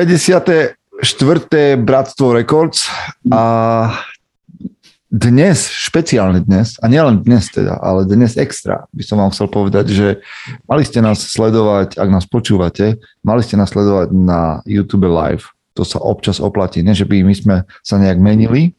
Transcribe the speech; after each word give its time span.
54. 0.00 1.76
Bratstvo 1.76 2.32
Records 2.32 2.88
a 3.28 3.44
dnes, 5.12 5.68
špeciálne 5.68 6.40
dnes, 6.40 6.80
a 6.80 6.88
nielen 6.88 7.20
dnes 7.20 7.52
teda, 7.52 7.76
ale 7.76 8.08
dnes 8.08 8.40
extra, 8.40 8.88
by 8.96 9.04
som 9.04 9.20
vám 9.20 9.28
chcel 9.28 9.52
povedať, 9.52 9.92
že 9.92 10.24
mali 10.64 10.88
ste 10.88 11.04
nás 11.04 11.20
sledovať, 11.20 12.00
ak 12.00 12.08
nás 12.08 12.24
počúvate, 12.24 12.96
mali 13.20 13.44
ste 13.44 13.60
nás 13.60 13.68
sledovať 13.76 14.08
na 14.16 14.64
YouTube 14.64 15.04
Live. 15.04 15.52
To 15.76 15.84
sa 15.84 16.00
občas 16.00 16.40
oplatí. 16.40 16.80
Nie, 16.80 16.96
že 16.96 17.04
by 17.04 17.20
my 17.20 17.34
sme 17.36 17.56
sa 17.84 18.00
nejak 18.00 18.16
menili, 18.16 18.72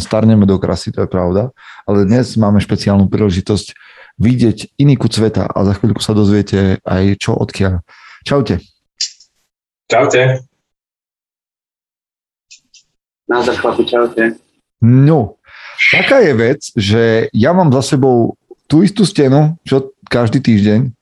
starneme 0.00 0.48
do 0.48 0.56
krasy, 0.56 0.96
to 0.96 1.04
je 1.04 1.12
pravda, 1.12 1.52
ale 1.84 2.08
dnes 2.08 2.40
máme 2.40 2.56
špeciálnu 2.56 3.12
príležitosť 3.12 3.76
vidieť 4.16 4.80
iný 4.80 4.96
kút 4.96 5.12
sveta 5.12 5.44
a 5.44 5.58
za 5.60 5.76
chvíľku 5.76 6.00
sa 6.00 6.16
dozviete 6.16 6.80
aj 6.88 7.20
čo 7.20 7.36
odkiaľ. 7.36 7.84
Čaute. 8.24 8.64
Čaute. 9.92 10.53
Názor 13.24 13.56
chlapi, 13.56 13.82
čaute. 13.88 14.24
No, 14.84 15.40
taká 15.92 16.20
je 16.20 16.32
vec, 16.36 16.60
že 16.76 17.32
ja 17.32 17.56
mám 17.56 17.72
za 17.72 17.96
sebou 17.96 18.36
tú 18.68 18.84
istú 18.84 19.08
stenu, 19.08 19.56
čo 19.64 19.92
každý 20.12 20.44
týždeň. 20.44 20.92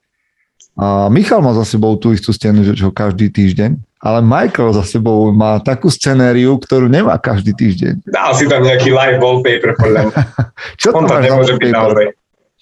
A 0.79 1.13
Michal 1.13 1.45
má 1.45 1.53
za 1.53 1.67
sebou 1.69 1.99
tú 2.01 2.15
istú 2.17 2.33
stenu, 2.33 2.65
čo 2.73 2.95
každý 2.95 3.29
týždeň. 3.29 3.77
Ale 4.03 4.19
Michael 4.19 4.75
za 4.75 4.83
sebou 4.83 5.31
má 5.31 5.63
takú 5.63 5.87
scenériu, 5.87 6.59
ktorú 6.59 6.91
nemá 6.91 7.15
každý 7.23 7.55
týždeň. 7.55 8.03
Dal 8.11 8.35
si 8.35 8.51
tam 8.51 8.67
nejaký 8.67 8.91
live 8.91 9.23
wallpaper, 9.23 9.79
podľa 9.79 10.11
mňa. 10.11 10.17
čo 10.81 10.91
On 10.91 11.07
tam 11.07 11.23
nemôže 11.23 11.55
byť 11.55 11.71
naozaj. 11.71 12.07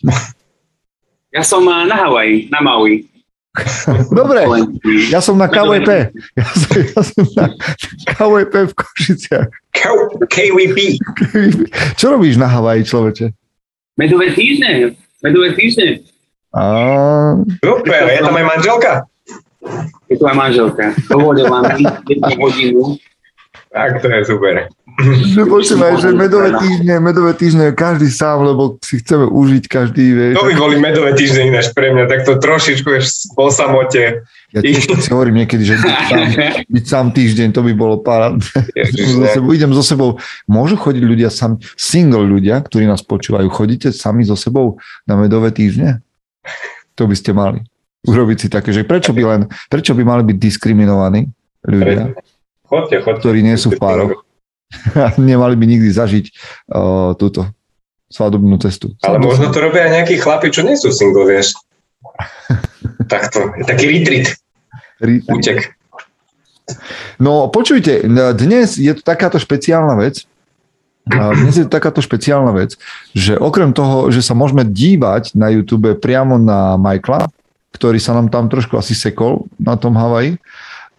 Ja 1.31 1.47
som 1.47 1.63
eh, 1.63 1.87
na 1.87 1.95
Havaji, 1.95 2.51
na 2.51 2.59
Maui. 2.59 3.07
Dobre, 4.19 4.41
ja 5.09 5.21
som 5.21 5.37
na 5.37 5.47
KWP. 5.47 5.91
Ja 6.37 6.49
som, 6.53 6.71
ja 6.77 7.01
som 7.03 7.25
na 7.37 7.47
KWP 8.07 8.55
v 8.69 8.73
Košiciach. 8.75 9.49
K- 9.71 10.11
KWP. 10.27 10.79
Čo 11.95 12.17
robíš 12.17 12.37
na 12.37 12.49
Havaji, 12.49 12.85
človeče? 12.85 13.27
Medové 13.97 14.33
týždne, 14.33 14.97
medové 15.21 15.53
týždne. 15.53 16.01
A... 16.51 16.63
Super, 17.63 18.11
je 18.11 18.21
tam 18.21 18.35
aj 18.35 18.47
manželka? 18.47 18.93
Je 20.09 20.17
tu 20.17 20.25
aj 20.25 20.35
manželka. 20.35 20.97
Dovolila 21.07 21.63
mi 21.77 21.85
jednu 22.09 22.31
hodinu. 22.41 22.83
Tak 23.71 24.03
to 24.03 24.11
je 24.11 24.23
super. 24.27 24.67
Že 25.01 25.43
počúvaj, 25.47 26.03
že 26.03 26.11
medové 26.11 26.51
týždne, 26.59 26.95
medové 26.99 27.33
týždne 27.39 27.71
každý 27.71 28.11
sám, 28.11 28.43
lebo 28.43 28.77
si 28.83 28.99
chceme 28.99 29.31
užiť 29.31 29.65
každý, 29.71 30.05
vieš. 30.13 30.35
To 30.37 30.45
by 30.51 30.55
boli 30.59 30.77
medové 30.83 31.15
týždne 31.15 31.49
ináč 31.49 31.71
pre 31.71 31.95
mňa, 31.95 32.05
tak 32.11 32.27
to 32.27 32.37
trošičku 32.37 32.91
je 32.99 33.01
po 33.33 33.49
samote. 33.49 34.27
Ja 34.51 34.61
tiež 34.61 34.91
si 34.91 35.11
hovorím 35.15 35.47
niekedy, 35.47 35.63
že 35.63 35.79
byť 35.79 35.97
sám, 36.11 36.23
byť 36.75 36.85
sám 36.85 37.07
týždeň, 37.15 37.49
to 37.55 37.63
by 37.63 37.73
bolo 37.73 38.03
sebou, 39.31 39.55
idem 39.55 39.71
so 39.71 39.87
sebou. 39.87 40.19
Môžu 40.51 40.75
chodiť 40.75 41.03
ľudia 41.07 41.31
sami, 41.31 41.63
single 41.79 42.27
ľudia, 42.27 42.59
ktorí 42.67 42.91
nás 42.91 43.07
počúvajú, 43.07 43.47
chodíte 43.55 43.95
sami 43.95 44.27
so 44.27 44.35
sebou 44.35 44.83
na 45.07 45.15
medové 45.15 45.55
týždne? 45.55 46.03
To 46.99 47.07
by 47.07 47.15
ste 47.15 47.31
mali. 47.33 47.63
Urobiť 48.03 48.37
si 48.37 48.49
také, 48.51 48.75
že 48.75 48.83
prečo 48.83 49.15
by 49.15 49.23
len, 49.23 49.41
prečo 49.71 49.95
by 49.95 50.03
mali 50.03 50.27
byť 50.27 50.37
diskriminovaní 50.37 51.31
ľudia, 51.63 52.19
Chodte, 52.71 53.03
chodte. 53.03 53.21
ktorí 53.27 53.43
nie 53.43 53.59
sú 53.59 53.75
v 53.75 53.83
pároch. 53.83 54.23
Nemali 55.19 55.59
by 55.59 55.67
nikdy 55.67 55.91
zažiť 55.91 56.25
uh, 56.71 57.19
túto 57.19 57.51
svadobnú 58.07 58.59
cestu. 58.63 58.95
Ale 59.03 59.19
možno 59.19 59.51
to 59.51 59.59
robia 59.59 59.91
aj 59.91 60.03
nejakí 60.03 60.23
chlapi, 60.23 60.55
čo 60.55 60.63
nie 60.63 60.79
sú 60.79 60.95
single, 60.95 61.27
vieš. 61.27 61.55
Takto, 63.11 63.51
taký 63.67 63.91
retreat, 63.91 64.39
Ri- 65.03 65.25
útek. 65.27 65.75
No 67.19 67.51
počujte, 67.51 68.07
dnes 68.39 68.79
je 68.79 68.95
to 68.95 69.03
takáto 69.03 69.43
špeciálna 69.43 69.99
vec, 69.99 70.23
dnes 71.11 71.55
je 71.59 71.67
to 71.67 71.73
takáto 71.73 71.99
špeciálna 71.99 72.55
vec, 72.55 72.79
že 73.11 73.35
okrem 73.35 73.75
toho, 73.75 74.15
že 74.15 74.23
sa 74.23 74.39
môžeme 74.39 74.63
dívať 74.63 75.35
na 75.35 75.51
YouTube 75.51 75.99
priamo 75.99 76.39
na 76.39 76.79
Michaela, 76.79 77.27
ktorý 77.75 77.99
sa 77.99 78.15
nám 78.15 78.31
tam 78.31 78.47
trošku 78.47 78.79
asi 78.79 78.95
sekol 78.95 79.51
na 79.59 79.75
tom 79.75 79.99
Havaji, 79.99 80.39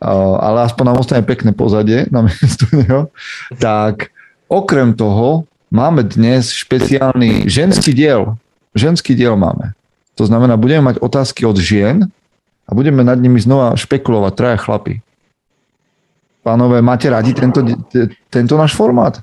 ale 0.01 0.65
aspoň 0.65 0.83
nám 0.89 0.97
ostane 0.97 1.21
pekné 1.21 1.53
pozadie 1.53 2.09
na 2.09 2.25
miesto 2.25 2.65
neho, 2.73 3.13
tak 3.61 4.09
okrem 4.49 4.97
toho 4.97 5.45
máme 5.69 6.03
dnes 6.03 6.49
špeciálny 6.51 7.45
ženský 7.45 7.93
diel. 7.93 8.35
Ženský 8.73 9.13
diel 9.13 9.37
máme. 9.37 9.77
To 10.19 10.25
znamená, 10.25 10.57
budeme 10.57 10.91
mať 10.91 10.99
otázky 10.99 11.45
od 11.45 11.55
žien 11.55 12.09
a 12.67 12.71
budeme 12.75 13.05
nad 13.05 13.19
nimi 13.19 13.39
znova 13.39 13.77
špekulovať, 13.77 14.33
traja 14.35 14.57
chlapi. 14.59 14.93
Pánové, 16.41 16.81
máte 16.81 17.05
radi 17.05 17.37
tento, 17.37 17.61
te- 17.93 18.09
tento 18.33 18.57
náš 18.57 18.73
formát? 18.73 19.21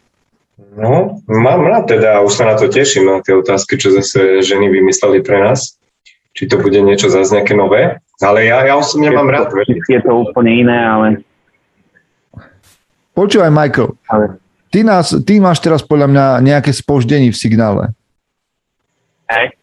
No, 0.78 1.18
mám 1.26 1.66
rád 1.66 1.90
teda, 1.90 2.22
už 2.22 2.38
sa 2.38 2.46
na 2.46 2.54
to 2.54 2.70
teším, 2.70 3.10
na 3.10 3.18
tie 3.18 3.34
otázky, 3.34 3.74
čo 3.74 3.90
zase 3.90 4.46
ženy 4.46 4.70
vymysleli 4.70 5.26
pre 5.26 5.42
nás. 5.42 5.74
Či 6.38 6.46
to 6.46 6.62
bude 6.62 6.78
niečo 6.78 7.10
zase 7.10 7.34
nejaké 7.34 7.58
nové. 7.58 7.98
Ale 8.18 8.50
ja, 8.50 8.66
ja 8.66 8.74
osobne 8.74 9.14
mám 9.14 9.30
rád. 9.30 9.54
Je 9.86 10.00
to 10.02 10.10
úplne 10.26 10.66
iné, 10.66 10.78
ale, 10.82 11.06
Počúvaj, 13.18 13.50
Michael, 13.50 13.98
ale 14.06 14.38
ty, 14.70 14.86
nás, 14.86 15.10
ty 15.26 15.42
máš 15.42 15.58
teraz 15.58 15.82
podľa 15.82 16.06
mňa 16.06 16.26
nejaké 16.38 16.70
spoždenie 16.70 17.34
v 17.34 17.38
signále. 17.38 17.90
hej. 19.26 19.58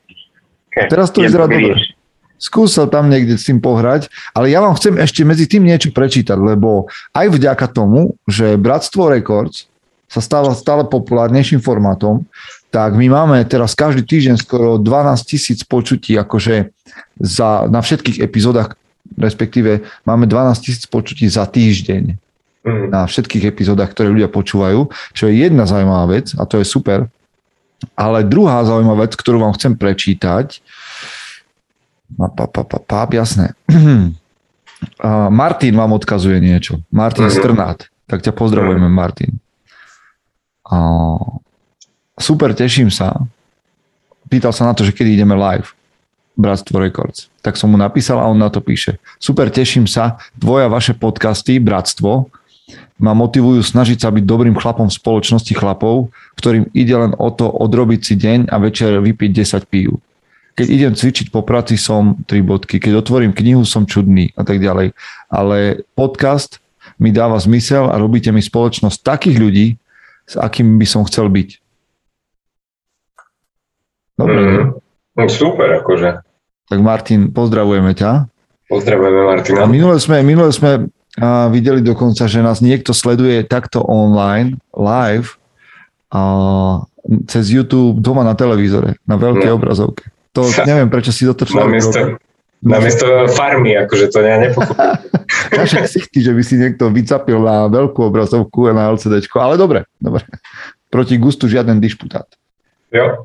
Okay. 0.67 0.91
Teraz 0.91 1.07
to 1.15 1.23
vyzerá 1.23 1.47
dobre. 1.47 1.79
Skús 2.35 2.75
sa 2.75 2.83
tam 2.83 3.07
niekde 3.07 3.39
s 3.39 3.47
tým 3.47 3.63
pohrať, 3.63 4.11
ale 4.35 4.51
ja 4.51 4.59
vám 4.59 4.75
chcem 4.75 4.99
ešte 4.99 5.23
medzi 5.23 5.47
tým 5.47 5.63
niečo 5.63 5.95
prečítať, 5.95 6.35
lebo 6.35 6.91
aj 7.15 7.31
vďaka 7.31 7.71
tomu, 7.71 8.19
že 8.27 8.59
Bratstvo 8.59 9.07
Records 9.07 9.71
sa 10.11 10.19
stáva 10.19 10.51
stále 10.51 10.83
populárnejším 10.83 11.63
formátom, 11.63 12.27
tak 12.75 12.91
my 12.99 13.07
máme 13.07 13.37
teraz 13.47 13.71
každý 13.71 14.03
týždeň 14.03 14.35
skoro 14.35 14.75
12 14.75 14.83
tisíc 15.23 15.63
počutí, 15.63 16.19
akože 16.19 16.75
za, 17.23 17.71
na 17.71 17.79
všetkých 17.79 18.19
epizódach, 18.19 18.75
respektíve 19.15 19.79
máme 20.03 20.27
12 20.27 20.59
tisíc 20.59 20.83
počutí 20.83 21.23
za 21.31 21.47
týždeň 21.47 22.19
Mm. 22.65 22.89
na 22.89 23.05
všetkých 23.05 23.45
epizódach, 23.45 23.93
ktoré 23.93 24.09
ľudia 24.09 24.25
počúvajú, 24.25 24.89
čo 25.13 25.29
je 25.29 25.37
jedna 25.37 25.69
zaujímavá 25.69 26.17
vec 26.17 26.33
a 26.33 26.49
to 26.49 26.57
je 26.57 26.65
super. 26.65 27.05
Ale 27.93 28.25
druhá 28.25 28.65
zaujímavá 28.65 29.05
vec, 29.05 29.13
ktorú 29.13 29.37
vám 29.37 29.53
chcem 29.53 29.77
prečítať, 29.77 30.65
pa, 32.17 32.25
pa, 32.25 32.49
pa, 32.49 32.65
pa, 32.65 32.77
pa, 32.81 33.05
jasné. 33.13 33.53
Martin 35.29 35.77
vám 35.77 35.93
odkazuje 35.93 36.41
niečo. 36.41 36.81
Martin 36.89 37.29
Mhm. 37.29 37.37
Strnát. 37.37 37.85
Tak 38.09 38.25
ťa 38.25 38.33
pozdravujeme, 38.33 38.89
Martin. 38.89 39.37
Super, 42.15 42.55
teším 42.55 42.87
sa. 42.87 43.11
Pýtal 44.31 44.55
sa 44.55 44.65
na 44.65 44.73
to, 44.73 44.87
že 44.87 44.95
kedy 44.95 45.19
ideme 45.19 45.35
live. 45.35 45.75
Bratstvo 46.35 46.79
Records. 46.79 47.27
Tak 47.39 47.55
som 47.55 47.71
mu 47.71 47.77
napísal 47.79 48.19
a 48.19 48.27
on 48.27 48.39
na 48.39 48.51
to 48.51 48.59
píše. 48.59 48.99
Super, 49.19 49.51
teším 49.51 49.87
sa. 49.87 50.19
Dvoja 50.35 50.67
vaše 50.67 50.95
podcasty, 50.95 51.59
Bratstvo, 51.59 52.27
ma 52.95 53.11
motivujú 53.11 53.59
snažiť 53.59 53.99
sa 53.99 54.09
byť 54.11 54.23
dobrým 54.23 54.55
chlapom 54.55 54.87
v 54.87 54.97
spoločnosti 54.97 55.51
chlapov, 55.51 56.11
ktorým 56.39 56.71
ide 56.71 56.95
len 56.95 57.11
o 57.19 57.27
to 57.31 57.51
odrobiť 57.51 57.99
si 58.03 58.13
deň 58.15 58.39
a 58.47 58.55
večer 58.63 58.99
vypiť 58.99 59.31
10 59.35 59.71
pív. 59.71 59.99
Keď 60.55 60.67
idem 60.71 60.93
cvičiť 60.95 61.35
po 61.35 61.43
práci 61.43 61.75
som 61.75 62.15
tri 62.23 62.39
bodky, 62.39 62.79
keď 62.79 63.03
otvorím 63.03 63.35
knihu 63.35 63.67
som 63.67 63.83
čudný 63.83 64.31
a 64.39 64.47
tak 64.47 64.63
ďalej. 64.63 64.95
Ale 65.27 65.83
podcast 65.99 66.63
mi 66.95 67.11
dáva 67.11 67.35
zmysel 67.35 67.91
a 67.91 67.99
robíte 67.99 68.31
mi 68.31 68.39
spoločnosť 68.39 69.03
takých 69.03 69.37
ľudí, 69.39 69.67
s 70.23 70.39
akým 70.39 70.79
by 70.79 70.87
som 70.87 71.03
chcel 71.03 71.27
byť. 71.27 71.64
Dobre, 74.15 74.35
Mm. 74.35 74.63
No, 75.15 75.23
super, 75.27 75.79
akože. 75.79 76.19
tak 76.65 76.79
Martin, 76.79 77.29
pozdravujeme 77.29 77.93
ťa. 77.93 78.27
Pozdravujeme 78.65 79.21
Martina. 79.23 79.63
A 79.63 79.65
minule 79.65 79.95
sme, 79.95 80.19
minule 80.21 80.49
sme 80.49 80.89
a 81.15 81.47
videli 81.47 81.79
dokonca, 81.79 82.25
že 82.25 82.39
nás 82.39 82.59
niekto 82.59 82.91
sleduje 82.91 83.39
takto 83.41 83.79
online, 83.79 84.59
live, 84.71 85.39
a 86.09 86.21
cez 87.25 87.47
YouTube 87.47 87.99
doma 87.99 88.23
na 88.23 88.33
televízore, 88.33 88.99
na 89.03 89.15
veľkej 89.15 89.47
No. 89.47 89.55
obrazovke. 89.55 90.09
To 90.33 90.43
neviem, 90.69 90.89
prečo 90.89 91.11
si 91.11 91.23
človek 91.23 91.47
Namiesto, 91.47 91.99
namiesto 92.59 93.05
farmy, 93.31 93.77
akože 93.77 94.09
to 94.09 94.19
ja 94.19 94.35
nepochopím. 94.37 94.99
Naše 95.55 95.79
ksichty, 95.81 96.19
že 96.19 96.31
by 96.33 96.41
si 96.41 96.55
niekto 96.57 96.89
vycapil 96.89 97.39
na 97.39 97.67
veľkú 97.67 98.01
obrazovku 98.01 98.67
a 98.67 98.75
na 98.75 98.83
LCDčko, 98.89 99.37
ale 99.37 99.55
dobre, 99.55 99.87
dobre. 99.95 100.25
Proti 100.89 101.15
gustu 101.15 101.45
žiaden 101.45 101.77
dišputát. 101.77 102.25
Jo. 102.89 103.23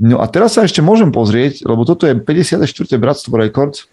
No 0.00 0.16
a 0.16 0.26
teraz 0.32 0.56
sa 0.56 0.64
ešte 0.64 0.80
môžem 0.80 1.12
pozrieť, 1.12 1.60
lebo 1.68 1.84
toto 1.84 2.08
je 2.08 2.16
54. 2.16 2.64
Bratstvo 2.96 3.36
Records. 3.36 3.84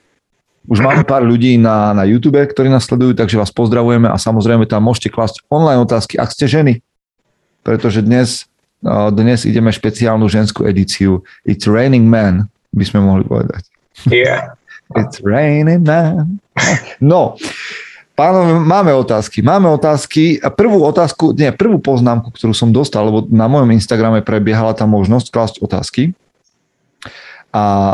Už 0.67 0.79
máme 0.79 1.03
pár 1.03 1.23
ľudí 1.23 1.59
na, 1.59 1.91
na 1.91 2.07
YouTube, 2.07 2.39
ktorí 2.39 2.71
nás 2.71 2.87
sledujú, 2.87 3.15
takže 3.15 3.39
vás 3.39 3.51
pozdravujeme 3.51 4.07
a 4.07 4.15
samozrejme 4.15 4.67
tam 4.67 4.87
môžete 4.87 5.11
klásť 5.11 5.43
online 5.51 5.83
otázky, 5.83 6.15
ak 6.15 6.31
ste 6.31 6.47
ženy. 6.47 6.73
Pretože 7.63 8.03
dnes, 8.03 8.47
dnes 9.11 9.43
ideme 9.43 9.71
špeciálnu 9.71 10.27
ženskú 10.31 10.63
edíciu. 10.63 11.27
It's 11.43 11.67
raining 11.67 12.07
man, 12.07 12.47
by 12.71 12.83
sme 12.87 13.03
mohli 13.03 13.27
povedať. 13.27 13.67
Yeah. 14.07 14.55
It's 14.95 15.19
raining 15.19 15.83
man. 15.83 16.39
No, 17.03 17.35
Pánové, 18.17 18.57
máme 18.57 18.89
otázky. 18.97 19.45
Máme 19.45 19.69
otázky. 19.69 20.41
A 20.41 20.49
prvú 20.49 20.81
otázku, 20.81 21.37
nie, 21.37 21.53
prvú 21.53 21.77
poznámku, 21.77 22.33
ktorú 22.33 22.49
som 22.49 22.73
dostal, 22.73 23.05
lebo 23.05 23.29
na 23.29 23.45
mojom 23.45 23.69
Instagrame 23.77 24.25
prebiehala 24.25 24.73
tá 24.73 24.89
možnosť 24.89 25.29
klásť 25.29 25.55
otázky. 25.61 26.17
A 27.53 27.93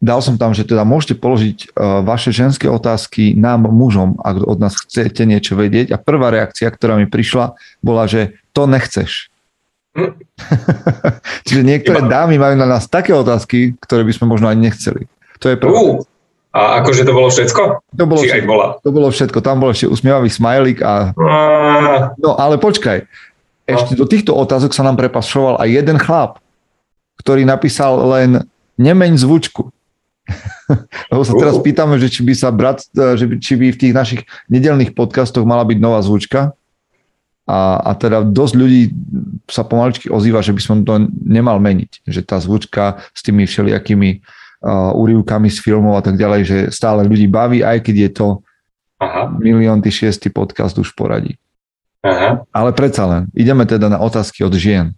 dal 0.00 0.24
som 0.24 0.40
tam, 0.40 0.56
že 0.56 0.64
teda 0.64 0.88
môžete 0.88 1.20
položiť 1.20 1.58
uh, 1.68 2.00
vaše 2.00 2.32
ženské 2.32 2.64
otázky 2.64 3.36
nám, 3.36 3.68
mužom, 3.68 4.16
ak 4.24 4.40
od 4.40 4.56
nás 4.56 4.72
chcete 4.72 5.28
niečo 5.28 5.52
vedieť. 5.52 5.92
A 5.92 6.00
prvá 6.00 6.32
reakcia, 6.32 6.72
ktorá 6.72 6.96
mi 6.96 7.04
prišla, 7.04 7.52
bola, 7.84 8.08
že 8.08 8.40
to 8.56 8.64
nechceš. 8.64 9.28
Čiže 11.44 11.60
niektoré 11.60 12.08
dámy 12.08 12.40
majú 12.40 12.56
na 12.56 12.64
nás 12.64 12.88
také 12.88 13.12
otázky, 13.12 13.76
ktoré 13.84 14.00
by 14.00 14.16
sme 14.16 14.32
možno 14.32 14.48
ani 14.48 14.72
nechceli. 14.72 15.04
To 15.44 15.52
je 15.52 15.60
prvá. 15.60 15.76
Uh, 15.76 16.07
a 16.48 16.80
akože 16.80 17.04
to 17.04 17.12
bolo 17.12 17.28
všetko? 17.28 17.62
To 18.00 18.04
bolo, 18.08 18.20
Či 18.24 18.32
aj 18.32 18.40
všetko, 18.40 18.48
bola? 18.48 18.66
to 18.80 18.90
bolo 18.90 19.08
všetko. 19.12 19.38
Tam 19.44 19.60
bol 19.60 19.70
ešte 19.76 19.84
usmievavý 19.84 20.32
smajlik 20.32 20.80
a... 20.80 21.12
No 22.16 22.40
ale 22.40 22.56
počkaj. 22.56 23.04
Ešte 23.68 23.92
do 23.92 24.08
týchto 24.08 24.32
otázok 24.32 24.72
sa 24.72 24.80
nám 24.80 24.96
prepašoval 24.96 25.60
aj 25.60 25.68
jeden 25.68 26.00
chlap, 26.00 26.40
ktorý 27.20 27.44
napísal 27.44 28.00
len 28.16 28.48
nemeň 28.80 29.20
zvučku. 29.20 29.68
Lebo 31.12 31.20
sa 31.20 31.36
teraz 31.36 31.60
pýtame, 31.60 32.00
že 32.00 32.08
či 32.08 32.24
by 32.24 32.32
sa 32.32 32.48
brat, 32.48 32.80
že 32.92 33.28
by, 33.28 33.34
či 33.36 33.52
by 33.60 33.66
v 33.72 33.80
tých 33.80 33.92
našich 33.92 34.20
nedelných 34.48 34.96
podcastoch 34.96 35.44
mala 35.44 35.68
byť 35.68 35.78
nová 35.84 36.00
zvučka. 36.00 36.56
A, 37.48 37.80
a 37.80 37.90
teda 37.96 38.24
dosť 38.24 38.54
ľudí 38.56 38.92
sa 39.48 39.64
pomaličky 39.64 40.12
ozýva, 40.12 40.44
že 40.44 40.52
by 40.52 40.60
som 40.64 40.84
to 40.84 41.08
nemal 41.24 41.56
meniť. 41.60 42.08
Že 42.08 42.20
tá 42.24 42.36
zvučka 42.40 43.04
s 43.12 43.20
tými 43.20 43.44
všelijakými 43.44 44.20
úrivkami 44.94 45.48
z 45.50 45.58
filmov 45.62 45.98
a 45.98 46.02
tak 46.02 46.18
ďalej, 46.18 46.42
že 46.42 46.58
stále 46.74 47.06
ľudí 47.06 47.30
baví, 47.30 47.62
aj 47.62 47.78
keď 47.82 47.96
je 47.96 48.10
to 48.10 48.26
aha, 48.98 49.30
milión 49.38 49.78
ty 49.78 49.94
šiestý 49.94 50.34
podcast 50.34 50.74
už 50.78 50.94
poradí. 50.98 51.38
aha. 52.02 52.42
Ale 52.50 52.74
predsa 52.74 53.06
len, 53.06 53.22
ideme 53.34 53.62
teda 53.66 53.86
na 53.86 54.02
otázky 54.02 54.42
od 54.42 54.54
žien. 54.58 54.94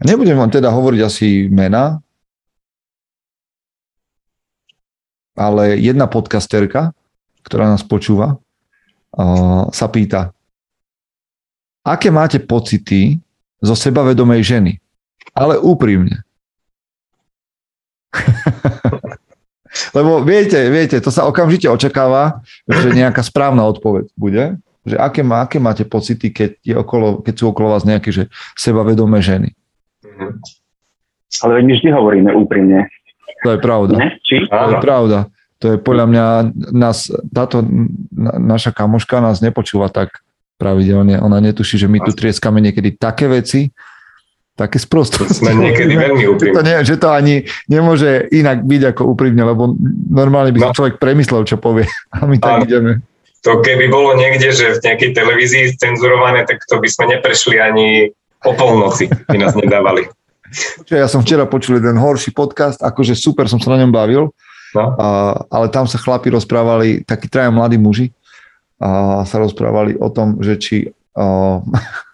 Nebudem 0.00 0.34
vám 0.34 0.50
teda 0.50 0.72
hovoriť 0.72 1.00
asi 1.04 1.28
mena, 1.52 2.00
ale 5.36 5.76
jedna 5.78 6.10
podcasterka, 6.10 6.96
ktorá 7.46 7.70
nás 7.70 7.84
počúva, 7.84 8.40
sa 9.70 9.86
pýta, 9.92 10.32
aké 11.84 12.08
máte 12.08 12.38
pocity 12.40 13.20
zo 13.60 13.74
sebavedomej 13.76 14.40
ženy? 14.40 14.72
Ale 15.36 15.60
úprimne. 15.60 16.24
Lebo 19.96 20.22
viete, 20.26 20.58
viete, 20.70 20.98
to 20.98 21.14
sa 21.14 21.26
okamžite 21.30 21.70
očakáva, 21.70 22.42
že 22.66 22.90
nejaká 22.90 23.22
správna 23.22 23.66
odpoveď 23.70 24.10
bude. 24.18 24.44
Že 24.82 24.96
aké, 24.98 25.20
má, 25.22 25.46
aké 25.46 25.62
máte 25.62 25.84
pocity, 25.86 26.32
keď, 26.32 26.50
je 26.64 26.74
okolo, 26.74 27.22
keď 27.22 27.34
sú 27.36 27.44
okolo 27.54 27.76
vás 27.76 27.86
nejaké 27.86 28.10
že 28.10 28.26
sebavedomé 28.58 29.22
ženy? 29.22 29.54
Mhm. 30.02 30.42
Ale 31.46 31.62
my 31.62 31.72
vždy 31.78 31.88
hovoríme 31.94 32.30
úprimne. 32.34 32.90
To 33.46 33.54
je 33.54 33.58
pravda. 33.62 33.94
Ne? 33.96 34.08
Či? 34.26 34.50
To 34.50 34.74
je 34.74 34.82
pravda. 34.82 35.18
To 35.60 35.76
je 35.76 35.76
podľa 35.78 36.06
mňa, 36.08 36.26
nás, 36.72 37.12
táto 37.30 37.62
na, 38.10 38.32
naša 38.40 38.72
kamoška 38.72 39.20
nás 39.22 39.44
nepočúva 39.44 39.92
tak 39.92 40.24
pravidelne. 40.56 41.20
Ona 41.20 41.38
netuší, 41.38 41.80
že 41.80 41.88
my 41.88 42.02
tu 42.04 42.12
trieskame 42.16 42.58
niekedy 42.64 42.96
také 42.96 43.28
veci, 43.28 43.72
také 44.60 44.76
sprostosti. 44.76 45.40
Sme 45.40 45.56
niekedy 45.56 45.94
veľmi 45.94 46.20
Že 46.22 46.26
to, 46.26 46.32
úprimní. 46.34 46.60
nie, 46.62 46.78
že 46.84 46.96
to 46.96 47.08
ani 47.08 47.34
nemôže 47.66 48.10
inak 48.28 48.60
byť 48.60 48.82
ako 48.90 49.02
úprimne, 49.08 49.40
lebo 49.42 49.72
normálne 50.06 50.52
by 50.52 50.58
si 50.58 50.66
No. 50.66 50.76
človek 50.76 50.94
premyslel, 50.96 51.42
čo 51.42 51.56
povie. 51.56 51.88
A 52.14 52.24
my 52.24 52.36
tak 52.36 52.52
Áno. 52.54 52.64
ideme. 52.64 52.92
To 53.40 53.58
keby 53.58 53.88
bolo 53.88 54.12
niekde, 54.14 54.52
že 54.52 54.76
v 54.76 54.84
nejakej 54.84 55.10
televízii 55.12 55.64
cenzurované, 55.74 56.44
tak 56.44 56.60
to 56.62 56.76
by 56.76 56.84
sme 56.84 57.08
neprešli 57.10 57.56
ani 57.56 58.12
o 58.40 58.52
polnoci, 58.52 59.08
by 59.08 59.36
nás 59.38 59.56
nedávali. 59.56 60.04
Ja 60.86 61.06
som 61.06 61.20
včera 61.20 61.46
počul 61.46 61.76
jeden 61.76 61.96
horší 61.96 62.30
podcast, 62.30 62.76
akože 62.78 63.14
super 63.14 63.46
som 63.46 63.56
sa 63.56 63.72
na 63.72 63.80
ňom 63.80 63.90
bavil, 63.90 64.28
No. 64.70 64.86
a, 64.94 65.06
ale 65.48 65.66
tam 65.66 65.82
sa 65.84 65.96
chlapi 65.96 66.28
rozprávali, 66.28 67.02
takí 67.02 67.26
traja 67.26 67.48
mladí 67.48 67.74
muži, 67.74 68.12
a 68.76 69.24
sa 69.24 69.36
rozprávali 69.36 69.96
o 69.96 70.06
tom, 70.08 70.38
že 70.38 70.54
či... 70.54 70.76
A, 71.12 71.58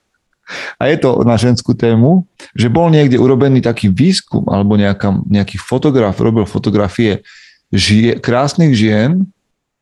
a 0.87 0.94
je 0.94 1.03
to 1.03 1.27
na 1.27 1.35
ženskú 1.35 1.75
tému, 1.75 2.23
že 2.55 2.71
bol 2.71 2.87
niekde 2.94 3.19
urobený 3.19 3.59
taký 3.59 3.91
výskum, 3.91 4.47
alebo 4.47 4.79
nejaká, 4.79 5.11
nejaký 5.27 5.59
fotograf 5.59 6.15
robil 6.23 6.47
fotografie 6.47 7.27
žie, 7.75 8.23
krásnych 8.23 8.79
žien 8.79 9.27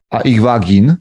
a 0.08 0.24
ich 0.24 0.40
vagín 0.40 0.96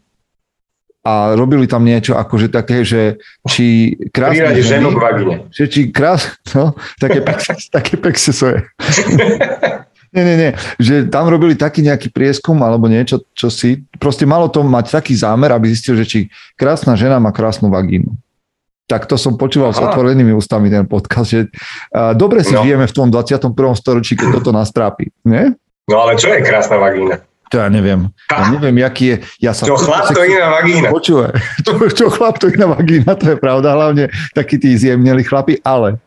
a 1.04 1.36
robili 1.40 1.68
tam 1.68 1.88
niečo 1.88 2.20
akože 2.20 2.52
také, 2.52 2.84
že 2.84 3.20
či 3.48 3.96
krásne 4.12 4.52
Priradi 4.52 4.64
ženu 4.64 4.92
ženy, 4.92 4.96
k 4.96 5.00
vagine. 5.00 5.36
že 5.52 5.64
či 5.72 5.82
krás, 5.92 6.36
no, 6.52 6.76
také, 7.00 7.24
také 7.80 7.96
pexesoje. 7.96 8.68
Nie, 10.14 10.22
nie, 10.22 10.38
nie. 10.38 10.52
Že 10.78 11.10
tam 11.10 11.26
robili 11.26 11.58
taký 11.58 11.82
nejaký 11.82 12.14
prieskum 12.14 12.62
alebo 12.62 12.86
niečo, 12.86 13.26
čo 13.34 13.50
si... 13.50 13.82
Proste 13.98 14.30
malo 14.30 14.46
to 14.46 14.62
mať 14.62 15.02
taký 15.02 15.18
zámer, 15.18 15.50
aby 15.50 15.74
zistil, 15.74 15.98
že 15.98 16.06
či 16.06 16.20
krásna 16.54 16.94
žena 16.94 17.18
má 17.18 17.34
krásnu 17.34 17.74
vagínu. 17.74 18.14
Tak 18.84 19.08
to 19.08 19.16
som 19.16 19.40
počúval 19.40 19.72
s 19.72 19.80
Aha. 19.80 19.90
otvorenými 19.92 20.36
ústami 20.36 20.68
ten 20.68 20.84
podcast, 20.84 21.32
že 21.32 21.48
uh, 21.96 22.12
dobre 22.12 22.44
si 22.44 22.52
No. 22.52 22.68
žijeme 22.68 22.84
v 22.84 22.94
tom 22.94 23.08
21. 23.08 23.56
storočí, 23.80 24.20
keď 24.20 24.44
toto 24.44 24.52
nás 24.52 24.70
trápi. 24.76 25.08
Nie? 25.24 25.56
No 25.88 26.04
ale 26.04 26.20
čo 26.20 26.28
je 26.32 26.44
krásna 26.44 26.76
vagína? 26.76 27.24
To 27.48 27.62
ja 27.62 27.70
neviem. 27.70 28.10
Ja 28.34 28.50
neviem, 28.50 28.82
jaký 28.82 29.04
je... 29.06 29.16
Ja 29.40 29.54
sa 29.54 29.64
Čo 29.70 29.78
chlap, 29.78 30.10
to 30.10 30.26
iná 30.26 30.50
vagína. 30.58 30.90
Počúvaj, 30.90 31.32
čo, 31.66 31.72
čo 31.94 32.06
chlap, 32.10 32.42
to 32.42 32.50
iná 32.50 32.66
vagína, 32.66 33.14
to 33.14 33.36
je 33.36 33.38
pravda, 33.38 33.78
hlavne 33.78 34.10
takí 34.34 34.58
tí 34.58 34.74
zjemneli 34.74 35.22
chlapi, 35.22 35.62
ale 35.62 36.02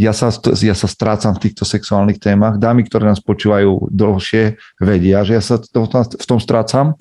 ja 0.00 0.14
sa, 0.16 0.30
ja 0.62 0.72
sa 0.72 0.88
strácam 0.88 1.36
v 1.36 1.42
týchto 1.50 1.66
sexuálnych 1.68 2.16
témach. 2.16 2.56
Dámy, 2.56 2.86
ktoré 2.88 3.04
nás 3.04 3.20
počúvajú 3.20 3.92
dlhšie, 3.92 4.56
vedia, 4.80 5.20
že 5.26 5.36
ja 5.36 5.42
sa 5.44 5.60
to, 5.60 5.84
v 6.16 6.24
tom 6.24 6.38
strácam 6.40 6.96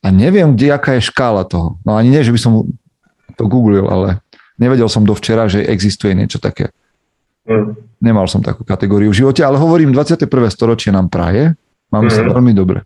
a 0.00 0.08
neviem, 0.08 0.54
kde, 0.56 0.72
aká 0.72 0.96
je 0.96 1.10
škála 1.10 1.44
toho. 1.44 1.76
No 1.84 1.98
ani 1.98 2.14
nie, 2.14 2.22
že 2.24 2.32
by 2.32 2.40
som 2.40 2.64
to 3.34 3.44
googlil, 3.50 3.90
ale 3.90 4.22
nevedel 4.58 4.90
som 4.90 5.06
do 5.06 5.14
včera, 5.14 5.46
že 5.46 5.62
existuje 5.64 6.12
niečo 6.12 6.42
také. 6.42 6.70
Hm. 7.48 7.74
Nemal 7.98 8.28
som 8.28 8.44
takú 8.44 8.62
kategóriu 8.62 9.10
v 9.10 9.18
živote, 9.24 9.40
ale 9.42 9.56
hovorím, 9.58 9.90
21. 9.90 10.50
storočie 10.52 10.92
nám 10.92 11.08
praje, 11.08 11.56
máme 11.88 12.12
sa 12.12 12.22
Mhm. 12.22 12.30
veľmi 12.36 12.52
dobre. 12.52 12.84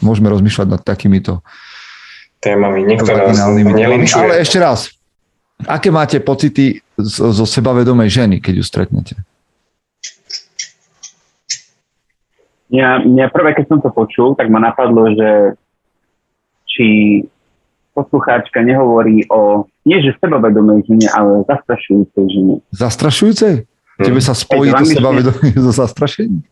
Môžeme 0.00 0.30
rozmýšľať 0.30 0.68
nad 0.70 0.82
takýmito 0.82 1.42
Témami. 2.38 2.84
Nikto 2.84 3.08
nás 3.08 3.40
nelinčuje. 3.56 4.20
Ale 4.20 4.44
ešte 4.44 4.60
raz, 4.60 4.92
aké 5.64 5.88
máte 5.88 6.20
pocity 6.20 6.84
zo, 6.94 7.32
zo 7.32 7.48
sebavedomej 7.48 8.12
ženy, 8.12 8.36
keď 8.44 8.60
ju 8.60 8.64
stretnete? 8.64 9.14
Mňa, 12.68 13.06
mňa 13.06 13.26
prvé, 13.30 13.54
keď 13.54 13.64
som 13.70 13.78
to 13.80 13.88
počul, 13.88 14.34
tak 14.34 14.50
ma 14.50 14.58
napadlo, 14.58 15.08
že 15.14 15.30
či 16.66 16.86
poslucháčka 17.94 18.60
nehovorí 18.60 19.24
o, 19.30 19.64
nie 19.86 20.02
že 20.02 20.12
sebavedomej 20.18 20.82
žene, 20.90 21.06
ale 21.14 21.46
zastrašujúcej 21.46 22.26
žene. 22.26 22.54
Zastrašujúcej? 22.74 23.54
Tebe 24.02 24.18
sa 24.18 24.34
spojí 24.34 24.74
to 24.74 24.82
sebavedomie 24.82 25.54
so 25.54 25.70
zastrašením? 25.70 26.42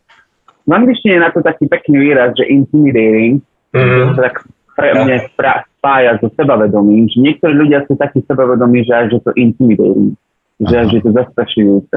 V 0.63 0.71
angličtine 0.71 1.19
je 1.19 1.25
na 1.27 1.31
to 1.35 1.43
taký 1.43 1.67
pekný 1.67 2.07
výraz, 2.07 2.39
že 2.39 2.47
intimidating, 2.47 3.43
to 3.75 4.15
tak 4.15 4.47
pre 4.79 4.95
Ja. 4.95 5.03
mňa 5.03 5.17
spra- 5.35 5.67
spája 5.83 6.17
so 6.23 6.31
sebavedomím, 6.39 7.11
že 7.11 7.19
niektorí 7.19 7.53
ľudia 7.59 7.83
sú 7.91 7.99
takí 7.99 8.23
sebavedomí, 8.25 8.87
že 8.87 8.95
až 8.95 9.09
je 9.19 9.21
to 9.27 9.35
intimidating, 9.35 10.15
že 10.63 10.75
Aha. 10.79 10.87
až 10.87 10.89
je 10.95 11.01
to 11.03 11.11
zastrašujúce. 11.11 11.97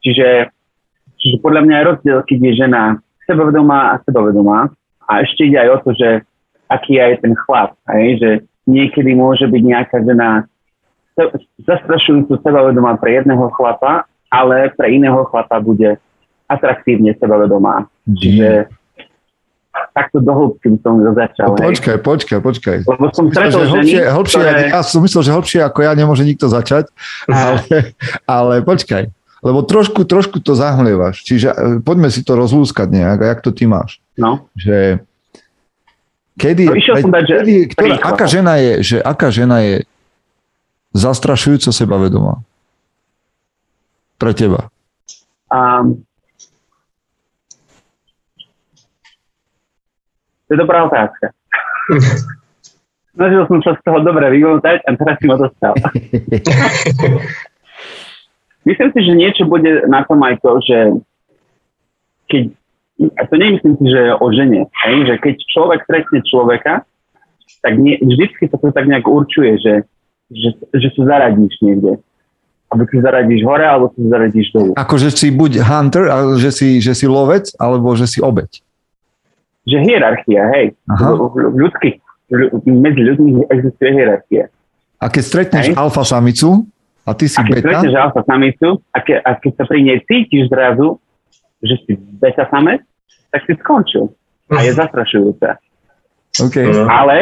Čiže, 0.00 0.28
čiže 1.18 1.36
podľa 1.42 1.60
mňa 1.66 1.74
je 1.76 1.88
rozdiel, 1.90 2.18
keď 2.24 2.38
je 2.40 2.52
žena 2.54 2.82
sebavedomá 3.26 3.98
a 3.98 4.00
sebavedomá 4.06 4.70
a 5.10 5.12
ešte 5.26 5.50
ide 5.50 5.58
aj 5.58 5.70
o 5.74 5.78
to, 5.82 5.90
že 5.98 6.08
aký 6.70 6.96
je 6.96 7.02
aj 7.02 7.14
ten 7.26 7.34
chlap, 7.34 7.74
hej? 7.90 8.06
že 8.22 8.30
niekedy 8.68 9.16
môže 9.16 9.46
byť 9.48 9.62
nejaká 9.62 9.96
žena 10.04 10.48
zastrašujúco 11.68 12.40
sebavedomá 12.40 12.96
pre 12.96 13.20
jedného 13.20 13.52
chlapa, 13.52 14.08
ale 14.32 14.72
pre 14.72 14.94
iného 14.94 15.20
chlapa 15.28 15.60
bude 15.60 16.00
atraktívne 16.48 17.12
sebavedomá. 17.18 17.86
Čiže 18.08 18.70
takto 19.94 20.18
do 20.18 20.32
hĺbky 20.34 20.80
som 20.82 20.98
to 20.98 21.12
začal. 21.14 21.54
No, 21.54 21.62
počkaj, 21.62 21.96
počkaj, 22.02 22.38
počkaj. 22.42 22.76
Lebo 22.86 23.04
som 23.14 23.30
Myslel, 23.30 23.50
že 23.50 23.54
ženy, 23.54 23.70
hlbšie, 23.70 24.02
hlbšie, 24.10 24.40
ktoré... 24.40 24.62
ja 24.70 24.80
som 24.82 25.00
myslel, 25.02 25.22
že 25.22 25.30
hlbšie 25.34 25.60
ako 25.62 25.78
ja 25.86 25.92
nemôže 25.94 26.24
nikto 26.26 26.46
začať, 26.50 26.90
ale, 27.30 27.94
ale 28.26 28.54
počkaj, 28.66 29.10
lebo 29.40 29.64
trošku, 29.64 30.04
trošku 30.04 30.42
to 30.42 30.52
zahmlievaš. 30.58 31.22
Čiže 31.24 31.48
e, 31.50 31.56
poďme 31.80 32.10
si 32.12 32.20
to 32.26 32.36
rozlúskať 32.36 32.90
nejak, 32.92 33.18
a 33.24 33.26
jak 33.30 33.40
to 33.40 33.50
ty 33.54 33.64
máš. 33.64 34.02
No, 34.18 34.50
Že 34.58 35.00
kedy, 36.40 36.64
No, 36.64 36.74
išiel 36.74 36.96
som 36.98 37.12
dať, 37.12 37.22
že 37.22 37.34
kedy 37.36 37.54
ktorá, 37.68 37.84
príklad. 37.84 38.10
aká 38.10 38.24
žena 38.24 38.54
je, 38.56 38.72
že 38.80 38.96
aká 38.98 39.28
žena 39.28 39.56
je 39.60 39.74
zastrašujúco 40.92 41.70
sebavedomá? 41.70 42.40
Pre 44.16 44.32
teba. 44.32 44.72
um, 45.52 46.00
to 50.44 50.50
je 50.50 50.58
dobrá 50.58 50.84
otázka. 50.84 51.30
Snažil 53.14 53.42
som 53.46 53.60
sa 53.60 53.74
z 53.74 53.80
toho 53.82 54.00
dobre 54.00 54.24
vymotať 54.30 54.80
a 54.82 54.90
teraz 54.94 55.14
si 55.18 55.26
ma 55.26 55.36
dostal. 55.36 55.74
Myslím 58.60 58.88
si, 58.92 59.00
že 59.02 59.12
niečo 59.14 59.42
bude 59.44 59.88
na 59.88 60.04
tom 60.04 60.20
aj 60.20 60.36
to, 60.40 60.52
že 60.62 60.78
keď, 62.28 62.42
a 63.00 63.22
to 63.24 63.34
nemyslím 63.40 63.74
si, 63.80 63.86
že 63.88 64.02
o 64.20 64.26
žene, 64.28 64.68
hej, 64.68 64.96
že 65.08 65.14
keď 65.24 65.34
človek 65.48 65.80
stretne 65.88 66.20
človeka, 66.26 66.72
tak 67.64 67.72
nie, 67.76 67.96
vždycky 68.00 68.48
sa 68.48 68.56
to 68.60 68.72
tak 68.72 68.88
nejak 68.88 69.08
určuje, 69.08 69.56
že, 69.60 69.74
že, 70.32 70.50
že 70.76 70.88
sa 70.96 71.02
zaradíš 71.16 71.56
niekde. 71.64 71.96
Alebo 72.70 72.86
sa 72.86 73.00
zaradíš 73.02 73.42
hore, 73.42 73.66
alebo 73.66 73.90
sa 73.90 73.98
zaradíš 73.98 74.48
dolu. 74.54 74.72
Ako, 74.78 74.94
že 75.00 75.10
si 75.10 75.34
buď 75.34 75.64
hunter, 75.64 76.06
ale 76.06 76.38
že 76.38 76.54
si, 76.54 76.78
že 76.78 76.94
si 76.94 77.10
lovec, 77.10 77.50
alebo 77.58 77.92
že 77.98 78.06
si 78.06 78.22
obeď. 78.22 78.62
Že 79.66 79.76
hierarchia, 79.90 80.42
hej. 80.54 80.66
Aha. 80.86 81.18
V, 81.18 81.18
v, 81.18 81.34
v 81.50 81.56
ľudských, 81.66 81.96
v, 82.30 82.64
medzi 82.70 83.02
ľuďmi 83.10 83.50
existuje 83.50 83.90
hierarchia. 83.90 84.48
A 85.00 85.08
keď 85.08 85.22
stretneš 85.24 85.66
Hej. 85.72 85.76
alfa 85.80 86.04
samicu 86.04 86.68
a 87.08 87.16
ty 87.16 87.24
si 87.24 87.40
A 87.40 87.48
keď 87.48 87.54
beta, 87.56 87.64
stretneš 87.64 87.94
alfa 87.96 88.20
samicu 88.28 88.68
a, 88.92 88.98
ke, 89.00 89.14
a 89.16 89.30
keď 89.40 89.52
sa 89.56 89.64
pri 89.64 89.80
nej 89.80 89.98
cítiš 90.04 90.52
zrazu, 90.52 91.00
že 91.64 91.74
si 91.88 91.92
beta 91.96 92.44
samec, 92.52 92.84
tak 93.30 93.42
si 93.46 93.54
skončil. 93.58 94.10
A 94.50 94.66
je 94.66 94.74
zastrašujúce. 94.74 95.46
okay. 96.42 96.66
Mhm. 96.66 96.86
Ale, 96.90 97.16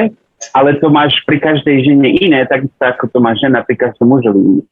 ale 0.56 0.70
to 0.80 0.88
máš 0.88 1.12
pri 1.28 1.40
každej 1.40 1.84
žene 1.84 2.08
iné, 2.16 2.48
takisto 2.48 2.80
ako 2.80 3.04
to 3.12 3.18
má 3.20 3.36
žena 3.36 3.60
pri 3.64 3.76
každom 3.76 4.16
mužovi. 4.16 4.64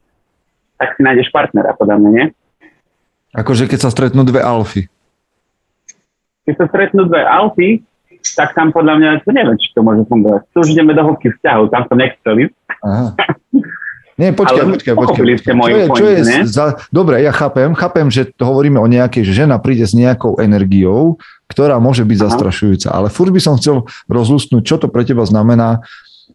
Tak 0.77 0.97
si 0.97 1.01
nájdeš 1.05 1.33
partnera, 1.33 1.73
podľa 1.73 1.97
mňa, 2.01 2.11
nie? 2.13 2.27
akože 3.37 3.69
keď 3.69 3.79
sa 3.85 3.91
stretnú 3.93 4.25
dve 4.25 4.41
alfy. 4.41 4.89
Keď 6.49 6.55
sa 6.57 6.67
stretnú 6.73 7.05
dve 7.05 7.21
alfy, 7.21 7.85
tak 8.35 8.57
tam 8.57 8.73
podľa 8.73 8.95
mňa, 8.97 9.09
to 9.23 9.31
neviem, 9.31 9.61
či 9.61 9.71
to 9.77 9.85
môže 9.85 10.09
fungovať. 10.09 10.41
Tu 10.51 10.57
už 10.65 10.69
ideme 10.73 10.97
do 10.97 11.05
hĺbky 11.05 11.31
vzťahov, 11.37 11.69
tam 11.69 11.85
som 11.87 11.97
nechcel 12.01 12.49
ísť. 12.49 12.57
Nie, 14.17 14.33
počkaj, 14.33 14.65
Ale 14.65 14.73
počkaj, 14.81 14.95
počkaj. 14.97 15.25
ste 15.45 15.53
Čo 15.53 15.69
je, 15.69 15.85
čo 15.93 16.07
je 16.09 16.21
ne? 16.25 16.39
za... 16.49 16.81
Dobre, 16.89 17.21
ja 17.21 17.37
chápem, 17.37 17.77
chápem, 17.77 18.09
že 18.09 18.33
to 18.33 18.49
hovoríme 18.49 18.81
o 18.81 18.89
nejakej, 18.89 19.29
že 19.29 19.45
žena 19.45 19.61
príde 19.61 19.85
s 19.85 19.93
nejakou 19.93 20.41
energiou, 20.41 21.21
ktorá 21.53 21.77
môže 21.77 22.01
byť 22.09 22.19
Aha. 22.21 22.25
zastrašujúca. 22.33 22.89
Ale 22.97 23.13
furt 23.13 23.29
by 23.29 23.41
som 23.45 23.61
chcel 23.61 23.85
rozlústnuť, 24.09 24.63
čo 24.65 24.81
to 24.81 24.89
pre 24.89 25.05
teba 25.05 25.29
znamená, 25.29 25.85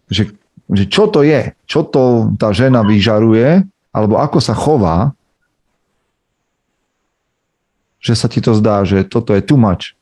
že, 0.06 0.30
že 0.70 0.86
čo 0.86 1.10
to 1.10 1.26
je, 1.26 1.58
čo 1.66 1.82
to 1.82 2.30
tá 2.38 2.54
žena 2.54 2.86
vyžaruje, 2.86 3.66
alebo 3.90 4.22
ako 4.22 4.38
sa 4.38 4.54
chová, 4.54 5.18
že 7.98 8.14
sa 8.14 8.30
ti 8.30 8.46
to 8.46 8.54
zdá, 8.54 8.86
že 8.86 9.02
toto 9.10 9.34
je 9.34 9.42
too 9.42 9.58
much. 9.58 9.98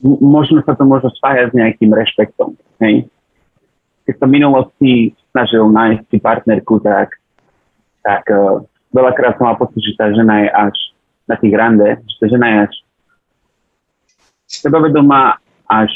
Možno 0.00 0.64
sa 0.64 0.72
to 0.72 0.88
môže 0.88 1.12
spájať 1.20 1.52
s 1.52 1.54
nejakým 1.56 1.92
rešpektom. 1.92 2.56
Hej? 2.80 3.04
Keď 4.10 4.14
som 4.18 4.26
v 4.26 4.36
minulosti 4.42 4.92
snažil 5.30 5.70
nájsť 5.70 6.02
si 6.10 6.18
partnerku, 6.18 6.82
tak, 6.82 7.14
tak 8.02 8.26
uh, 8.26 8.66
veľakrát 8.90 9.38
som 9.38 9.46
mal 9.46 9.54
pocit, 9.54 9.78
že 9.78 9.94
tá 9.94 10.10
žena 10.10 10.42
je 10.42 10.48
až 10.50 10.76
na 11.30 11.38
tých 11.38 11.54
rande, 11.54 11.88
že 12.10 12.16
tá 12.18 12.26
žena 12.26 12.46
je 12.50 12.58
až 12.66 12.74
sebavedomá 14.50 15.38
až, 15.70 15.94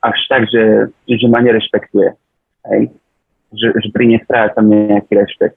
až 0.00 0.16
tak, 0.32 0.48
že, 0.48 0.88
že 1.04 1.26
ma 1.28 1.44
nerešpektuje. 1.44 2.16
Hej? 2.72 2.82
Že, 3.52 3.68
že 3.76 3.88
pri 3.92 4.04
nej 4.08 4.20
strácam 4.24 4.64
nejaký 4.64 5.12
rešpekt. 5.12 5.56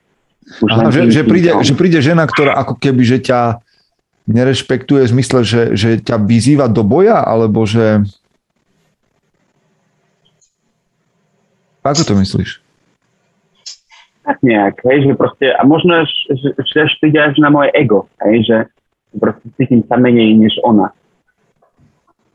Už 0.60 0.68
Aha, 0.68 0.92
že, 0.92 1.08
že, 1.08 1.24
príde, 1.24 1.50
že 1.64 1.72
príde 1.72 2.00
žena, 2.04 2.28
ktorá 2.28 2.56
ako 2.60 2.76
keby, 2.76 3.02
že 3.04 3.18
ťa 3.24 3.64
nerešpektuje 4.28 5.08
v 5.08 5.12
zmysle, 5.16 5.40
že, 5.40 5.62
že 5.72 5.90
ťa 6.04 6.20
vyzýva 6.20 6.68
do 6.68 6.84
boja, 6.84 7.24
alebo 7.24 7.64
že... 7.64 8.04
Ako 11.88 12.04
to 12.04 12.14
myslíš? 12.16 12.68
tak 14.28 14.44
nejak, 14.44 14.84
hej, 14.84 15.08
že 15.08 15.12
proste, 15.16 15.46
a 15.56 15.64
možno, 15.64 16.04
že, 16.04 16.52
že 16.52 16.76
až 16.84 16.92
príde 17.00 17.16
až 17.16 17.40
na 17.40 17.48
moje 17.48 17.72
ego, 17.72 18.04
hej, 18.28 18.44
že 18.44 18.56
proste 19.16 19.48
cítim 19.56 19.80
sa 19.88 19.96
menej 19.96 20.36
než 20.36 20.52
ona. 20.60 20.92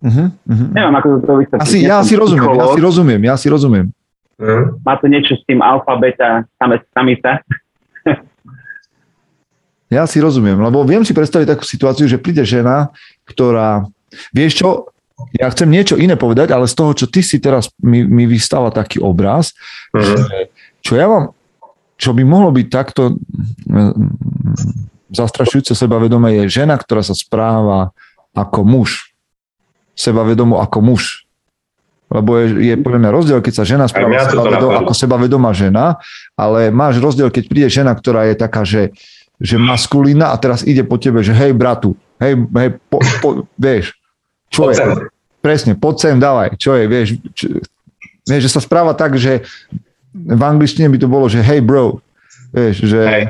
Uh-huh, 0.02 0.34
uh-huh. 0.34 0.70
Neviem, 0.74 0.96
ako 0.98 1.08
to 1.22 1.34
vysvetliť. 1.46 1.62
Asi, 1.62 1.86
ja 1.86 2.02
si 2.02 2.18
rozumiem, 2.18 2.50
ja 2.58 2.68
si 2.74 2.82
rozumiem, 2.82 3.22
ja 3.22 3.36
si 3.38 3.48
rozumiem. 3.48 3.86
Má 4.82 4.98
to 4.98 5.06
niečo 5.06 5.38
s 5.38 5.46
tým 5.46 5.62
alfa, 5.62 5.94
beta, 6.02 6.50
samec, 6.58 6.82
samica. 6.90 7.46
Ja 9.94 10.10
si 10.10 10.18
rozumiem, 10.18 10.58
lebo 10.58 10.82
viem 10.90 11.06
si 11.06 11.14
predstaviť 11.14 11.54
takú 11.54 11.62
situáciu, 11.70 12.10
že 12.10 12.18
príde 12.18 12.42
žena, 12.42 12.90
ktorá... 13.30 13.86
Vieš 14.34 14.66
čo, 14.66 14.90
ja 15.38 15.48
chcem 15.50 15.70
niečo 15.70 15.96
iné 15.96 16.18
povedať, 16.18 16.50
ale 16.52 16.66
z 16.66 16.76
toho, 16.76 16.92
čo 16.94 17.06
ty 17.06 17.22
si 17.22 17.38
teraz 17.38 17.70
mi, 17.80 18.02
mi 18.02 18.26
vystáva 18.26 18.74
taký 18.74 18.98
obraz, 19.00 19.54
Mhm. 19.94 20.02
že 20.02 20.16
čo 20.82 20.94
ja 20.98 21.06
mám, 21.06 21.32
čo 21.96 22.12
by 22.12 22.24
mohlo 22.26 22.50
byť 22.52 22.68
takto 22.68 23.16
mm, 23.70 23.94
zastrašujúce 25.14 25.78
sebavedomé 25.78 26.42
je 26.44 26.62
žena, 26.62 26.74
ktorá 26.76 27.06
sa 27.06 27.14
správa 27.14 27.94
ako 28.34 28.66
muž. 28.66 29.14
Sebavedomo 29.94 30.58
ako 30.58 30.82
muž. 30.82 31.24
Lebo 32.10 32.38
je, 32.42 32.74
je 32.74 32.76
podľa 32.78 33.00
mňa 33.00 33.12
rozdiel, 33.14 33.40
keď 33.42 33.54
sa 33.54 33.66
žena 33.66 33.86
správa 33.86 34.10
mňa 34.10 34.26
toto 34.26 34.42
sebavedo, 34.42 34.68
napadlo. 34.70 34.82
ako 34.82 34.94
sebavedomá 34.94 35.52
žena, 35.54 35.86
ale 36.34 36.74
máš 36.74 36.98
rozdiel, 36.98 37.30
keď 37.30 37.44
príde 37.46 37.70
žena, 37.70 37.94
ktorá 37.94 38.26
je 38.30 38.36
taká, 38.38 38.66
že, 38.66 38.90
že 39.38 39.58
maskulína 39.58 40.34
a 40.34 40.36
teraz 40.38 40.66
ide 40.66 40.82
po 40.82 40.98
tebe, 40.98 41.22
že 41.22 41.34
hej 41.34 41.54
bratu, 41.54 41.94
hej, 42.18 42.34
hej 42.38 42.70
po, 42.90 42.98
po, 43.22 43.30
vieš, 43.54 43.94
čo 44.54 44.70
Poď 44.70 44.70
je? 44.70 44.78
sem. 44.78 44.90
Presne, 45.42 45.74
poď 45.76 45.96
sem, 45.98 46.16
dávaj, 46.22 46.56
čo 46.62 46.78
je, 46.78 46.84
vieš, 46.86 47.08
čo, 47.34 47.60
vieš, 48.24 48.42
že 48.48 48.54
sa 48.54 48.62
správa 48.62 48.94
tak, 48.94 49.18
že 49.18 49.44
v 50.14 50.44
angličtine 50.46 50.88
by 50.88 50.98
to 51.02 51.10
bolo, 51.10 51.26
že 51.26 51.42
hey 51.42 51.60
bro, 51.60 52.00
vieš, 52.54 52.86
že, 52.86 53.02
Hej. 53.02 53.24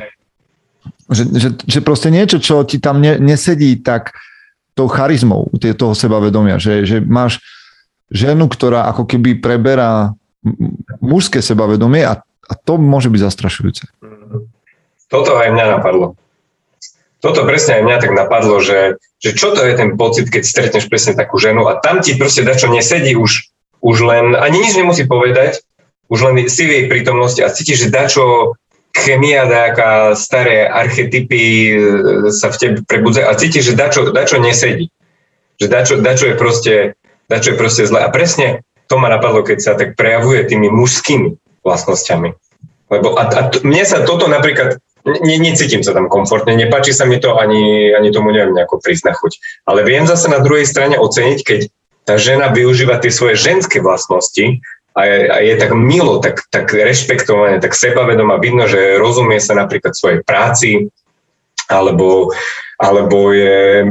že, 1.09 1.23
že, 1.31 1.49
že 1.63 1.79
proste 1.79 2.11
niečo, 2.11 2.37
čo 2.37 2.61
ti 2.67 2.77
tam 2.77 2.99
ne, 2.99 3.17
nesedí 3.17 3.79
tak 3.81 4.13
tou 4.75 4.91
charizmou 4.91 5.49
toho 5.57 5.93
sebavedomia, 5.95 6.59
že, 6.59 6.83
že 6.83 6.97
máš 6.99 7.39
ženu, 8.13 8.45
ktorá 8.45 8.89
ako 8.93 9.09
keby 9.09 9.39
preberá 9.41 10.13
mužské 10.99 11.39
sebavedomie 11.39 12.03
a, 12.03 12.19
a 12.21 12.53
to 12.53 12.75
môže 12.77 13.07
byť 13.07 13.21
zastrašujúce. 13.25 13.83
Toto 15.07 15.37
aj 15.39 15.49
mňa 15.53 15.65
napadlo. 15.79 16.17
Toto 17.23 17.47
presne 17.47 17.79
aj 17.79 17.83
mňa 17.87 17.97
tak 18.03 18.11
napadlo, 18.11 18.59
že, 18.59 18.99
že 19.23 19.31
čo 19.31 19.55
to 19.55 19.63
je 19.63 19.79
ten 19.79 19.95
pocit, 19.95 20.27
keď 20.27 20.43
stretneš 20.43 20.91
presne 20.91 21.15
takú 21.15 21.39
ženu 21.39 21.71
a 21.71 21.79
tam 21.79 22.03
ti 22.03 22.19
proste 22.19 22.43
dačo 22.43 22.67
nesedí 22.67 23.15
už, 23.15 23.47
už 23.79 23.97
len, 24.03 24.35
ani 24.35 24.59
nič 24.59 24.75
nemusí 24.75 25.07
povedať, 25.07 25.63
už 26.11 26.19
len 26.19 26.35
si 26.51 26.67
v 26.67 26.71
jej 26.75 26.85
prítomnosti 26.91 27.39
a 27.39 27.47
cítiš, 27.47 27.87
že 27.87 27.95
dačo 27.95 28.59
chemia, 28.91 29.47
nejaká 29.47 30.13
staré 30.19 30.67
archetypy 30.67 31.43
e, 31.71 31.75
sa 32.29 32.53
v 32.53 32.57
tebe 32.59 32.77
prebudzajú 32.83 33.25
a 33.25 33.39
cítiš, 33.39 33.71
že 33.71 33.79
dačo, 33.79 34.11
dačo 34.13 34.37
nesedí. 34.37 34.91
Že 35.57 35.67
dačo, 35.71 35.93
dačo, 36.03 36.25
je 36.27 36.35
proste, 36.35 36.75
dačo 37.31 37.55
je 37.55 37.57
proste 37.57 37.83
zle. 37.87 38.03
A 38.03 38.11
presne 38.11 38.61
to 38.91 38.99
ma 38.99 39.07
napadlo, 39.07 39.41
keď 39.41 39.57
sa 39.63 39.73
tak 39.73 39.95
prejavuje 39.95 40.43
tými 40.45 40.67
mužskými 40.69 41.39
vlastnosťami. 41.65 42.29
Lebo 42.91 43.15
a, 43.17 43.23
a 43.25 43.41
t- 43.49 43.63
mne 43.65 43.83
sa 43.87 44.05
toto 44.05 44.29
napríklad, 44.29 44.82
ne, 45.05 45.35
necítim 45.39 45.83
sa 45.83 45.91
tam 45.91 46.07
komfortne, 46.07 46.55
nepáči 46.55 46.95
sa 46.95 47.03
mi 47.03 47.19
to, 47.19 47.35
ani, 47.35 47.91
ani 47.91 48.09
tomu 48.11 48.31
neviem 48.31 48.55
nejako 48.55 48.79
prísť 48.79 49.11
na 49.11 49.13
chuť. 49.15 49.63
Ale 49.67 49.83
viem 49.83 50.07
zase 50.07 50.31
na 50.31 50.39
druhej 50.39 50.67
strane 50.67 50.95
oceniť, 50.95 51.39
keď 51.43 51.59
tá 52.03 52.19
žena 52.19 52.51
využíva 52.51 52.99
tie 52.99 53.11
svoje 53.11 53.39
ženské 53.39 53.79
vlastnosti 53.79 54.59
a 54.93 55.01
je, 55.07 55.19
a 55.31 55.37
je 55.41 55.53
tak 55.57 55.71
milo, 55.73 56.19
tak, 56.19 56.43
tak 56.51 56.69
rešpektované, 56.71 57.57
tak 57.63 57.73
sebavedomá, 57.73 58.37
vidno, 58.37 58.67
že 58.67 58.99
rozumie 58.99 59.39
sa 59.39 59.55
napríklad 59.55 59.95
svojej 59.95 60.19
práci, 60.21 60.91
alebo, 61.71 62.29
alebo 62.77 63.31
je, 63.31 63.87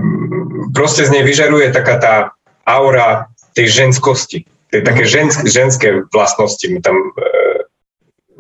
proste 0.77 1.09
z 1.09 1.11
nej 1.11 1.25
vyžaruje 1.25 1.73
taká 1.73 1.97
tá 1.99 2.15
aura 2.69 3.33
tej 3.57 3.73
ženskosti, 3.73 4.45
tej 4.71 4.83
také 4.87 5.05
žensk, 5.05 5.45
ženské 5.49 6.07
vlastnosti 6.13 6.65
mi 6.69 6.79
tam 6.81 6.97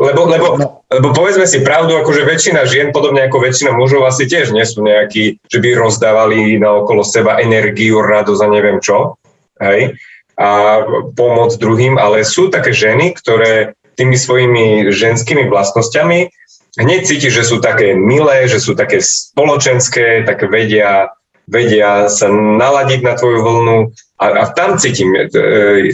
lebo, 0.03 0.27
lebo, 0.27 0.49
lebo 0.91 1.09
povedzme 1.15 1.47
si 1.47 1.63
pravdu, 1.63 1.95
akože 2.03 2.27
väčšina 2.27 2.67
žien, 2.67 2.91
podobne 2.91 3.23
ako 3.31 3.39
väčšina 3.39 3.71
mužov, 3.71 4.03
asi 4.03 4.27
tiež 4.27 4.51
nie 4.51 4.67
sú 4.67 4.83
nejakí, 4.83 5.39
že 5.47 5.59
by 5.63 5.79
rozdávali 5.79 6.59
na 6.59 6.83
okolo 6.83 7.07
seba 7.07 7.39
energiu, 7.39 8.03
radosť 8.03 8.43
a 8.43 8.49
neviem 8.51 8.79
čo. 8.83 9.17
Hej? 9.63 9.95
A 10.35 10.83
pomoc 11.15 11.55
druhým, 11.57 11.97
ale 11.97 12.27
sú 12.27 12.51
také 12.51 12.75
ženy, 12.75 13.15
ktoré 13.15 13.79
tými 13.95 14.19
svojimi 14.19 14.91
ženskými 14.91 15.47
vlastnosťami 15.47 16.33
hneď 16.81 17.01
cíti, 17.05 17.29
že 17.29 17.45
sú 17.45 17.61
také 17.61 17.93
milé, 17.93 18.49
že 18.49 18.57
sú 18.57 18.73
také 18.73 19.05
spoločenské, 19.05 20.25
také 20.25 20.49
vedia, 20.49 21.13
vedia 21.45 22.09
sa 22.09 22.33
naladiť 22.33 23.01
na 23.05 23.13
tvoju 23.19 23.39
vlnu 23.45 23.79
a, 24.17 24.25
a 24.25 24.45
tam 24.57 24.81
cítim 24.81 25.13
e, 25.13 25.29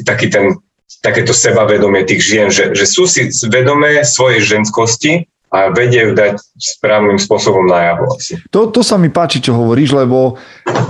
taký 0.06 0.30
ten 0.30 0.54
takéto 1.04 1.36
sebavedomie 1.36 2.02
tých 2.08 2.22
žien, 2.24 2.48
že, 2.48 2.72
že 2.72 2.84
sú 2.88 3.04
si 3.04 3.28
vedomé 3.46 4.02
svojej 4.02 4.40
ženskosti 4.40 5.28
a 5.48 5.72
vedie 5.72 6.04
ju 6.04 6.12
dať 6.12 6.36
správnym 6.60 7.16
spôsobom 7.16 7.64
najavo. 7.64 8.20
To, 8.52 8.68
to 8.68 8.84
sa 8.84 9.00
mi 9.00 9.08
páči, 9.08 9.40
čo 9.40 9.56
hovoríš, 9.56 9.96
lebo 9.96 10.36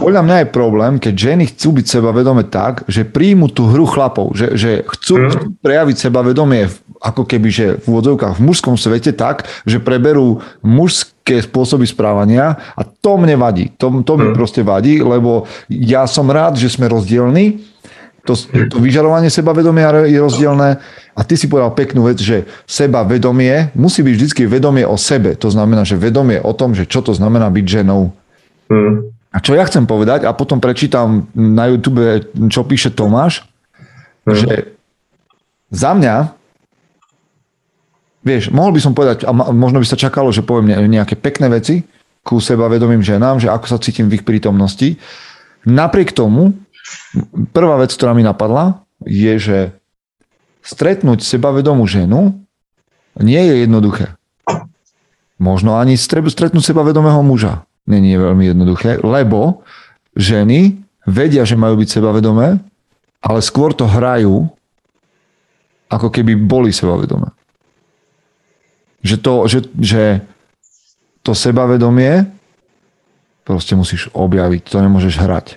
podľa 0.03 0.23
mňa 0.27 0.37
je 0.43 0.49
problém, 0.51 0.93
keď 0.99 1.15
ženy 1.15 1.45
chcú 1.55 1.79
byť 1.79 1.87
sebavedome 1.87 2.43
tak, 2.51 2.83
že 2.91 3.07
príjmu 3.07 3.55
tú 3.55 3.71
hru 3.71 3.87
chlapov, 3.87 4.35
že, 4.35 4.59
že 4.59 4.71
chcú, 4.83 5.31
hmm. 5.31 5.63
prejaviť 5.63 5.97
sebavedomie 6.11 6.67
ako 6.99 7.23
keby, 7.23 7.49
že 7.55 7.67
v 7.79 7.85
úvodzovkách 7.87 8.43
v 8.43 8.45
mužskom 8.51 8.75
svete 8.75 9.15
tak, 9.15 9.47
že 9.63 9.79
preberú 9.79 10.43
mužské 10.67 11.39
spôsoby 11.39 11.87
správania 11.87 12.59
a 12.75 12.83
to 12.83 13.15
mne 13.15 13.39
vadí. 13.39 13.71
To, 13.79 14.03
to 14.03 14.13
mi 14.19 14.27
hmm. 14.31 14.35
proste 14.35 14.67
vadí, 14.67 14.99
lebo 14.99 15.47
ja 15.71 16.03
som 16.11 16.27
rád, 16.27 16.59
že 16.59 16.67
sme 16.67 16.91
rozdielni, 16.91 17.63
to, 18.27 18.35
to 18.69 18.77
vyžarovanie 18.83 19.31
sebavedomia 19.31 20.05
je 20.09 20.19
rozdielne 20.19 20.79
a 21.15 21.21
ty 21.27 21.35
si 21.35 21.51
povedal 21.51 21.75
peknú 21.75 22.07
vec, 22.07 22.19
že 22.23 22.47
sebavedomie 22.69 23.73
musí 23.75 24.05
byť 24.05 24.15
vždy 24.15 24.43
vedomie 24.47 24.85
o 24.87 24.95
sebe. 24.95 25.35
To 25.39 25.51
znamená, 25.51 25.83
že 25.83 25.99
vedomie 25.99 26.39
o 26.39 26.53
tom, 26.53 26.77
že 26.77 26.87
čo 26.87 27.03
to 27.03 27.17
znamená 27.17 27.49
byť 27.51 27.67
ženou. 27.67 28.15
Hmm. 28.69 29.11
A 29.33 29.39
čo 29.41 29.57
ja 29.57 29.65
chcem 29.65 29.85
povedať, 29.85 30.25
a 30.25 30.33
potom 30.33 30.61
prečítam 30.61 31.29
na 31.37 31.69
YouTube, 31.69 32.23
čo 32.49 32.65
píše 32.65 32.93
Tomáš, 32.93 33.45
hmm. 34.29 34.35
že 34.37 34.53
za 35.69 35.93
mňa, 35.93 36.33
vieš, 38.25 38.49
mohol 38.53 38.73
by 38.73 38.81
som 38.81 38.93
povedať, 38.97 39.29
a 39.29 39.33
možno 39.35 39.81
by 39.81 39.87
sa 39.89 40.01
čakalo, 40.01 40.33
že 40.33 40.45
poviem 40.45 40.89
nejaké 40.89 41.17
pekné 41.17 41.49
veci 41.53 41.85
ku 42.25 42.41
sebavedomým 42.41 43.01
ženám, 43.01 43.41
že 43.41 43.49
ako 43.49 43.67
sa 43.69 43.81
cítim 43.81 44.09
v 44.09 44.21
ich 44.21 44.25
prítomnosti. 44.25 45.01
Napriek 45.65 46.13
tomu, 46.13 46.57
prvá 47.53 47.77
vec, 47.81 47.95
ktorá 47.95 48.13
mi 48.13 48.23
napadla, 48.23 48.85
je, 49.05 49.35
že 49.39 49.59
stretnúť 50.63 51.25
sebavedomú 51.25 51.89
ženu 51.89 52.37
nie 53.19 53.41
je 53.41 53.55
jednoduché. 53.67 54.15
Možno 55.39 55.79
ani 55.79 55.95
stretnúť 55.95 56.63
sebavedomého 56.63 57.23
muža 57.23 57.69
nie 57.89 58.13
je 58.13 58.21
veľmi 58.21 58.45
jednoduché, 58.53 59.01
lebo 59.01 59.65
ženy 60.13 60.77
vedia, 61.09 61.49
že 61.49 61.57
majú 61.57 61.81
byť 61.81 61.89
sebavedomé, 61.89 62.61
ale 63.25 63.41
skôr 63.41 63.73
to 63.73 63.89
hrajú, 63.89 64.45
ako 65.89 66.13
keby 66.13 66.37
boli 66.37 66.69
sebavedomé. 66.69 67.33
Že 69.01 69.17
to, 69.25 69.35
že, 69.49 69.59
že 69.81 70.03
to 71.25 71.33
sebavedomie 71.33 72.29
proste 73.49 73.73
musíš 73.73 74.13
objaviť, 74.13 74.69
to 74.69 74.85
nemôžeš 74.85 75.15
hrať. 75.17 75.57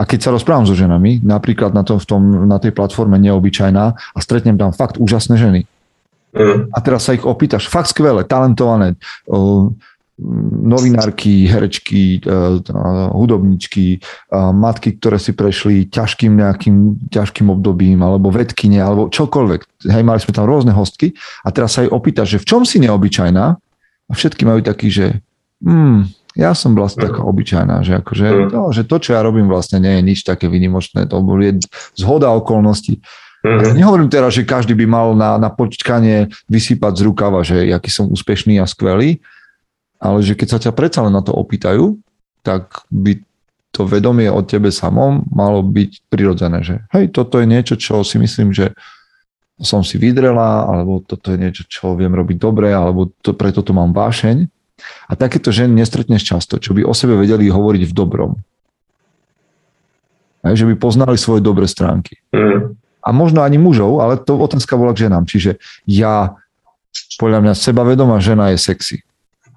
A 0.00 0.02
keď 0.08 0.28
sa 0.28 0.34
rozprávam 0.34 0.64
so 0.64 0.74
ženami, 0.74 1.20
napríklad 1.20 1.76
na, 1.76 1.84
to, 1.84 2.00
v 2.00 2.06
tom, 2.08 2.22
na 2.48 2.56
tej 2.56 2.72
platforme 2.72 3.20
Neobyčajná 3.20 3.84
a 3.94 4.18
stretnem 4.18 4.56
tam 4.56 4.72
fakt 4.72 4.96
úžasné 4.96 5.36
ženy. 5.36 5.60
Mm. 6.32 6.68
A 6.72 6.78
teraz 6.84 7.08
sa 7.08 7.16
ich 7.16 7.24
opýtaš, 7.24 7.68
fakt 7.72 7.92
skvelé, 7.92 8.24
talentované, 8.24 8.96
novinárky, 10.66 11.46
herečky, 11.46 12.18
hudobničky, 13.14 14.02
matky, 14.34 14.98
ktoré 14.98 15.16
si 15.22 15.30
prešli 15.30 15.86
ťažkým 15.86 16.34
nejakým 16.34 17.06
ťažkým 17.06 17.46
obdobím, 17.54 18.02
alebo 18.02 18.34
vedkine, 18.34 18.82
alebo 18.82 19.06
čokoľvek. 19.14 19.86
Hej, 19.86 20.02
mali 20.02 20.18
sme 20.18 20.34
tam 20.34 20.50
rôzne 20.50 20.74
hostky 20.74 21.14
a 21.46 21.54
teraz 21.54 21.78
sa 21.78 21.86
jej 21.86 21.90
opýtaš, 21.90 22.34
že 22.34 22.42
v 22.42 22.48
čom 22.50 22.62
si 22.66 22.82
neobyčajná? 22.82 23.44
A 24.08 24.12
všetky 24.12 24.42
majú 24.42 24.58
taký, 24.64 24.90
že 24.90 25.06
hmm, 25.62 26.17
ja 26.38 26.54
som 26.54 26.70
vlastne 26.78 27.10
taká 27.10 27.26
obyčajná, 27.26 27.82
že, 27.82 27.98
akože, 27.98 28.54
no, 28.54 28.70
že 28.70 28.86
to, 28.86 29.02
čo 29.02 29.18
ja 29.18 29.26
robím 29.26 29.50
vlastne 29.50 29.82
nie 29.82 29.98
je 29.98 30.02
nič 30.06 30.18
také 30.22 30.46
vynimočné, 30.46 31.10
to 31.10 31.18
je 31.42 31.58
zhoda 31.98 32.30
okolností. 32.30 33.02
Mm-hmm. 33.42 33.74
Nehovorím 33.74 34.06
teraz, 34.06 34.38
že 34.38 34.46
každý 34.46 34.78
by 34.78 34.86
mal 34.86 35.08
na, 35.18 35.34
na 35.34 35.50
počkanie 35.50 36.30
vysypať 36.46 36.92
z 36.94 37.02
rukava, 37.02 37.42
že 37.42 37.74
aký 37.74 37.90
som 37.90 38.06
úspešný 38.06 38.62
a 38.62 38.70
skvelý, 38.70 39.18
ale 39.98 40.22
že 40.22 40.38
keď 40.38 40.48
sa 40.48 40.58
ťa 40.62 40.72
predsa 40.78 41.02
len 41.02 41.10
na 41.10 41.26
to 41.26 41.34
opýtajú, 41.34 41.98
tak 42.46 42.86
by 42.86 43.18
to 43.74 43.82
vedomie 43.82 44.30
o 44.30 44.38
tebe 44.46 44.70
samom 44.70 45.26
malo 45.34 45.66
byť 45.66 46.06
prirodzené, 46.06 46.62
že 46.62 46.86
hej, 46.94 47.10
toto 47.10 47.42
je 47.42 47.46
niečo, 47.50 47.74
čo 47.74 48.06
si 48.06 48.14
myslím, 48.18 48.54
že 48.54 48.74
som 49.58 49.82
si 49.82 49.98
vydrela, 49.98 50.70
alebo 50.70 51.02
toto 51.02 51.34
je 51.34 51.38
niečo, 51.38 51.66
čo 51.66 51.98
viem 51.98 52.14
robiť 52.14 52.38
dobre, 52.38 52.70
alebo 52.70 53.10
to, 53.26 53.34
preto 53.34 53.66
to 53.66 53.74
mám 53.74 53.90
vášeň 53.90 54.46
a 55.08 55.12
takéto 55.18 55.50
ženy 55.50 55.82
nestretneš 55.82 56.24
často, 56.24 56.58
čo 56.58 56.74
by 56.74 56.86
o 56.86 56.94
sebe 56.94 57.18
vedeli 57.18 57.50
hovoriť 57.50 57.82
v 57.88 57.92
dobrom. 57.92 58.32
Aj, 60.42 60.54
že 60.54 60.64
by 60.64 60.78
poznali 60.78 61.18
svoje 61.18 61.42
dobré 61.42 61.66
stránky. 61.66 62.18
Mm. 62.30 62.78
A 63.02 63.08
možno 63.10 63.42
ani 63.42 63.58
mužov, 63.58 63.98
ale 63.98 64.20
to 64.20 64.38
otázka 64.38 64.78
bola 64.78 64.94
k 64.94 65.08
ženám. 65.08 65.26
Čiže 65.26 65.58
ja, 65.88 66.38
podľa 67.18 67.42
mňa, 67.42 67.52
sebavedomá 67.58 68.22
žena 68.22 68.54
je 68.54 68.58
sexy. 68.60 68.96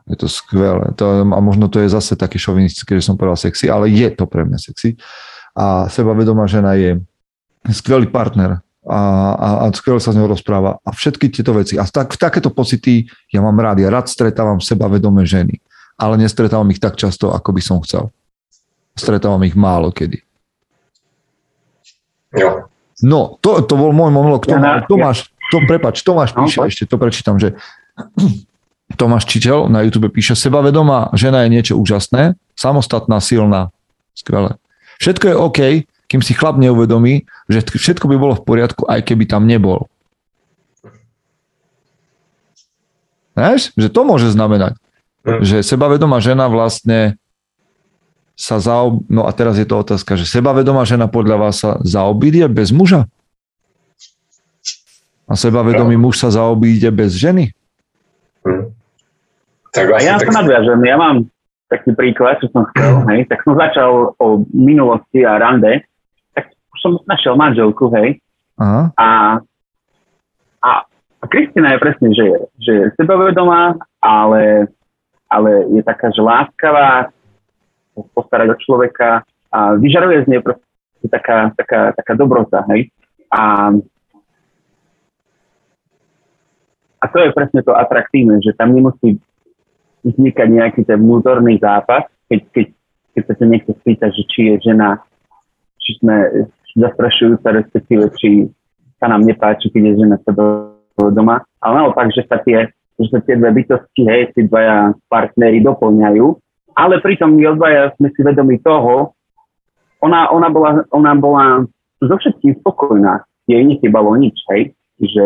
Je 0.10 0.18
to 0.18 0.26
skvelé. 0.26 0.92
To, 0.98 1.22
a 1.22 1.40
možno 1.40 1.70
to 1.70 1.80
je 1.80 1.92
zase 1.92 2.18
také 2.18 2.42
šovinistické, 2.42 2.98
že 2.98 3.06
som 3.06 3.16
povedal 3.16 3.38
sexy, 3.38 3.70
ale 3.70 3.94
je 3.94 4.10
to 4.10 4.26
pre 4.26 4.44
mňa 4.48 4.58
sexy. 4.58 4.98
A 5.54 5.86
sebavedomá 5.92 6.50
žena 6.50 6.74
je 6.74 6.98
skvelý 7.70 8.10
partner 8.10 8.64
a, 8.82 9.00
a, 9.38 9.50
a 9.62 9.66
skvelé 9.78 10.02
sa 10.02 10.10
s 10.10 10.18
ňou 10.18 10.26
rozpráva 10.26 10.82
a 10.82 10.90
všetky 10.90 11.30
tieto 11.30 11.54
veci. 11.54 11.78
A 11.78 11.86
tak, 11.86 12.18
v 12.18 12.20
takéto 12.22 12.50
pocity 12.50 13.06
ja 13.30 13.40
mám 13.42 13.58
rád. 13.62 13.82
Ja 13.82 13.94
rád 13.94 14.10
stretávam 14.10 14.58
sebavedomé 14.58 15.26
ženy, 15.30 15.62
ale 16.02 16.18
nestretávam 16.18 16.70
ich 16.74 16.82
tak 16.82 16.98
často, 16.98 17.30
ako 17.30 17.50
by 17.54 17.62
som 17.62 17.78
chcel. 17.86 18.10
Stretávam 18.98 19.46
ich 19.46 19.54
málo 19.54 19.94
kedy. 19.94 20.26
Jo. 22.34 22.72
No, 23.02 23.38
to, 23.42 23.66
to 23.66 23.74
bol 23.78 23.94
môj 23.94 24.14
monolog. 24.14 24.46
Tomáš, 24.46 24.86
Tomáš 24.86 25.18
to, 25.52 25.58
prepač, 25.68 26.06
Tomáš 26.06 26.32
no, 26.38 26.46
píše 26.46 26.58
ešte, 26.64 26.84
to 26.88 26.96
prečítam, 27.02 27.36
že 27.42 27.58
Tomáš 29.00 29.28
Čičel 29.28 29.68
na 29.68 29.84
YouTube 29.84 30.10
píše, 30.14 30.38
sebavedomá 30.38 31.12
žena 31.18 31.44
je 31.44 31.50
niečo 31.54 31.74
úžasné, 31.76 32.40
samostatná, 32.56 33.20
silná, 33.20 33.74
skvelé. 34.16 34.56
Všetko 35.02 35.26
je 35.28 35.36
OK, 35.36 35.60
kým 36.12 36.22
si 36.22 36.36
chlap 36.36 36.60
neuvedomí, 36.62 37.26
že 37.52 37.62
všetko 37.64 38.08
by 38.08 38.16
bolo 38.18 38.34
v 38.40 38.44
poriadku, 38.48 38.88
aj 38.88 39.04
keby 39.04 39.28
tam 39.28 39.46
nebol. 39.46 39.92
Vieš? 43.36 43.72
Že 43.76 43.88
to 43.92 44.02
môže 44.04 44.28
znamenať. 44.32 44.76
Hm. 45.24 45.42
Že 45.44 45.58
sebavedomá 45.64 46.20
žena 46.20 46.52
vlastne 46.52 47.16
sa 48.36 48.58
zaob... 48.58 49.06
No 49.08 49.28
a 49.28 49.32
teraz 49.32 49.60
je 49.62 49.68
to 49.68 49.80
otázka, 49.80 50.18
že 50.18 50.26
sebavedomá 50.26 50.84
žena 50.84 51.06
podľa 51.06 51.38
vás 51.38 51.62
sa 51.62 51.78
zaobíde 51.86 52.48
bez 52.50 52.74
muža? 52.74 53.06
A 55.30 55.38
sebavedomý 55.40 55.96
muž 55.96 56.20
sa 56.20 56.34
zaobíde 56.34 56.92
bez 56.92 57.16
ženy? 57.16 57.56
Hm. 58.44 58.74
Tak 59.72 59.88
a 59.88 59.98
ja 60.04 60.20
tak... 60.20 60.28
sa 60.28 60.44
nadviažem. 60.44 60.80
Ja 60.84 61.00
mám 61.00 61.32
taký 61.72 61.96
príklad, 61.96 62.36
čo 62.44 62.52
som 62.52 62.68
chcel. 62.76 63.08
Hej. 63.08 63.32
Tak 63.32 63.48
som 63.48 63.56
začal 63.56 64.12
o 64.20 64.44
minulosti 64.52 65.24
a 65.24 65.40
rande 65.40 65.88
som 66.80 66.96
našiel 67.04 67.36
manželku, 67.36 67.92
hej. 67.98 68.22
Aha. 68.62 68.94
A, 68.96 69.08
a, 70.62 70.70
Kristina 71.28 71.74
je 71.76 71.84
presne, 71.84 72.08
že, 72.16 72.26
že 72.62 72.72
je 72.72 72.86
sebavedomá, 72.98 73.78
ale, 74.02 74.70
ale 75.28 75.52
je 75.74 75.82
taká, 75.84 76.10
že 76.14 76.22
láskavá, 76.22 77.12
postarať 78.16 78.56
o 78.56 78.62
človeka 78.62 79.28
a 79.52 79.76
vyžaruje 79.76 80.26
z 80.26 80.28
nej 80.32 80.42
proste 80.42 81.08
taká, 81.12 81.52
taká, 81.54 81.92
taká 81.94 82.14
dobrota, 82.16 82.64
hej. 82.72 82.90
A, 83.32 83.72
a 87.02 87.06
to 87.08 87.18
je 87.20 87.36
presne 87.36 87.62
to 87.64 87.74
atraktívne, 87.76 88.40
že 88.44 88.56
tam 88.56 88.72
nemusí 88.76 89.20
vznikať 90.02 90.48
nejaký 90.50 90.82
ten 90.86 90.98
vnútorný 90.98 91.62
zápas, 91.62 92.10
keď, 92.30 92.42
keď, 92.54 92.66
keď 93.14 93.22
sa 93.28 93.34
ťa 93.38 93.46
niekto 93.46 93.72
spýta, 93.82 94.06
že 94.10 94.24
či 94.30 94.40
je 94.54 94.56
žena, 94.72 94.98
či 95.78 95.98
sme 96.02 96.48
zastrašujúca, 96.76 97.48
respektíve 97.52 98.12
či 98.18 98.30
sa 99.02 99.10
nám 99.10 99.26
nepáči, 99.26 99.74
keď 99.74 99.82
je 99.82 99.94
žena 100.06 100.18
sebe 100.22 100.44
doma. 100.98 101.42
Ale 101.64 101.74
naopak, 101.82 102.14
že 102.14 102.22
sa 102.30 102.38
tie, 102.46 102.70
že 103.02 103.08
sa 103.10 103.20
tie 103.26 103.34
dve 103.40 103.50
bytosti, 103.50 104.02
hej, 104.06 104.30
tí 104.38 104.46
dvaja 104.46 104.94
partnery 105.10 105.64
doplňajú. 105.66 106.26
Ale 106.78 107.02
pritom 107.02 107.36
my 107.36 107.58
odvaja 107.58 107.92
sme 107.98 108.14
si 108.14 108.22
vedomi 108.22 108.62
toho, 108.62 109.18
ona, 110.02 110.30
ona, 110.34 110.50
bola, 110.50 110.72
ona 110.94 111.14
bola 111.14 111.46
so 112.02 112.16
všetkým 112.18 112.58
spokojná. 112.62 113.22
Jej 113.46 113.62
nechybalo 113.66 114.18
nič, 114.18 114.38
hej, 114.54 114.74
že 115.02 115.26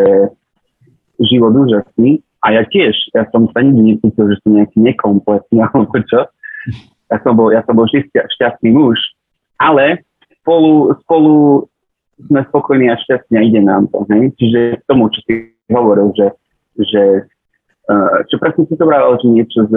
život 1.19 1.55
úžasný. 1.55 2.23
A 2.43 2.53
ja 2.53 2.63
tiež, 2.67 2.93
ja 3.15 3.25
som 3.33 3.49
sa 3.51 3.63
nikdy 3.63 3.97
necítil, 3.97 4.29
že 4.29 4.37
som 4.43 4.53
nejaký 4.53 4.77
nekompletný 4.77 5.63
alebo 5.67 5.97
čo. 6.05 6.27
Ja 7.09 7.17
som 7.21 7.33
bol, 7.37 7.53
ja 7.53 7.61
som 7.63 7.77
bol 7.77 7.87
šťastný 7.89 8.69
muž. 8.73 8.97
Ale 9.55 10.03
spolu, 10.45 10.93
spolu 11.01 11.65
sme 12.29 12.45
spokojní 12.53 12.93
a 12.93 12.95
šťastní 13.01 13.35
a 13.41 13.41
ide 13.41 13.61
nám 13.65 13.89
to. 13.89 14.05
Hej? 14.13 14.29
Čiže 14.37 14.59
k 14.77 14.83
tomu, 14.85 15.09
čo 15.09 15.19
si 15.25 15.33
hovoril, 15.73 16.13
že, 16.13 16.27
že 16.85 17.03
uh, 17.89 18.21
čo 18.29 18.37
presne 18.37 18.69
si 18.69 18.77
to 18.77 18.85
bral, 18.85 19.17
že 19.17 19.25
niečo 19.25 19.65
s 19.65 19.73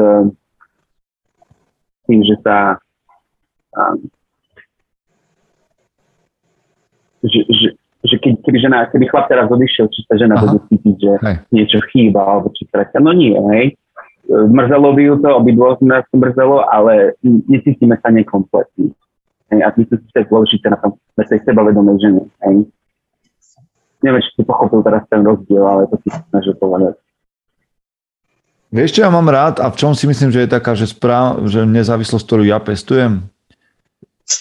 tým, 2.04 2.20
že 2.20 2.36
sa 2.44 2.76
um, 3.72 3.96
že, 7.24 7.40
že, 7.50 7.68
že 8.06 8.16
keď, 8.22 8.32
keby, 8.46 8.58
žena, 8.62 8.86
keby 8.86 9.10
chlap 9.10 9.26
teraz 9.26 9.50
odišiel, 9.50 9.90
či 9.90 10.06
sa 10.06 10.14
žena 10.14 10.38
Aha. 10.38 10.44
bude 10.46 10.58
cítiť, 10.70 10.96
že 11.00 11.12
Hej. 11.18 11.36
niečo 11.50 11.78
chýba, 11.90 12.22
alebo 12.22 12.54
či 12.54 12.68
stratia. 12.70 13.02
No 13.02 13.10
nie, 13.10 13.34
hej. 13.34 13.74
Mrzelo 14.28 14.92
by 14.92 15.02
ju 15.02 15.14
to, 15.24 15.28
obidvoch 15.40 15.80
nás 15.80 16.04
to 16.12 16.20
mrzelo, 16.20 16.60
ale 16.68 17.16
necítime 17.24 17.96
sa 18.04 18.12
nekompletní. 18.12 18.92
A 19.48 19.72
myslím 19.76 19.98
si, 20.00 20.08
že 20.12 20.18
je 20.20 20.30
dôležité 20.30 20.66
na 20.68 20.76
tom, 20.76 21.00
na 21.16 21.24
tej 21.24 21.40
sebavedomej 21.44 21.96
žene. 22.00 22.22
Hej. 22.44 22.68
Neviem, 24.04 24.22
či 24.22 24.30
si 24.36 24.42
pochopil 24.44 24.84
teraz 24.84 25.02
ten 25.08 25.24
rozdiel, 25.24 25.64
ale 25.64 25.88
to 25.88 25.96
si 26.04 26.08
snažil 26.30 26.54
povedať. 26.60 26.94
Vieš, 28.68 29.00
čo 29.00 29.00
ja 29.00 29.10
mám 29.10 29.32
rád 29.32 29.64
a 29.64 29.72
v 29.72 29.78
čom 29.80 29.96
si 29.96 30.04
myslím, 30.04 30.28
že 30.28 30.44
je 30.44 30.52
taká, 30.52 30.76
že, 30.76 30.92
správ, 30.92 31.48
že 31.48 31.64
nezávislosť, 31.64 32.20
ktorú 32.20 32.44
ja 32.44 32.60
pestujem 32.60 33.24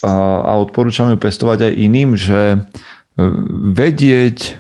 a, 0.04 0.44
a 0.44 0.52
odporúčam 0.60 1.08
ju 1.08 1.16
pestovať 1.16 1.72
aj 1.72 1.74
iným, 1.80 2.20
že 2.20 2.42
e, 2.52 2.58
vedieť 3.72 4.60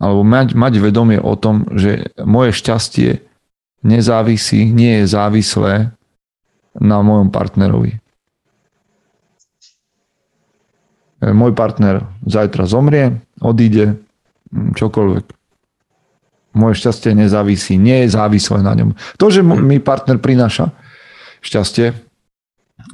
alebo 0.00 0.24
mať, 0.24 0.56
mať 0.56 0.74
vedomie 0.80 1.20
o 1.20 1.36
tom, 1.36 1.68
že 1.76 2.16
moje 2.24 2.56
šťastie 2.56 3.20
nezávisí, 3.84 4.72
nie 4.72 5.04
je 5.04 5.12
závislé 5.12 5.92
na 6.80 7.04
mojom 7.04 7.28
partnerovi. 7.28 7.92
E, 7.94 7.98
Môj 11.32 11.56
partner 11.56 12.04
zajtra 12.28 12.68
zomrie, 12.68 13.22
odíde, 13.40 13.96
čokoľvek 14.52 15.24
moje 16.54 16.74
šťastie 16.78 17.18
nezávisí, 17.18 17.74
nie 17.74 18.06
je 18.06 18.14
závislé 18.14 18.62
na 18.62 18.72
ňom. 18.78 18.94
To, 19.18 19.26
že 19.28 19.42
mi 19.42 19.82
partner 19.82 20.22
prináša 20.22 20.70
šťastie, 21.42 21.92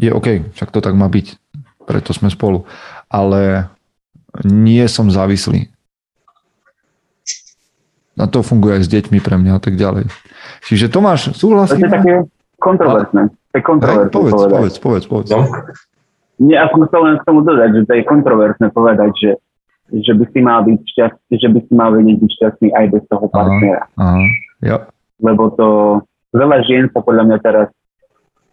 je 0.00 0.10
OK, 0.10 0.48
však 0.56 0.72
to 0.72 0.80
tak 0.80 0.96
má 0.96 1.06
byť, 1.12 1.36
preto 1.84 2.16
sme 2.16 2.32
spolu. 2.32 2.64
Ale 3.12 3.68
nie 4.48 4.84
som 4.88 5.12
závislý. 5.12 5.68
A 8.20 8.28
to 8.28 8.44
funguje 8.44 8.80
aj 8.80 8.84
s 8.84 8.92
deťmi 8.92 9.18
pre 9.20 9.36
mňa 9.40 9.52
a 9.56 9.60
tak 9.60 9.80
ďalej. 9.80 10.08
Čiže 10.64 10.92
Tomáš, 10.92 11.32
To 11.32 11.48
súhlasím? 11.48 11.84
je 11.84 11.88
také 11.88 12.14
kontroverzné. 12.60 13.32
To 13.32 13.54
je 13.56 13.64
kontroverzné 13.64 14.12
povedz, 14.12 14.44
povedz, 14.46 14.76
povedz, 14.76 15.04
povedz. 15.08 15.28
No. 15.32 15.48
Nie, 16.40 16.56
ja 16.56 16.66
som 16.72 16.80
chcel 16.88 17.04
len 17.04 17.16
k 17.20 17.26
tomu 17.28 17.44
dodať, 17.44 17.70
že 17.76 17.82
to 17.84 17.92
je 18.00 18.04
kontroverzné 18.08 18.66
povedať, 18.72 19.12
že, 19.20 19.30
že 19.92 20.12
by 20.16 20.24
si 20.32 20.40
mal 20.40 20.64
byť 20.64 20.80
šťastný, 20.80 21.34
že 21.36 21.48
by 21.52 21.58
si 21.68 21.72
mal 21.76 21.92
vedieť 21.92 22.16
byť 22.16 22.30
šťastný 22.32 22.68
aj 22.72 22.86
bez 22.96 23.02
toho 23.12 23.26
Aha. 23.28 23.34
partnera. 23.36 23.82
Aha, 24.00 24.20
ja. 24.64 24.76
Lebo 25.20 25.52
to 25.52 25.66
veľa 26.32 26.64
žien 26.64 26.88
sa 26.88 27.04
podľa 27.04 27.28
mňa 27.28 27.38
teraz 27.44 27.68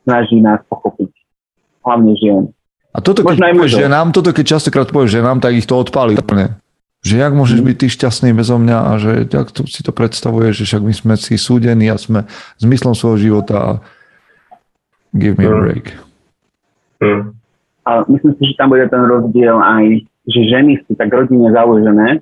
snaží 0.04 0.44
nás 0.44 0.60
pochopiť. 0.68 1.16
Hlavne 1.88 2.12
žien. 2.20 2.44
A 2.92 3.00
toto 3.00 3.24
Možno 3.24 3.40
keď 3.40 3.48
aj 3.48 3.54
povieš 3.56 3.76
ženám, 3.88 4.08
toto 4.12 4.30
keď 4.36 4.46
častokrát 4.58 4.88
povieš 4.92 5.24
ženám, 5.24 5.38
tak 5.40 5.56
ich 5.56 5.70
to 5.70 5.80
odpálí 5.80 6.20
úplne. 6.20 6.60
Že 7.06 7.24
jak 7.24 7.34
môžeš 7.38 7.60
byť 7.62 7.76
ty 7.78 7.88
šťastný 7.94 8.30
bezo 8.34 8.58
mňa 8.58 8.78
a 8.84 8.92
že 8.98 9.12
jak 9.30 9.48
to 9.54 9.64
si 9.70 9.86
to 9.86 9.94
predstavuješ, 9.94 10.60
že 10.60 10.66
však 10.66 10.82
my 10.82 10.94
sme 10.98 11.14
si 11.16 11.38
súdení 11.38 11.88
a 11.94 11.96
sme 11.96 12.26
zmyslom 12.58 12.98
svojho 12.98 13.18
života 13.22 13.56
a 13.56 13.72
give 15.14 15.38
me 15.38 15.46
a 15.46 15.54
Mm. 15.54 15.62
break. 15.62 15.86
Hm. 16.98 17.37
A 17.88 18.04
myslím 18.12 18.36
si, 18.36 18.52
že 18.52 18.60
tam 18.60 18.68
bude 18.76 18.84
ten 18.92 19.00
rozdiel 19.00 19.56
aj, 19.64 20.04
že 20.28 20.42
ženy 20.52 20.84
sú 20.84 20.92
tak 21.00 21.08
rodine 21.08 21.48
založené 21.56 22.20